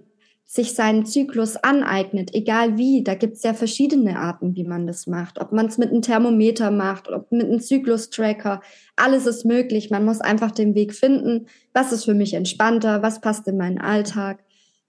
sich 0.50 0.74
seinen 0.74 1.06
Zyklus 1.06 1.58
aneignet, 1.58 2.34
egal 2.34 2.78
wie. 2.78 3.04
Da 3.04 3.16
gibt's 3.16 3.43
ja 3.43 3.54
verschiedene 3.54 4.18
Arten, 4.18 4.56
wie 4.56 4.64
man 4.64 4.88
das 4.88 5.06
macht. 5.06 5.41
Ob 5.41 5.52
man 5.52 5.66
es 5.66 5.78
mit 5.78 5.89
einem 5.91 6.02
Thermometer 6.02 6.72
macht, 6.72 7.10
ob 7.10 7.30
mit 7.34 7.48
einem 7.48 7.60
Zyklustracker. 7.60 8.62
Alles 8.95 9.26
ist 9.26 9.43
möglich. 9.43 9.89
Man 9.89 10.06
muss 10.06 10.22
einfach 10.22 10.52
den 10.52 10.74
Weg 10.74 10.95
finden, 10.95 11.48
was 11.74 11.91
ist 11.91 12.06
für 12.06 12.14
mich 12.14 12.34
entspannter, 12.34 13.04
was 13.04 13.20
passt 13.20 13.45
in 13.50 13.58
meinen 13.58 13.78
Alltag. 13.78 14.41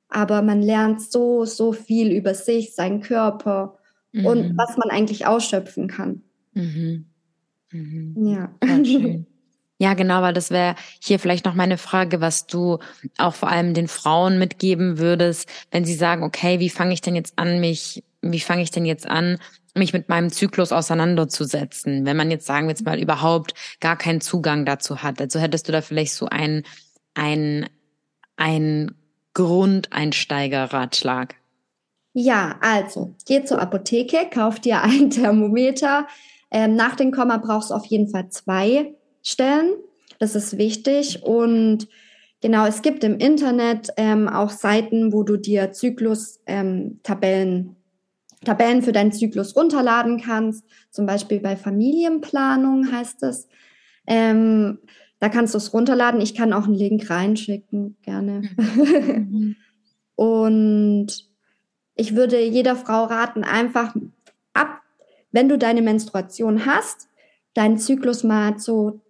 Aber 0.08 0.42
man 0.42 0.62
lernt 0.62 1.02
so, 1.02 1.44
so 1.44 1.72
viel 1.72 2.12
über 2.12 2.34
sich, 2.34 2.76
seinen 2.76 3.00
Körper 3.00 3.78
mhm. 4.12 4.26
und 4.26 4.56
was 4.56 4.76
man 4.76 4.90
eigentlich 4.90 5.26
ausschöpfen 5.26 5.88
kann. 5.88 6.22
Mhm. 6.54 7.06
Mhm. 7.72 8.14
Ja. 8.16 8.54
schön. 8.84 9.26
Ja, 9.80 9.94
genau, 9.94 10.22
weil 10.22 10.34
das 10.34 10.50
wäre 10.50 10.74
hier 11.00 11.20
vielleicht 11.20 11.44
noch 11.44 11.54
meine 11.54 11.78
Frage, 11.78 12.20
was 12.20 12.46
du 12.46 12.78
auch 13.16 13.34
vor 13.34 13.48
allem 13.48 13.74
den 13.74 13.86
Frauen 13.86 14.38
mitgeben 14.38 14.98
würdest, 14.98 15.48
wenn 15.70 15.84
sie 15.84 15.94
sagen, 15.94 16.24
okay, 16.24 16.58
wie 16.58 16.68
fange 16.68 16.92
ich 16.92 17.00
denn 17.00 17.14
jetzt 17.14 17.38
an, 17.38 17.60
mich, 17.60 18.02
wie 18.20 18.40
fange 18.40 18.62
ich 18.62 18.72
denn 18.72 18.84
jetzt 18.84 19.08
an, 19.08 19.38
mich 19.74 19.92
mit 19.92 20.08
meinem 20.08 20.30
Zyklus 20.30 20.72
auseinanderzusetzen, 20.72 22.04
wenn 22.04 22.16
man 22.16 22.32
jetzt 22.32 22.46
sagen 22.46 22.66
wir 22.66 22.70
jetzt 22.70 22.84
mal 22.84 23.00
überhaupt 23.00 23.54
gar 23.78 23.96
keinen 23.96 24.20
Zugang 24.20 24.66
dazu 24.66 25.04
hat. 25.04 25.20
Also 25.20 25.38
hättest 25.38 25.68
du 25.68 25.72
da 25.72 25.80
vielleicht 25.80 26.12
so 26.12 26.26
ein 26.26 26.64
ein 27.14 27.68
ein 28.36 28.96
Grundeinsteigerratschlag? 29.34 31.36
Ja, 32.12 32.56
also 32.60 33.14
geh 33.26 33.44
zur 33.44 33.60
Apotheke, 33.60 34.28
kauf 34.32 34.58
dir 34.58 34.82
ein 34.82 35.10
Thermometer. 35.10 36.08
Ähm, 36.50 36.74
nach 36.74 36.96
dem 36.96 37.12
Komma 37.12 37.36
brauchst 37.36 37.70
du 37.70 37.74
auf 37.74 37.84
jeden 37.84 38.08
Fall 38.08 38.30
zwei 38.30 38.94
Stellen. 39.22 39.74
Das 40.18 40.34
ist 40.34 40.58
wichtig. 40.58 41.22
Und 41.22 41.88
genau, 42.40 42.66
es 42.66 42.82
gibt 42.82 43.04
im 43.04 43.18
Internet 43.18 43.90
ähm, 43.96 44.28
auch 44.28 44.50
Seiten, 44.50 45.12
wo 45.12 45.22
du 45.22 45.36
dir 45.36 45.72
Zyklus-Tabellen 45.72 47.58
ähm, 47.58 47.76
Tabellen 48.44 48.82
für 48.82 48.92
deinen 48.92 49.12
Zyklus 49.12 49.56
runterladen 49.56 50.20
kannst. 50.20 50.64
Zum 50.90 51.06
Beispiel 51.06 51.40
bei 51.40 51.56
Familienplanung 51.56 52.92
heißt 52.92 53.22
es. 53.24 53.48
Ähm, 54.06 54.78
da 55.20 55.28
kannst 55.28 55.54
du 55.54 55.58
es 55.58 55.74
runterladen. 55.74 56.20
Ich 56.20 56.34
kann 56.34 56.52
auch 56.52 56.64
einen 56.64 56.74
Link 56.74 57.10
reinschicken, 57.10 57.96
gerne. 58.02 58.42
Mhm. 58.56 59.56
Und 60.14 61.28
ich 61.94 62.16
würde 62.16 62.40
jeder 62.40 62.76
Frau 62.76 63.04
raten, 63.04 63.44
einfach 63.44 63.94
ab, 64.52 64.80
wenn 65.30 65.48
du 65.48 65.58
deine 65.58 65.82
Menstruation 65.82 66.66
hast, 66.66 67.08
deinen 67.54 67.78
Zyklus 67.78 68.24
mal 68.24 68.56
zu, 68.56 69.00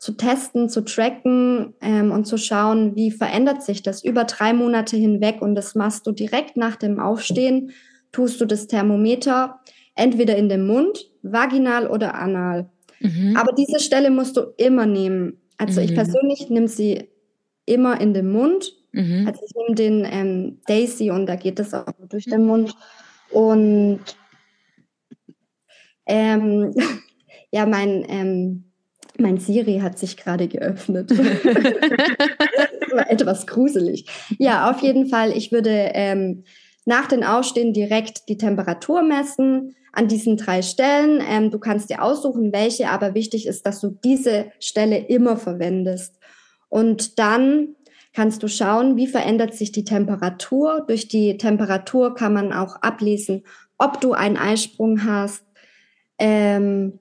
zu 0.00 0.12
testen, 0.12 0.68
zu 0.68 0.80
tracken 0.80 1.74
ähm, 1.80 2.10
und 2.10 2.24
zu 2.24 2.36
schauen, 2.36 2.96
wie 2.96 3.12
verändert 3.12 3.62
sich 3.62 3.82
das 3.82 4.02
über 4.02 4.24
drei 4.24 4.52
Monate 4.52 4.96
hinweg. 4.96 5.40
Und 5.40 5.54
das 5.54 5.76
machst 5.76 6.06
du 6.06 6.12
direkt 6.12 6.56
nach 6.56 6.74
dem 6.74 6.98
Aufstehen, 6.98 7.70
tust 8.10 8.40
du 8.40 8.46
das 8.46 8.66
Thermometer 8.66 9.60
entweder 9.94 10.36
in 10.36 10.48
den 10.48 10.66
Mund, 10.66 11.08
vaginal 11.22 11.86
oder 11.86 12.14
anal. 12.14 12.68
Mhm. 12.98 13.36
Aber 13.36 13.52
diese 13.52 13.78
Stelle 13.78 14.10
musst 14.10 14.36
du 14.36 14.54
immer 14.56 14.86
nehmen. 14.86 15.38
Also 15.56 15.80
mhm. 15.80 15.86
ich 15.86 15.94
persönlich 15.94 16.50
nehme 16.50 16.68
sie 16.68 17.08
immer 17.66 18.00
in 18.00 18.12
den 18.12 18.32
Mund 18.32 18.72
Mhm. 18.92 19.26
Also 19.26 19.40
ich 19.44 19.54
nehme 19.54 19.74
den 19.74 20.04
ähm, 20.10 20.58
Daisy 20.66 21.10
und 21.10 21.26
da 21.26 21.36
geht 21.36 21.60
es 21.60 21.74
auch 21.74 21.92
durch 22.08 22.24
den 22.24 22.44
Mund. 22.44 22.74
Und 23.30 24.00
ähm, 26.06 26.74
ja, 27.52 27.66
mein, 27.66 28.04
ähm, 28.08 28.69
mein 29.20 29.38
Siri 29.38 29.80
hat 29.80 29.98
sich 29.98 30.16
gerade 30.16 30.48
geöffnet. 30.48 31.10
das 31.12 31.18
war 32.92 33.10
etwas 33.10 33.46
gruselig. 33.46 34.06
Ja, 34.38 34.70
auf 34.70 34.80
jeden 34.80 35.06
Fall, 35.06 35.36
ich 35.36 35.52
würde 35.52 35.90
ähm, 35.94 36.44
nach 36.84 37.06
dem 37.06 37.22
Aufstehen 37.22 37.72
direkt 37.72 38.28
die 38.28 38.36
Temperatur 38.36 39.02
messen 39.02 39.76
an 39.92 40.08
diesen 40.08 40.36
drei 40.36 40.62
Stellen. 40.62 41.22
Ähm, 41.26 41.50
du 41.50 41.58
kannst 41.58 41.90
dir 41.90 42.02
aussuchen, 42.02 42.52
welche, 42.52 42.88
aber 42.90 43.14
wichtig 43.14 43.46
ist, 43.46 43.66
dass 43.66 43.80
du 43.80 43.96
diese 44.04 44.52
Stelle 44.58 44.98
immer 44.98 45.36
verwendest. 45.36 46.18
Und 46.68 47.18
dann 47.18 47.76
kannst 48.12 48.42
du 48.42 48.48
schauen, 48.48 48.96
wie 48.96 49.06
verändert 49.06 49.54
sich 49.54 49.72
die 49.72 49.84
Temperatur. 49.84 50.84
Durch 50.86 51.08
die 51.08 51.36
Temperatur 51.36 52.14
kann 52.14 52.32
man 52.32 52.52
auch 52.52 52.76
ablesen, 52.76 53.44
ob 53.78 54.00
du 54.00 54.12
einen 54.12 54.36
Eisprung 54.36 55.04
hast, 55.04 55.44
ähm, 56.18 56.98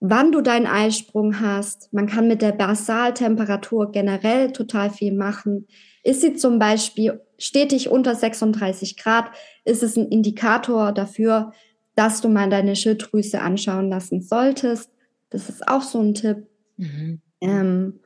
wann 0.00 0.32
du 0.32 0.40
deinen 0.40 0.66
Eisprung 0.66 1.40
hast. 1.40 1.92
Man 1.92 2.06
kann 2.06 2.28
mit 2.28 2.42
der 2.42 2.52
Basaltemperatur 2.52 3.90
generell 3.92 4.52
total 4.52 4.90
viel 4.90 5.14
machen. 5.14 5.66
Ist 6.02 6.20
sie 6.20 6.34
zum 6.34 6.58
Beispiel 6.58 7.20
stetig 7.38 7.90
unter 7.90 8.14
36 8.14 8.96
Grad, 8.96 9.30
ist 9.64 9.82
es 9.82 9.96
ein 9.96 10.08
Indikator 10.08 10.92
dafür, 10.92 11.52
dass 11.94 12.20
du 12.20 12.28
mal 12.28 12.48
deine 12.50 12.76
Schilddrüse 12.76 13.40
anschauen 13.40 13.88
lassen 13.88 14.20
solltest. 14.20 14.90
Das 15.30 15.48
ist 15.48 15.66
auch 15.66 15.82
so 15.82 16.00
ein 16.00 16.14
Tipp. 16.14 16.46
Mhm. 16.76 17.20
Ähm, 17.40 18.00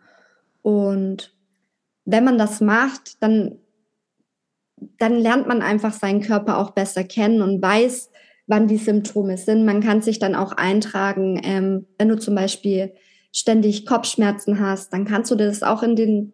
und 0.62 1.36
wenn 2.05 2.24
man 2.24 2.38
das 2.38 2.61
macht, 2.61 3.22
dann, 3.22 3.59
dann 4.99 5.18
lernt 5.18 5.47
man 5.47 5.62
einfach 5.62 5.93
seinen 5.93 6.20
Körper 6.20 6.59
auch 6.59 6.70
besser 6.70 7.05
kennen 7.05 7.43
und 7.43 7.61
weiß, 7.61 8.10
wann 8.51 8.67
die 8.67 8.77
Symptome 8.77 9.39
sind. 9.39 9.65
Man 9.65 9.81
kann 9.81 10.03
sich 10.03 10.19
dann 10.19 10.35
auch 10.35 10.53
eintragen, 10.53 11.41
ähm, 11.43 11.87
wenn 11.99 12.09
du 12.09 12.19
zum 12.19 12.35
Beispiel 12.35 12.93
ständig 13.33 13.87
Kopfschmerzen 13.87 14.59
hast, 14.59 14.93
dann 14.93 15.05
kannst 15.05 15.31
du 15.31 15.37
das 15.37 15.63
auch 15.63 15.85
in 15.85 15.95
den 15.95 16.33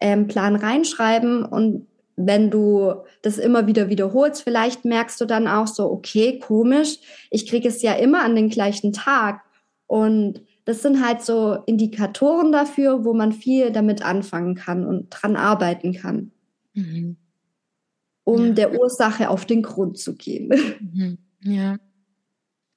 ähm, 0.00 0.26
Plan 0.26 0.56
reinschreiben 0.56 1.44
und 1.44 1.86
wenn 2.16 2.50
du 2.50 2.94
das 3.22 3.38
immer 3.38 3.66
wieder 3.66 3.88
wiederholst, 3.88 4.42
vielleicht 4.42 4.84
merkst 4.84 5.20
du 5.20 5.24
dann 5.24 5.46
auch 5.46 5.66
so, 5.66 5.90
okay, 5.90 6.38
komisch, 6.38 6.98
ich 7.30 7.46
kriege 7.48 7.68
es 7.68 7.80
ja 7.80 7.94
immer 7.94 8.22
an 8.22 8.36
den 8.36 8.50
gleichen 8.50 8.92
Tag. 8.92 9.40
Und 9.86 10.42
das 10.64 10.82
sind 10.82 11.04
halt 11.04 11.22
so 11.22 11.58
Indikatoren 11.66 12.52
dafür, 12.52 13.04
wo 13.04 13.14
man 13.14 13.32
viel 13.32 13.70
damit 13.70 14.04
anfangen 14.04 14.56
kann 14.56 14.84
und 14.84 15.08
dran 15.08 15.36
arbeiten 15.36 15.94
kann, 15.94 16.32
mhm. 16.74 17.16
um 18.24 18.48
ja. 18.48 18.52
der 18.52 18.80
Ursache 18.80 19.30
auf 19.30 19.46
den 19.46 19.62
Grund 19.62 19.96
zu 19.98 20.14
gehen. 20.14 20.50
Mhm. 20.92 21.18
Ja. 21.44 21.76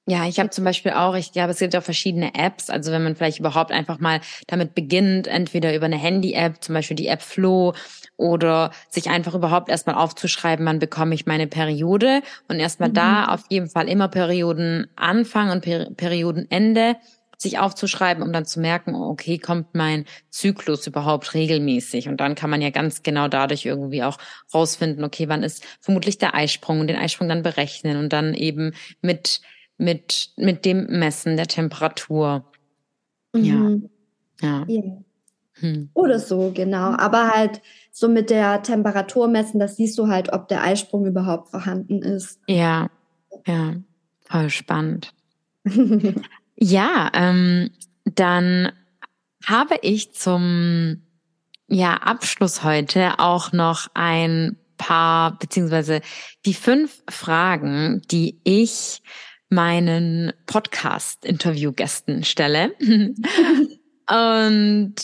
Ja, 0.08 0.24
ich 0.28 0.38
habe 0.38 0.50
zum 0.50 0.62
Beispiel 0.62 0.92
auch, 0.92 1.16
ich 1.16 1.32
glaube, 1.32 1.50
es 1.50 1.58
gibt 1.58 1.74
auch 1.74 1.82
verschiedene 1.82 2.32
Apps. 2.36 2.70
Also 2.70 2.92
wenn 2.92 3.02
man 3.02 3.16
vielleicht 3.16 3.40
überhaupt 3.40 3.72
einfach 3.72 3.98
mal 3.98 4.20
damit 4.46 4.76
beginnt, 4.76 5.26
entweder 5.26 5.74
über 5.74 5.86
eine 5.86 5.98
Handy-App, 5.98 6.62
zum 6.62 6.74
Beispiel 6.74 6.96
die 6.96 7.08
App 7.08 7.22
Flow, 7.22 7.74
oder 8.16 8.70
sich 8.88 9.10
einfach 9.10 9.34
überhaupt 9.34 9.68
erstmal 9.68 9.96
aufzuschreiben, 9.96 10.64
wann 10.64 10.78
bekomme 10.78 11.14
ich 11.14 11.26
meine 11.26 11.46
Periode 11.46 12.22
und 12.48 12.60
erstmal 12.60 12.90
mhm. 12.90 12.94
da 12.94 13.24
auf 13.26 13.42
jeden 13.50 13.68
Fall 13.68 13.88
immer 13.88 14.08
Periodenanfang 14.08 15.50
und 15.50 15.62
per 15.62 15.90
Periodenende 15.90 16.96
sich 17.36 17.58
aufzuschreiben, 17.58 18.22
um 18.22 18.32
dann 18.32 18.46
zu 18.46 18.60
merken, 18.60 18.94
okay, 18.94 19.38
kommt 19.38 19.74
mein 19.74 20.04
Zyklus 20.30 20.86
überhaupt 20.86 21.34
regelmäßig? 21.34 22.08
Und 22.08 22.18
dann 22.18 22.34
kann 22.34 22.50
man 22.50 22.62
ja 22.62 22.70
ganz 22.70 23.02
genau 23.02 23.28
dadurch 23.28 23.66
irgendwie 23.66 24.02
auch 24.02 24.18
rausfinden, 24.54 25.04
okay, 25.04 25.28
wann 25.28 25.42
ist 25.42 25.64
vermutlich 25.80 26.18
der 26.18 26.34
Eisprung 26.34 26.80
und 26.80 26.86
den 26.86 26.96
Eisprung 26.96 27.28
dann 27.28 27.42
berechnen 27.42 27.98
und 27.98 28.12
dann 28.12 28.34
eben 28.34 28.72
mit 29.02 29.40
mit, 29.78 30.30
mit 30.36 30.64
dem 30.64 30.86
Messen 30.86 31.36
der 31.36 31.46
Temperatur. 31.46 32.44
Mhm. 33.34 33.90
Ja. 34.40 34.58
ja. 34.60 34.66
Yeah. 34.68 35.04
Hm. 35.58 35.88
Oder 35.94 36.18
so, 36.18 36.52
genau. 36.54 36.92
Aber 36.96 37.30
halt 37.30 37.62
so 37.90 38.08
mit 38.08 38.28
der 38.28 38.62
Temperatur 38.62 39.26
messen, 39.26 39.58
das 39.58 39.76
siehst 39.76 39.98
du 39.98 40.08
halt, 40.08 40.32
ob 40.32 40.48
der 40.48 40.62
Eisprung 40.62 41.06
überhaupt 41.06 41.48
vorhanden 41.48 42.02
ist. 42.02 42.40
Ja, 42.46 42.90
ja, 43.46 43.76
voll 44.28 44.50
spannend. 44.50 45.14
ja, 46.56 47.10
ähm, 47.14 47.70
dann 48.04 48.72
habe 49.44 49.76
ich 49.82 50.12
zum 50.12 51.02
ja, 51.68 51.94
Abschluss 51.94 52.62
heute 52.62 53.18
auch 53.18 53.52
noch 53.52 53.88
ein 53.94 54.56
paar, 54.76 55.38
beziehungsweise 55.38 56.00
die 56.44 56.54
fünf 56.54 57.02
Fragen, 57.08 58.02
die 58.10 58.40
ich 58.44 59.02
meinen 59.48 60.32
Podcast-Interview-Gästen 60.46 62.24
stelle. 62.24 62.74
Und 64.08 64.94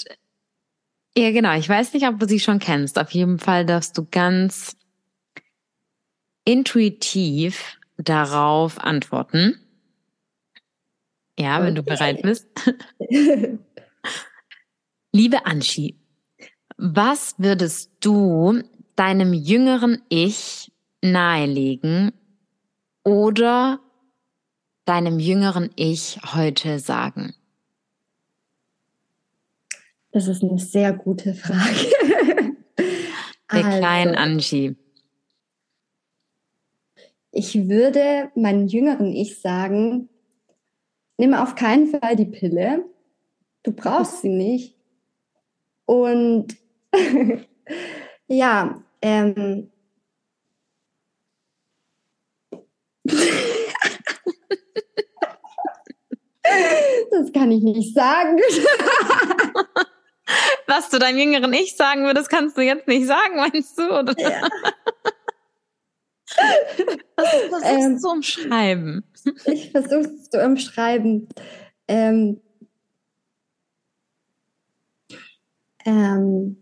ja, 1.17 1.31
genau, 1.31 1.57
ich 1.57 1.69
weiß 1.69 1.93
nicht, 1.93 2.07
ob 2.07 2.19
du 2.19 2.27
sie 2.27 2.41
schon 2.41 2.59
kennst. 2.59 2.99
Auf 2.99 3.11
jeden 3.11 3.39
Fall 3.39 3.67
darfst 3.67 3.99
du 3.99 4.07
ganz 4.11 4.77
intuitiv 6.45 7.79
darauf 7.99 8.79
antworten. 8.79 9.62
Ja, 11.39 11.63
wenn 11.63 11.75
du 11.75 11.83
bereit 11.83 12.23
bist. 12.23 12.47
Liebe 15.13 15.47
Anschi, 15.47 15.99
was 16.77 17.35
würdest 17.39 17.91
du 18.01 18.63
deinem 18.97 19.33
jüngeren 19.33 20.03
Ich 20.09 20.73
nahelegen 21.03 22.13
oder 23.05 23.81
deinem 24.85 25.19
jüngeren 25.19 25.71
Ich 25.77 26.21
heute 26.35 26.79
sagen? 26.79 27.35
Das 30.13 30.29
ist 30.29 30.43
eine 30.43 30.59
sehr 30.59 30.93
gute 30.93 31.35
Frage. 31.35 31.91
Der 32.77 32.95
also, 33.65 33.79
kleinen 33.79 34.15
Angie. 34.15 34.77
Ich 37.31 37.69
würde 37.69 38.31
meinem 38.35 38.67
jüngeren 38.67 39.13
Ich 39.13 39.41
sagen, 39.41 40.11
nimm 41.19 41.35
auf 41.35 41.55
keinen 41.55 41.87
Fall 41.89 42.17
die 42.17 42.27
Pille. 42.27 42.85
Du 43.63 43.73
brauchst 43.73 44.23
sie 44.23 44.29
nicht. 44.29 44.77
Und 45.87 46.57
ja, 48.27 48.83
ähm, 49.01 49.71
Das 57.11 57.33
kann 57.33 57.51
ich 57.51 57.63
nicht 57.63 57.95
sagen. 57.95 58.37
Was 60.67 60.89
du 60.89 60.99
deinem 60.99 61.19
jüngeren 61.19 61.53
Ich 61.53 61.77
sagen 61.77 62.05
würdest, 62.05 62.31
kannst 62.31 62.57
du 62.57 62.63
jetzt 62.63 62.89
nicht 62.89 63.07
sagen, 63.07 63.37
meinst 63.37 63.79
du? 63.79 63.83
Ja. 64.19 64.49
Was 67.17 67.63
ähm, 67.65 67.99
zu 67.99 68.09
umschreiben? 68.09 69.05
Ich 69.47 69.71
versuche 69.71 70.01
es 70.01 70.31
zu 70.31 70.45
umschreiben. 70.45 71.29
Ähm, 71.89 72.41
ähm, 75.85 76.57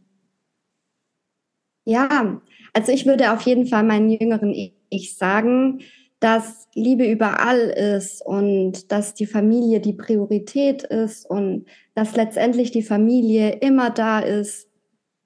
ja, 1.85 2.41
also 2.73 2.93
ich 2.93 3.07
würde 3.07 3.33
auf 3.33 3.43
jeden 3.43 3.67
Fall 3.67 3.83
meinen 3.83 4.11
jüngeren 4.11 4.55
Ich 4.91 5.17
sagen, 5.17 5.81
dass 6.21 6.69
Liebe 6.75 7.11
überall 7.11 7.59
ist 7.59 8.25
und 8.25 8.93
dass 8.93 9.15
die 9.15 9.27
Familie 9.27 9.81
die 9.81 9.95
Priorität 9.95 10.83
ist 10.83 11.29
und 11.29 11.65
dass 11.95 12.15
letztendlich 12.15 12.71
die 12.71 12.83
Familie 12.83 13.53
immer 13.61 13.91
da 13.91 14.21
ist, 14.21 14.69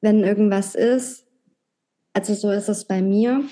wenn 0.01 0.23
irgendwas 0.23 0.77
ist. 0.77 1.27
Also 2.13 2.35
so 2.35 2.51
ist 2.51 2.69
es 2.69 2.85
bei 2.85 3.03
mir. 3.03 3.43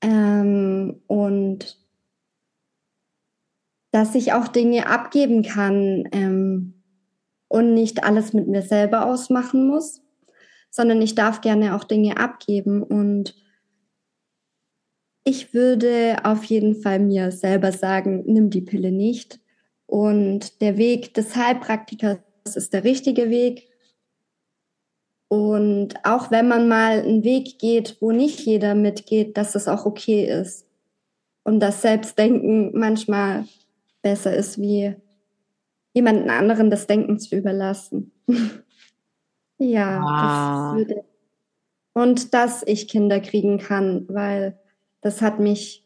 Ähm, 0.00 1.02
und 1.06 1.76
dass 3.90 4.14
ich 4.14 4.32
auch 4.32 4.48
Dinge 4.48 4.86
abgeben 4.86 5.42
kann 5.42 6.08
ähm, 6.12 6.82
und 7.48 7.74
nicht 7.74 8.04
alles 8.04 8.32
mit 8.32 8.46
mir 8.46 8.62
selber 8.62 9.06
ausmachen 9.06 9.66
muss, 9.66 10.02
sondern 10.70 11.00
ich 11.00 11.14
darf 11.14 11.40
gerne 11.40 11.74
auch 11.74 11.84
Dinge 11.84 12.18
abgeben 12.18 12.82
und 12.82 13.34
ich 15.24 15.52
würde 15.52 16.16
auf 16.24 16.44
jeden 16.44 16.74
Fall 16.74 17.00
mir 17.00 17.32
selber 17.32 17.70
sagen, 17.70 18.24
nimm 18.26 18.48
die 18.48 18.62
Pille 18.62 18.90
nicht. 18.90 19.40
Und 19.84 20.62
der 20.62 20.78
Weg 20.78 21.12
des 21.12 21.36
Heilpraktikers 21.36 22.18
ist 22.54 22.72
der 22.72 22.82
richtige 22.84 23.28
Weg. 23.28 23.68
Und 25.28 25.94
auch 26.04 26.30
wenn 26.30 26.48
man 26.48 26.68
mal 26.68 27.00
einen 27.00 27.22
Weg 27.22 27.58
geht, 27.58 27.98
wo 28.00 28.12
nicht 28.12 28.40
jeder 28.40 28.74
mitgeht, 28.74 29.36
dass 29.36 29.54
es 29.54 29.68
auch 29.68 29.84
okay 29.84 30.24
ist. 30.24 30.66
Und 31.44 31.60
dass 31.60 31.82
Selbstdenken 31.82 32.78
manchmal 32.78 33.44
besser 34.02 34.34
ist, 34.34 34.58
wie 34.58 34.96
jemanden 35.92 36.30
anderen 36.30 36.70
das 36.70 36.86
Denken 36.86 37.18
zu 37.18 37.36
überlassen. 37.36 38.12
ja, 39.58 40.00
wow. 40.00 40.76
das 40.76 40.88
würde. 40.88 41.04
Und 41.92 42.34
dass 42.34 42.62
ich 42.66 42.88
Kinder 42.88 43.20
kriegen 43.20 43.58
kann, 43.58 44.06
weil 44.08 44.58
das 45.00 45.20
hat 45.20 45.40
mich 45.40 45.84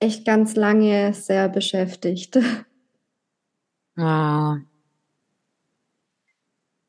echt 0.00 0.24
ganz 0.24 0.56
lange 0.56 1.12
sehr 1.12 1.48
beschäftigt. 1.48 2.38
Wow. 3.96 4.58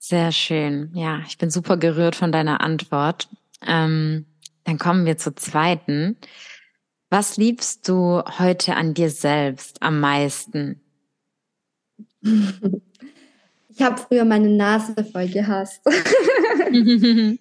Sehr 0.10 0.32
schön. 0.32 0.89
Ja, 0.95 1.20
ich 1.28 1.38
bin 1.38 1.51
super 1.51 1.78
gerührt 1.78 2.16
von 2.16 2.32
deiner 2.32 2.62
Antwort. 2.62 3.30
Ähm, 3.64 4.26
dann 4.64 4.80
kommen 4.80 5.05
wir 5.05 5.20
zur 5.20 5.36
zweiten. 5.36 6.18
Was 7.12 7.38
liebst 7.38 7.88
du 7.88 8.24
heute 8.39 8.76
an 8.76 8.95
dir 8.95 9.12
selbst 9.12 9.84
am 9.84 9.99
meisten? 9.99 10.82
Ich 13.72 13.86
habe 13.86 14.01
früher 14.01 14.26
meine 14.26 14.49
Nase 14.49 14.93
voll 15.05 15.30
gehasst. 15.30 15.82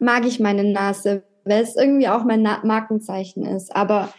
mag 0.00 0.26
ich 0.26 0.40
meine 0.40 0.64
Nase, 0.64 1.22
weil 1.44 1.62
es 1.62 1.76
irgendwie 1.76 2.08
auch 2.08 2.24
mein 2.24 2.42
Na 2.42 2.60
Markenzeichen 2.64 3.46
ist. 3.46 3.76
Aber 3.76 4.12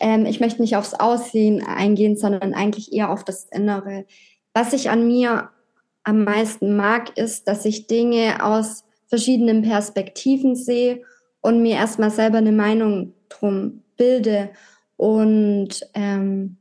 ähm, 0.00 0.26
ich 0.26 0.38
möchte 0.38 0.60
nicht 0.60 0.76
aufs 0.76 0.92
Aussehen 0.92 1.64
eingehen, 1.64 2.18
sondern 2.18 2.52
eigentlich 2.52 2.92
eher 2.92 3.08
auf 3.08 3.24
das 3.24 3.44
Innere. 3.44 4.04
Was 4.52 4.74
ich 4.74 4.90
an 4.90 5.06
mir 5.06 5.48
am 6.06 6.22
meisten 6.22 6.76
mag, 6.76 7.18
ist, 7.18 7.48
dass 7.48 7.64
ich 7.64 7.88
Dinge 7.88 8.44
aus 8.44 8.84
verschiedenen 9.08 9.62
Perspektiven 9.62 10.54
sehe 10.54 11.02
und 11.40 11.62
mir 11.62 11.74
erstmal 11.74 12.10
selber 12.10 12.38
eine 12.38 12.52
Meinung 12.52 13.12
drum 13.28 13.82
bilde 13.96 14.50
und 14.96 15.80
ähm, 15.94 16.58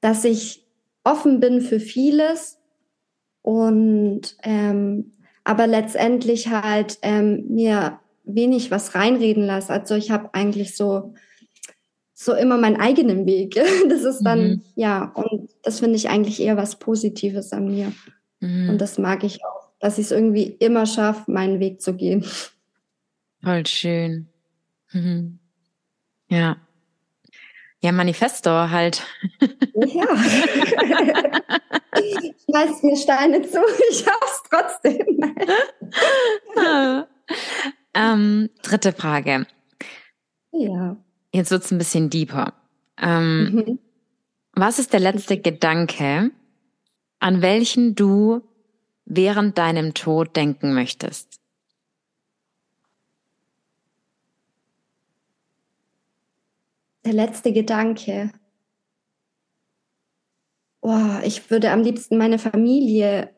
dass 0.00 0.24
ich 0.24 0.66
offen 1.04 1.38
bin 1.38 1.60
für 1.60 1.78
vieles 1.78 2.58
und 3.42 4.36
ähm, 4.42 5.12
aber 5.44 5.68
letztendlich 5.68 6.48
halt 6.48 6.98
ähm, 7.02 7.44
mir 7.48 8.00
wenig 8.24 8.72
was 8.72 8.94
reinreden 8.96 9.46
lasse. 9.46 9.72
Also 9.72 9.94
ich 9.94 10.10
habe 10.10 10.34
eigentlich 10.34 10.76
so 10.76 11.14
so 12.12 12.34
immer 12.34 12.58
meinen 12.58 12.80
eigenen 12.80 13.24
Weg. 13.24 13.54
Das 13.88 14.02
ist 14.02 14.22
dann 14.22 14.40
mhm. 14.40 14.62
ja 14.74 15.12
und 15.14 15.48
das 15.62 15.78
finde 15.78 15.94
ich 15.94 16.08
eigentlich 16.08 16.40
eher 16.40 16.56
was 16.56 16.80
Positives 16.80 17.52
an 17.52 17.70
mir 17.70 17.92
mhm. 18.40 18.70
und 18.70 18.78
das 18.78 18.98
mag 18.98 19.24
ich 19.24 19.44
auch, 19.44 19.68
dass 19.80 19.98
ich 19.98 20.06
es 20.06 20.10
irgendwie 20.10 20.44
immer 20.44 20.86
schaffe, 20.86 21.30
meinen 21.30 21.60
Weg 21.60 21.80
zu 21.80 21.94
gehen. 21.94 22.24
Voll 23.42 23.66
schön. 23.66 24.28
Mhm. 24.92 25.38
Ja. 26.28 26.56
Ja, 27.80 27.92
Manifesto 27.92 28.50
halt. 28.50 29.04
Ja. 29.40 29.46
ich 31.94 32.44
weiß 32.48 32.82
mir 32.82 32.96
Steine 32.96 33.42
zu, 33.42 33.60
ich 33.90 34.04
hab's 34.04 34.42
trotzdem. 34.50 35.36
ähm, 37.94 38.50
dritte 38.62 38.92
Frage. 38.92 39.46
Ja. 40.50 40.96
Jetzt 41.32 41.52
wird's 41.52 41.70
ein 41.70 41.78
bisschen 41.78 42.10
deeper. 42.10 42.52
Ähm, 43.00 43.52
mhm. 43.52 43.78
Was 44.54 44.80
ist 44.80 44.92
der 44.92 45.00
letzte 45.00 45.38
Gedanke, 45.38 46.32
an 47.20 47.42
welchen 47.42 47.94
du 47.94 48.42
während 49.04 49.58
deinem 49.58 49.94
Tod 49.94 50.36
denken 50.36 50.74
möchtest? 50.74 51.40
Der 57.04 57.12
letzte 57.12 57.52
Gedanke. 57.52 58.30
Oh, 60.80 61.18
ich 61.24 61.50
würde 61.50 61.70
am 61.70 61.82
liebsten 61.82 62.18
meine 62.18 62.38
Familie, 62.38 63.30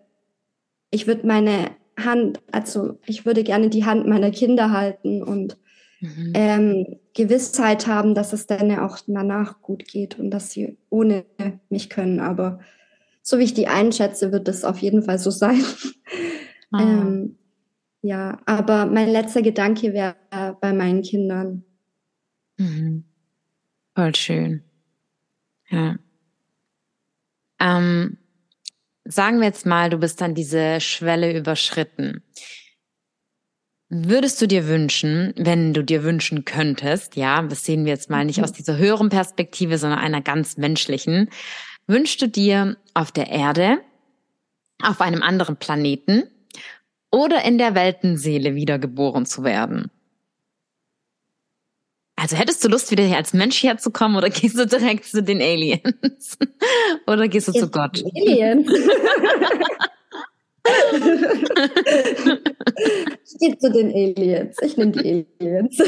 ich 0.91 1.07
würde 1.07 1.27
meine 1.27 1.71
Hand, 1.99 2.41
also 2.53 2.99
ich 3.07 3.25
würde 3.25 3.45
gerne 3.45 3.71
die 3.71 3.85
Hand 3.85 4.07
meiner 4.07 4.31
Kinder 4.31 4.73
halten 4.73 5.23
und 5.23 5.57
mhm. 6.01 6.33
ähm, 6.35 7.01
Gewissheit 7.15 7.87
haben, 7.87 8.15
dass 8.15 8.33
es 8.33 8.47
dann 8.47 8.77
auch 8.79 8.99
danach 9.07 9.61
gut 9.63 9.87
geht 9.87 10.19
und 10.19 10.31
dass 10.31 10.51
sie 10.51 10.77
ohne 10.91 11.25
mich 11.69 11.91
können. 11.91 12.21
Aber 12.21 12.61
so 13.31 13.39
wie 13.39 13.45
ich 13.45 13.55
die 13.55 13.69
einschätze, 13.69 14.33
wird 14.33 14.49
es 14.49 14.65
auf 14.65 14.79
jeden 14.79 15.03
Fall 15.03 15.19
so 15.19 15.31
sein. 15.31 15.65
Ah. 16.73 16.83
ähm, 16.83 17.37
ja, 18.03 18.39
aber 18.47 18.87
mein 18.87 19.09
letzter 19.09 19.43
Gedanke 19.43 19.93
wäre 19.93 20.15
bei 20.61 20.73
meinen 20.73 21.03
Kindern. 21.03 21.65
Mhm. 22.59 23.05
Voll 23.97 24.15
schön. 24.15 24.63
Ja. 25.69 25.97
Ähm, 27.59 28.19
sagen 29.05 29.39
wir 29.39 29.47
jetzt 29.47 29.67
mal, 29.67 29.91
du 29.91 29.99
bist 29.99 30.21
dann 30.21 30.37
diese 30.37 30.81
Schwelle 30.81 31.37
überschritten. 31.37 32.23
Würdest 33.89 34.41
du 34.41 34.47
dir 34.47 34.69
wünschen, 34.69 35.35
wenn 35.37 35.75
du 35.75 35.83
dir 35.83 36.05
wünschen 36.05 36.45
könntest, 36.45 37.17
ja, 37.17 37.43
das 37.43 37.65
sehen 37.65 37.85
wir 37.85 37.93
jetzt 37.93 38.11
mal 38.11 38.25
nicht 38.25 38.45
aus 38.45 38.53
dieser 38.53 38.77
höheren 38.77 39.09
Perspektive, 39.09 39.77
sondern 39.77 39.99
einer 39.99 40.21
ganz 40.21 40.57
menschlichen, 40.57 41.31
wünschst 41.91 42.23
du 42.23 42.29
dir 42.29 42.77
auf 42.95 43.13
der 43.13 43.29
Erde, 43.29 43.79
auf 44.83 45.01
einem 45.01 45.23
anderen 45.23 45.57
Planeten 45.57 46.23
oder 47.11 47.45
in 47.45 47.59
der 47.59 47.75
Weltenseele 47.75 48.55
wiedergeboren 48.55 49.27
zu 49.27 49.45
werden? 49.45 49.91
Also 52.17 52.37
hättest 52.37 52.63
du 52.65 52.69
Lust, 52.69 52.91
wieder 52.91 53.05
hier 53.05 53.17
als 53.17 53.33
Mensch 53.33 53.63
herzukommen 53.63 54.17
oder 54.17 54.31
gehst 54.31 54.59
du 54.59 54.67
direkt 54.67 55.05
zu 55.07 55.23
den 55.23 55.41
Aliens? 55.41 56.39
oder 57.07 57.29
gehst 57.29 57.49
du 57.49 57.53
Jetzt 57.53 57.63
zu 57.63 57.71
Gott? 57.71 58.03
Aliens. 58.15 58.71
ich 63.25 63.39
gehe 63.39 63.59
zu 63.59 63.73
den 63.73 63.91
Aliens. 63.91 64.57
Ich 64.63 64.77
nehme 64.77 64.93
die 64.93 65.27
Aliens. 65.41 65.79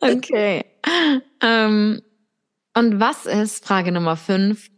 Okay. 0.00 0.64
Ähm, 1.40 2.02
und 2.74 3.00
was 3.00 3.26
ist, 3.26 3.64
Frage 3.64 3.92
Nummer 3.92 4.16
fünf, 4.16 4.70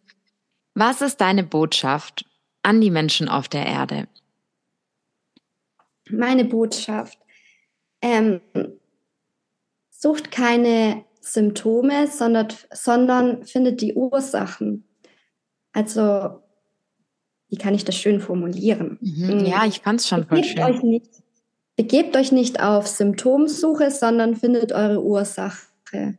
was 0.75 1.03
ist 1.03 1.21
deine 1.21 1.43
Botschaft 1.43 2.25
an 2.63 2.81
die 2.81 2.91
Menschen 2.91 3.29
auf 3.29 3.49
der 3.49 3.67
Erde? 3.67 4.09
meine 6.13 6.45
Botschaft. 6.45 7.19
Ähm, 8.03 8.41
sucht 9.91 10.31
keine 10.31 11.05
Symptome, 11.21 12.07
sondern, 12.07 12.49
sondern 12.73 13.45
findet 13.45 13.81
die 13.81 13.95
Ursachen. 13.95 14.85
Also, 15.73 16.41
wie 17.49 17.57
kann 17.57 17.75
ich 17.75 17.85
das 17.85 17.97
schön 17.97 18.21
formulieren? 18.21 18.99
Mhm, 19.01 19.45
ja, 19.45 19.67
ich 19.67 19.81
fand 19.81 20.01
es 20.01 20.09
schon 20.09 20.27
voll 20.27 20.43
schön. 20.43 20.63
Euch 20.63 20.83
nicht, 20.83 21.11
begebt 21.81 22.15
euch 22.15 22.31
nicht 22.31 22.63
auf 22.63 22.87
Symptomsuche, 22.87 23.91
sondern 23.91 24.37
findet 24.37 24.71
eure 24.71 25.03
Ursache. 25.03 26.19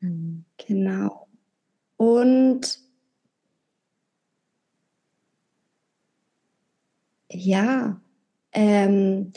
Mhm. 0.00 0.46
Genau. 0.66 1.28
Und 1.98 2.78
ja, 7.30 8.00
ähm, 8.52 9.34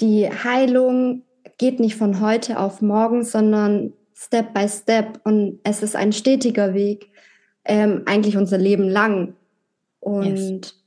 die 0.00 0.30
Heilung 0.30 1.24
geht 1.58 1.80
nicht 1.80 1.96
von 1.96 2.20
heute 2.20 2.60
auf 2.60 2.80
morgen, 2.80 3.24
sondern 3.24 3.94
Step 4.14 4.54
by 4.54 4.68
Step 4.68 5.20
und 5.24 5.58
es 5.64 5.82
ist 5.82 5.96
ein 5.96 6.12
stetiger 6.12 6.74
Weg, 6.74 7.10
ähm, 7.64 8.02
eigentlich 8.06 8.36
unser 8.36 8.58
Leben 8.58 8.88
lang. 8.88 9.34
Und 9.98 10.62
yes. 10.62 10.81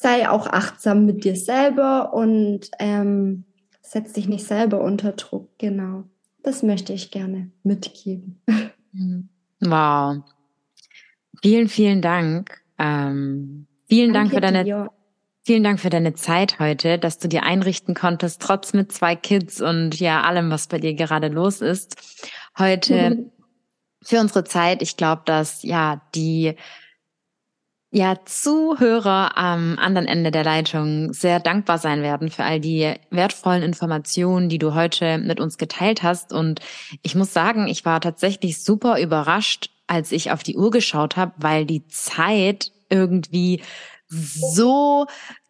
Sei 0.00 0.28
auch 0.28 0.46
achtsam 0.46 1.06
mit 1.06 1.24
dir 1.24 1.34
selber 1.34 2.12
und 2.14 2.70
ähm, 2.78 3.44
setz 3.82 4.12
dich 4.12 4.28
nicht 4.28 4.46
selber 4.46 4.80
unter 4.80 5.10
Druck. 5.12 5.50
Genau. 5.58 6.04
Das 6.44 6.62
möchte 6.62 6.92
ich 6.92 7.10
gerne 7.10 7.50
mitgeben. 7.64 8.40
Wow. 9.60 10.18
Vielen, 11.42 11.68
vielen 11.68 12.00
Dank. 12.00 12.62
Ähm, 12.78 13.66
vielen 13.88 14.12
Danke 14.12 14.30
Dank 14.30 14.34
für 14.34 14.40
deine 14.40 14.64
dir. 14.64 14.90
Vielen 15.44 15.64
Dank 15.64 15.80
für 15.80 15.90
deine 15.90 16.14
Zeit 16.14 16.60
heute, 16.60 16.98
dass 16.98 17.18
du 17.18 17.26
dir 17.26 17.42
einrichten 17.42 17.94
konntest, 17.94 18.40
trotz 18.40 18.74
mit 18.74 18.92
zwei 18.92 19.16
Kids 19.16 19.60
und 19.60 19.98
ja, 19.98 20.22
allem, 20.22 20.50
was 20.50 20.68
bei 20.68 20.78
dir 20.78 20.94
gerade 20.94 21.28
los 21.28 21.60
ist. 21.60 21.96
Heute 22.56 23.10
mhm. 23.10 23.30
für 24.02 24.20
unsere 24.20 24.44
Zeit. 24.44 24.80
Ich 24.82 24.96
glaube, 24.96 25.22
dass 25.24 25.62
ja 25.62 26.02
die 26.14 26.54
ja, 27.90 28.16
Zuhörer 28.26 29.38
am 29.38 29.78
anderen 29.78 30.06
Ende 30.06 30.30
der 30.30 30.44
Leitung 30.44 31.12
sehr 31.14 31.40
dankbar 31.40 31.78
sein 31.78 32.02
werden 32.02 32.30
für 32.30 32.44
all 32.44 32.60
die 32.60 32.94
wertvollen 33.10 33.62
Informationen, 33.62 34.50
die 34.50 34.58
du 34.58 34.74
heute 34.74 35.16
mit 35.18 35.40
uns 35.40 35.56
geteilt 35.56 36.02
hast. 36.02 36.32
Und 36.32 36.60
ich 37.02 37.14
muss 37.14 37.32
sagen, 37.32 37.66
ich 37.66 37.86
war 37.86 38.00
tatsächlich 38.00 38.62
super 38.62 39.00
überrascht, 39.00 39.70
als 39.86 40.12
ich 40.12 40.30
auf 40.30 40.42
die 40.42 40.56
Uhr 40.56 40.70
geschaut 40.70 41.16
habe, 41.16 41.32
weil 41.38 41.64
die 41.64 41.86
Zeit 41.86 42.72
irgendwie 42.90 43.62
so 44.08 45.06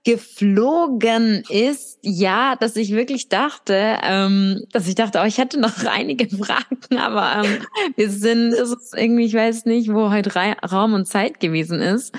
geflogen 0.08 1.42
ist, 1.50 1.98
ja, 2.00 2.56
dass 2.56 2.76
ich 2.76 2.92
wirklich 2.92 3.28
dachte, 3.28 3.98
ähm, 4.02 4.64
dass 4.72 4.88
ich 4.88 4.94
dachte, 4.94 5.20
oh, 5.22 5.26
ich 5.26 5.36
hätte 5.36 5.60
noch 5.60 5.84
einige 5.84 6.34
Fragen, 6.34 6.96
aber 6.98 7.44
ähm, 7.44 7.66
wir 7.94 8.08
sind, 8.08 8.54
es 8.54 8.70
ist 8.70 8.94
irgendwie, 8.96 9.26
ich 9.26 9.34
weiß 9.34 9.66
nicht, 9.66 9.92
wo 9.92 10.10
heute 10.10 10.32
Raum 10.66 10.94
und 10.94 11.04
Zeit 11.04 11.40
gewesen 11.40 11.82
ist. 11.82 12.14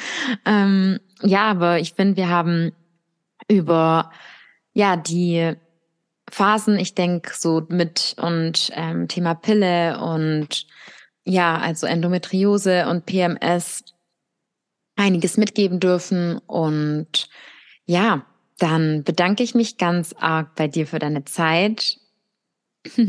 Ähm, 0.45 0.99
ja, 1.23 1.49
aber 1.49 1.79
ich 1.79 1.93
finde, 1.93 2.15
wir 2.17 2.29
haben 2.29 2.73
über 3.47 4.11
ja 4.73 4.95
die 4.95 5.53
Phasen, 6.29 6.77
ich 6.77 6.93
denke 6.93 7.31
so 7.35 7.65
mit 7.69 8.15
und 8.21 8.69
ähm, 8.75 9.07
Thema 9.07 9.33
Pille 9.33 9.99
und 9.99 10.67
ja, 11.23 11.57
also 11.57 11.87
Endometriose 11.87 12.87
und 12.87 13.07
PMS 13.07 13.83
einiges 14.95 15.37
mitgeben 15.37 15.79
dürfen. 15.79 16.37
Und 16.45 17.29
ja, 17.89 18.23
dann 18.59 19.03
bedanke 19.03 19.41
ich 19.41 19.55
mich 19.55 19.77
ganz 19.77 20.13
arg 20.13 20.53
bei 20.53 20.67
dir 20.67 20.85
für 20.85 20.99
deine 20.99 21.25
Zeit. 21.25 21.97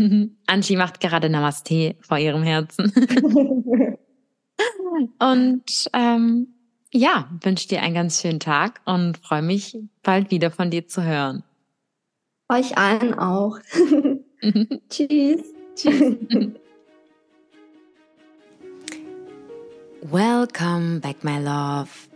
Anchi 0.47 0.77
macht 0.77 1.01
gerade 1.01 1.29
Namaste 1.29 1.97
vor 2.01 2.17
ihrem 2.17 2.43
Herzen. 2.43 2.91
Und 5.19 5.65
ähm, 5.93 6.55
ja, 6.93 7.29
wünsche 7.43 7.69
dir 7.69 7.83
einen 7.83 7.95
ganz 7.95 8.21
schönen 8.21 8.41
Tag 8.41 8.81
und 8.85 9.17
freue 9.19 9.43
mich, 9.43 9.79
bald 10.03 10.31
wieder 10.31 10.51
von 10.51 10.71
dir 10.71 10.87
zu 10.87 11.03
hören. 11.05 11.45
Euch 12.49 12.77
allen 12.77 13.15
auch. 13.15 13.59
Tschüss. 14.91 15.45
Tschüss. 15.77 16.17
Welcome 20.03 21.01
back, 21.01 21.23
my 21.23 21.39
love. 21.39 22.10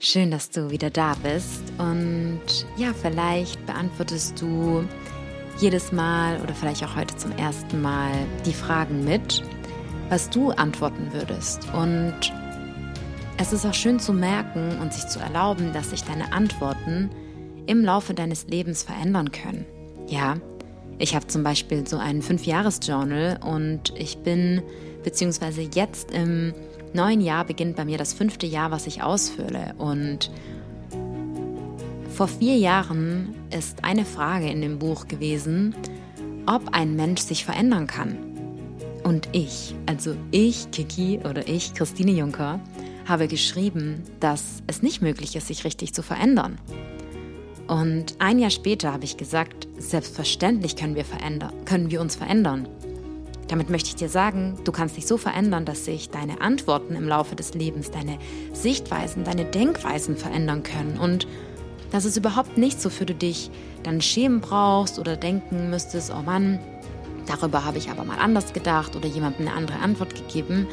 Schön, 0.00 0.30
dass 0.30 0.50
du 0.50 0.70
wieder 0.70 0.90
da 0.90 1.16
bist. 1.24 1.60
Und 1.76 2.40
ja, 2.76 2.92
vielleicht 2.94 3.64
beantwortest 3.66 4.40
du 4.40 4.84
jedes 5.58 5.90
Mal 5.90 6.40
oder 6.40 6.54
vielleicht 6.54 6.84
auch 6.84 6.94
heute 6.94 7.16
zum 7.16 7.32
ersten 7.32 7.82
Mal 7.82 8.12
die 8.46 8.52
Fragen 8.52 9.04
mit, 9.04 9.42
was 10.08 10.30
du 10.30 10.50
antworten 10.50 11.12
würdest. 11.12 11.66
Und 11.74 12.14
es 13.38 13.52
ist 13.52 13.66
auch 13.66 13.74
schön 13.74 13.98
zu 13.98 14.12
merken 14.12 14.78
und 14.80 14.92
sich 14.92 15.08
zu 15.08 15.18
erlauben, 15.18 15.72
dass 15.72 15.90
sich 15.90 16.04
deine 16.04 16.32
Antworten 16.32 17.10
im 17.66 17.84
Laufe 17.84 18.14
deines 18.14 18.46
Lebens 18.46 18.84
verändern 18.84 19.32
können. 19.32 19.66
Ja, 20.06 20.36
ich 20.98 21.16
habe 21.16 21.26
zum 21.26 21.42
Beispiel 21.42 21.88
so 21.88 21.98
einen 21.98 22.22
Fünf-Jahres-Journal 22.22 23.40
und 23.44 23.92
ich 23.96 24.18
bin, 24.18 24.62
beziehungsweise 25.02 25.62
jetzt 25.62 26.12
im 26.12 26.54
neuen 26.94 27.20
Jahr 27.20 27.44
beginnt 27.44 27.76
bei 27.76 27.84
mir 27.84 27.98
das 27.98 28.12
fünfte 28.12 28.46
Jahr, 28.46 28.70
was 28.70 28.86
ich 28.86 29.02
ausfülle. 29.02 29.74
Und 29.78 30.30
vor 32.14 32.28
vier 32.28 32.56
Jahren 32.56 33.34
ist 33.56 33.84
eine 33.84 34.04
Frage 34.04 34.48
in 34.48 34.60
dem 34.60 34.78
Buch 34.78 35.06
gewesen, 35.08 35.74
ob 36.46 36.74
ein 36.74 36.96
Mensch 36.96 37.20
sich 37.20 37.44
verändern 37.44 37.86
kann. 37.86 38.16
Und 39.04 39.28
ich, 39.32 39.74
also 39.86 40.14
ich, 40.30 40.70
Kiki 40.70 41.20
oder 41.28 41.46
ich, 41.48 41.74
Christine 41.74 42.12
Juncker, 42.12 42.60
habe 43.06 43.28
geschrieben, 43.28 44.02
dass 44.20 44.62
es 44.66 44.82
nicht 44.82 45.00
möglich 45.00 45.34
ist, 45.36 45.46
sich 45.46 45.64
richtig 45.64 45.94
zu 45.94 46.02
verändern. 46.02 46.58
Und 47.68 48.14
ein 48.18 48.38
Jahr 48.38 48.50
später 48.50 48.92
habe 48.92 49.04
ich 49.04 49.16
gesagt, 49.16 49.68
selbstverständlich 49.78 50.76
können 50.76 50.94
wir, 50.94 51.04
können 51.64 51.90
wir 51.90 52.00
uns 52.00 52.16
verändern. 52.16 52.68
Damit 53.48 53.70
möchte 53.70 53.88
ich 53.88 53.96
dir 53.96 54.10
sagen, 54.10 54.58
du 54.64 54.72
kannst 54.72 54.96
dich 54.96 55.06
so 55.06 55.16
verändern, 55.16 55.64
dass 55.64 55.86
sich 55.86 56.10
deine 56.10 56.40
Antworten 56.42 56.94
im 56.94 57.08
Laufe 57.08 57.34
des 57.34 57.54
Lebens, 57.54 57.90
deine 57.90 58.18
Sichtweisen, 58.52 59.24
deine 59.24 59.46
Denkweisen 59.46 60.16
verändern 60.16 60.62
können 60.62 60.98
und 60.98 61.26
dass 61.90 62.04
es 62.04 62.18
überhaupt 62.18 62.58
nichts, 62.58 62.84
wofür 62.84 63.06
du 63.06 63.14
dich 63.14 63.50
dann 63.82 64.02
schämen 64.02 64.40
brauchst 64.40 64.98
oder 64.98 65.16
denken 65.16 65.70
müsstest, 65.70 66.12
oh 66.12 66.22
Mann, 66.22 66.58
darüber 67.26 67.64
habe 67.64 67.78
ich 67.78 67.90
aber 67.90 68.04
mal 68.04 68.18
anders 68.18 68.52
gedacht 68.52 68.94
oder 68.94 69.08
jemandem 69.08 69.48
eine 69.48 69.56
andere 69.56 69.78
Antwort 69.78 70.14
gegeben. 70.14 70.66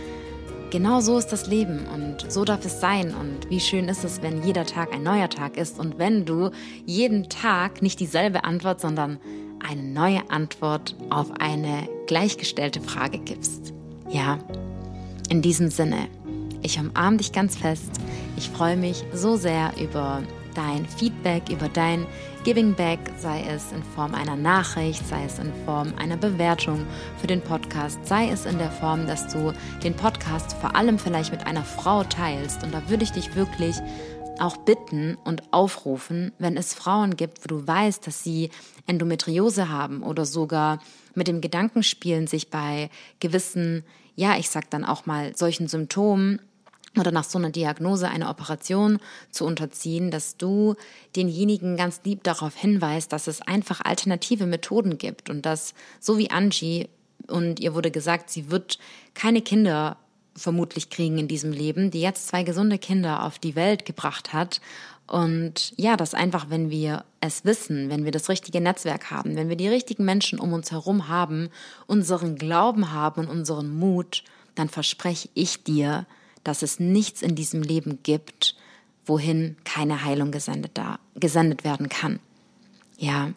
Genau 0.71 0.99
so 0.99 1.17
ist 1.17 1.27
das 1.27 1.47
Leben 1.47 1.85
und 1.93 2.29
so 2.29 2.43
darf 2.43 2.65
es 2.65 2.81
sein. 2.81 3.13
Und 3.15 3.49
wie 3.49 3.61
schön 3.61 3.87
ist 3.87 4.03
es, 4.03 4.21
wenn 4.21 4.43
jeder 4.43 4.65
Tag 4.65 4.93
ein 4.93 5.03
neuer 5.03 5.29
Tag 5.29 5.55
ist 5.55 5.79
und 5.79 5.97
wenn 5.99 6.25
du 6.25 6.49
jeden 6.85 7.29
Tag 7.29 7.81
nicht 7.81 8.01
dieselbe 8.01 8.43
Antwort, 8.43 8.81
sondern 8.81 9.19
eine 9.67 9.83
neue 9.83 10.29
Antwort 10.29 10.95
auf 11.09 11.31
eine 11.39 11.87
gleichgestellte 12.07 12.81
Frage 12.81 13.19
gibst. 13.19 13.73
Ja, 14.09 14.37
in 15.29 15.41
diesem 15.41 15.69
Sinne, 15.69 16.07
ich 16.61 16.79
umarme 16.79 17.17
dich 17.17 17.31
ganz 17.31 17.57
fest. 17.57 17.91
Ich 18.37 18.49
freue 18.49 18.77
mich 18.77 19.03
so 19.13 19.35
sehr 19.35 19.71
über 19.81 20.21
dein 20.53 20.85
Feedback, 20.85 21.49
über 21.49 21.67
dein 21.67 22.05
Giving 22.43 22.75
Back, 22.75 22.99
sei 23.17 23.43
es 23.43 23.71
in 23.71 23.83
Form 23.83 24.13
einer 24.13 24.35
Nachricht, 24.35 25.05
sei 25.07 25.25
es 25.25 25.39
in 25.39 25.51
Form 25.65 25.93
einer 25.97 26.15
Bewertung 26.15 26.85
für 27.19 27.27
den 27.27 27.41
Podcast, 27.41 27.99
sei 28.05 28.29
es 28.29 28.45
in 28.45 28.57
der 28.57 28.71
Form, 28.71 29.07
dass 29.07 29.33
du 29.33 29.51
den 29.83 29.95
Podcast 29.95 30.53
vor 30.53 30.75
allem 30.75 30.99
vielleicht 30.99 31.31
mit 31.31 31.45
einer 31.45 31.63
Frau 31.63 32.03
teilst. 32.03 32.63
Und 32.63 32.73
da 32.73 32.87
würde 32.87 33.03
ich 33.03 33.11
dich 33.11 33.35
wirklich 33.35 33.75
auch 34.39 34.57
bitten 34.57 35.17
und 35.23 35.43
aufrufen, 35.51 36.31
wenn 36.39 36.57
es 36.57 36.73
Frauen 36.73 37.15
gibt, 37.15 37.43
wo 37.43 37.47
du 37.47 37.67
weißt, 37.67 38.05
dass 38.05 38.23
sie 38.23 38.49
Endometriose 38.87 39.69
haben 39.69 40.03
oder 40.03 40.25
sogar 40.25 40.79
mit 41.13 41.27
dem 41.27 41.41
Gedanken 41.41 41.83
spielen, 41.83 42.27
sich 42.27 42.49
bei 42.49 42.89
gewissen, 43.19 43.83
ja, 44.15 44.37
ich 44.37 44.49
sag 44.49 44.69
dann 44.69 44.85
auch 44.85 45.05
mal 45.05 45.35
solchen 45.35 45.67
Symptomen 45.67 46.39
oder 46.97 47.11
nach 47.11 47.23
so 47.23 47.37
einer 47.37 47.49
Diagnose 47.49 48.07
eine 48.07 48.29
Operation 48.29 48.99
zu 49.29 49.45
unterziehen, 49.45 50.11
dass 50.11 50.37
du 50.37 50.75
denjenigen 51.15 51.77
ganz 51.77 52.01
lieb 52.03 52.23
darauf 52.23 52.55
hinweist, 52.55 53.11
dass 53.11 53.27
es 53.27 53.41
einfach 53.41 53.81
alternative 53.83 54.45
Methoden 54.45 54.97
gibt 54.97 55.29
und 55.29 55.45
dass, 55.45 55.73
so 55.99 56.17
wie 56.17 56.31
Angie, 56.31 56.89
und 57.27 57.59
ihr 57.59 57.73
wurde 57.73 57.91
gesagt, 57.91 58.29
sie 58.29 58.51
wird 58.51 58.77
keine 59.13 59.41
Kinder 59.41 59.97
vermutlich 60.35 60.89
kriegen 60.89 61.17
in 61.17 61.27
diesem 61.27 61.51
Leben, 61.51 61.91
die 61.91 62.01
jetzt 62.01 62.27
zwei 62.27 62.43
gesunde 62.43 62.77
Kinder 62.77 63.23
auf 63.23 63.39
die 63.39 63.55
Welt 63.55 63.85
gebracht 63.85 64.33
hat. 64.33 64.61
Und 65.07 65.73
ja, 65.77 65.97
dass 65.97 66.13
einfach, 66.13 66.49
wenn 66.49 66.69
wir 66.69 67.05
es 67.21 67.45
wissen, 67.45 67.89
wenn 67.89 68.05
wir 68.05 68.11
das 68.11 68.27
richtige 68.27 68.59
Netzwerk 68.59 69.11
haben, 69.11 69.35
wenn 69.35 69.49
wir 69.49 69.55
die 69.55 69.67
richtigen 69.67 70.03
Menschen 70.03 70.39
um 70.39 70.51
uns 70.53 70.71
herum 70.71 71.07
haben, 71.07 71.49
unseren 71.87 72.35
Glauben 72.35 72.91
haben 72.91 73.21
und 73.21 73.29
unseren 73.29 73.77
Mut, 73.77 74.23
dann 74.55 74.67
verspreche 74.67 75.29
ich 75.33 75.63
dir, 75.63 76.05
dass 76.43 76.61
es 76.61 76.79
nichts 76.79 77.21
in 77.21 77.35
diesem 77.35 77.61
Leben 77.61 77.99
gibt, 78.03 78.55
wohin 79.05 79.57
keine 79.63 80.03
Heilung 80.03 80.31
gesendet, 80.31 80.71
da, 80.73 80.99
gesendet 81.15 81.63
werden 81.63 81.89
kann. 81.89 82.19
Ja, 82.97 83.31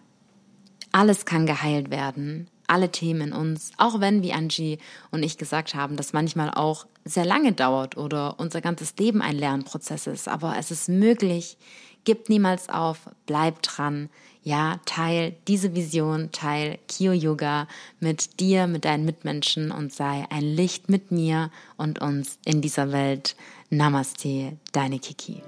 alles 0.93 1.27
kann 1.27 1.47
geheilt 1.47 1.91
werden, 1.91 2.49
alle 2.69 2.91
Themen 2.91 3.29
in 3.29 3.33
uns, 3.33 3.73
auch 3.77 4.01
wenn, 4.01 4.23
wie 4.23 4.33
Angie 4.33 4.79
und 5.11 5.23
ich 5.23 5.39
gesagt 5.39 5.75
haben, 5.75 5.97
das 5.97 6.13
manchmal 6.13 6.51
auch 6.51 6.87
sehr 7.05 7.25
lange 7.25 7.53
dauert 7.53 7.97
oder 7.97 8.39
unser 8.39 8.61
ganzes 8.61 8.95
Leben 8.97 9.23
ein 9.23 9.37
Lernprozess 9.37 10.07
ist. 10.07 10.29
Aber 10.29 10.57
es 10.59 10.71
ist 10.71 10.89
möglich, 10.89 11.57
gib 12.05 12.29
niemals 12.29 12.69
auf, 12.69 13.11
bleib 13.27 13.63
dran. 13.63 14.11
Ja, 14.43 14.81
teil 14.87 15.35
diese 15.47 15.75
Vision, 15.75 16.31
teil 16.33 16.79
Kyo 16.89 17.13
Yoga 17.13 17.67
mit 18.01 18.41
dir, 18.41 18.67
mit 18.67 18.85
deinen 18.85 19.05
Mitmenschen 19.05 19.71
und 19.71 19.93
sei 19.93 20.25
ein 20.31 20.43
Licht 20.43 20.89
mit 20.89 21.11
mir 21.11 21.51
und 21.77 22.01
uns 22.01 22.39
in 22.45 22.63
dieser 22.63 22.93
Welt. 22.93 23.37
Namaste, 23.69 24.57
deine 24.73 24.99
Kiki. 24.99 25.43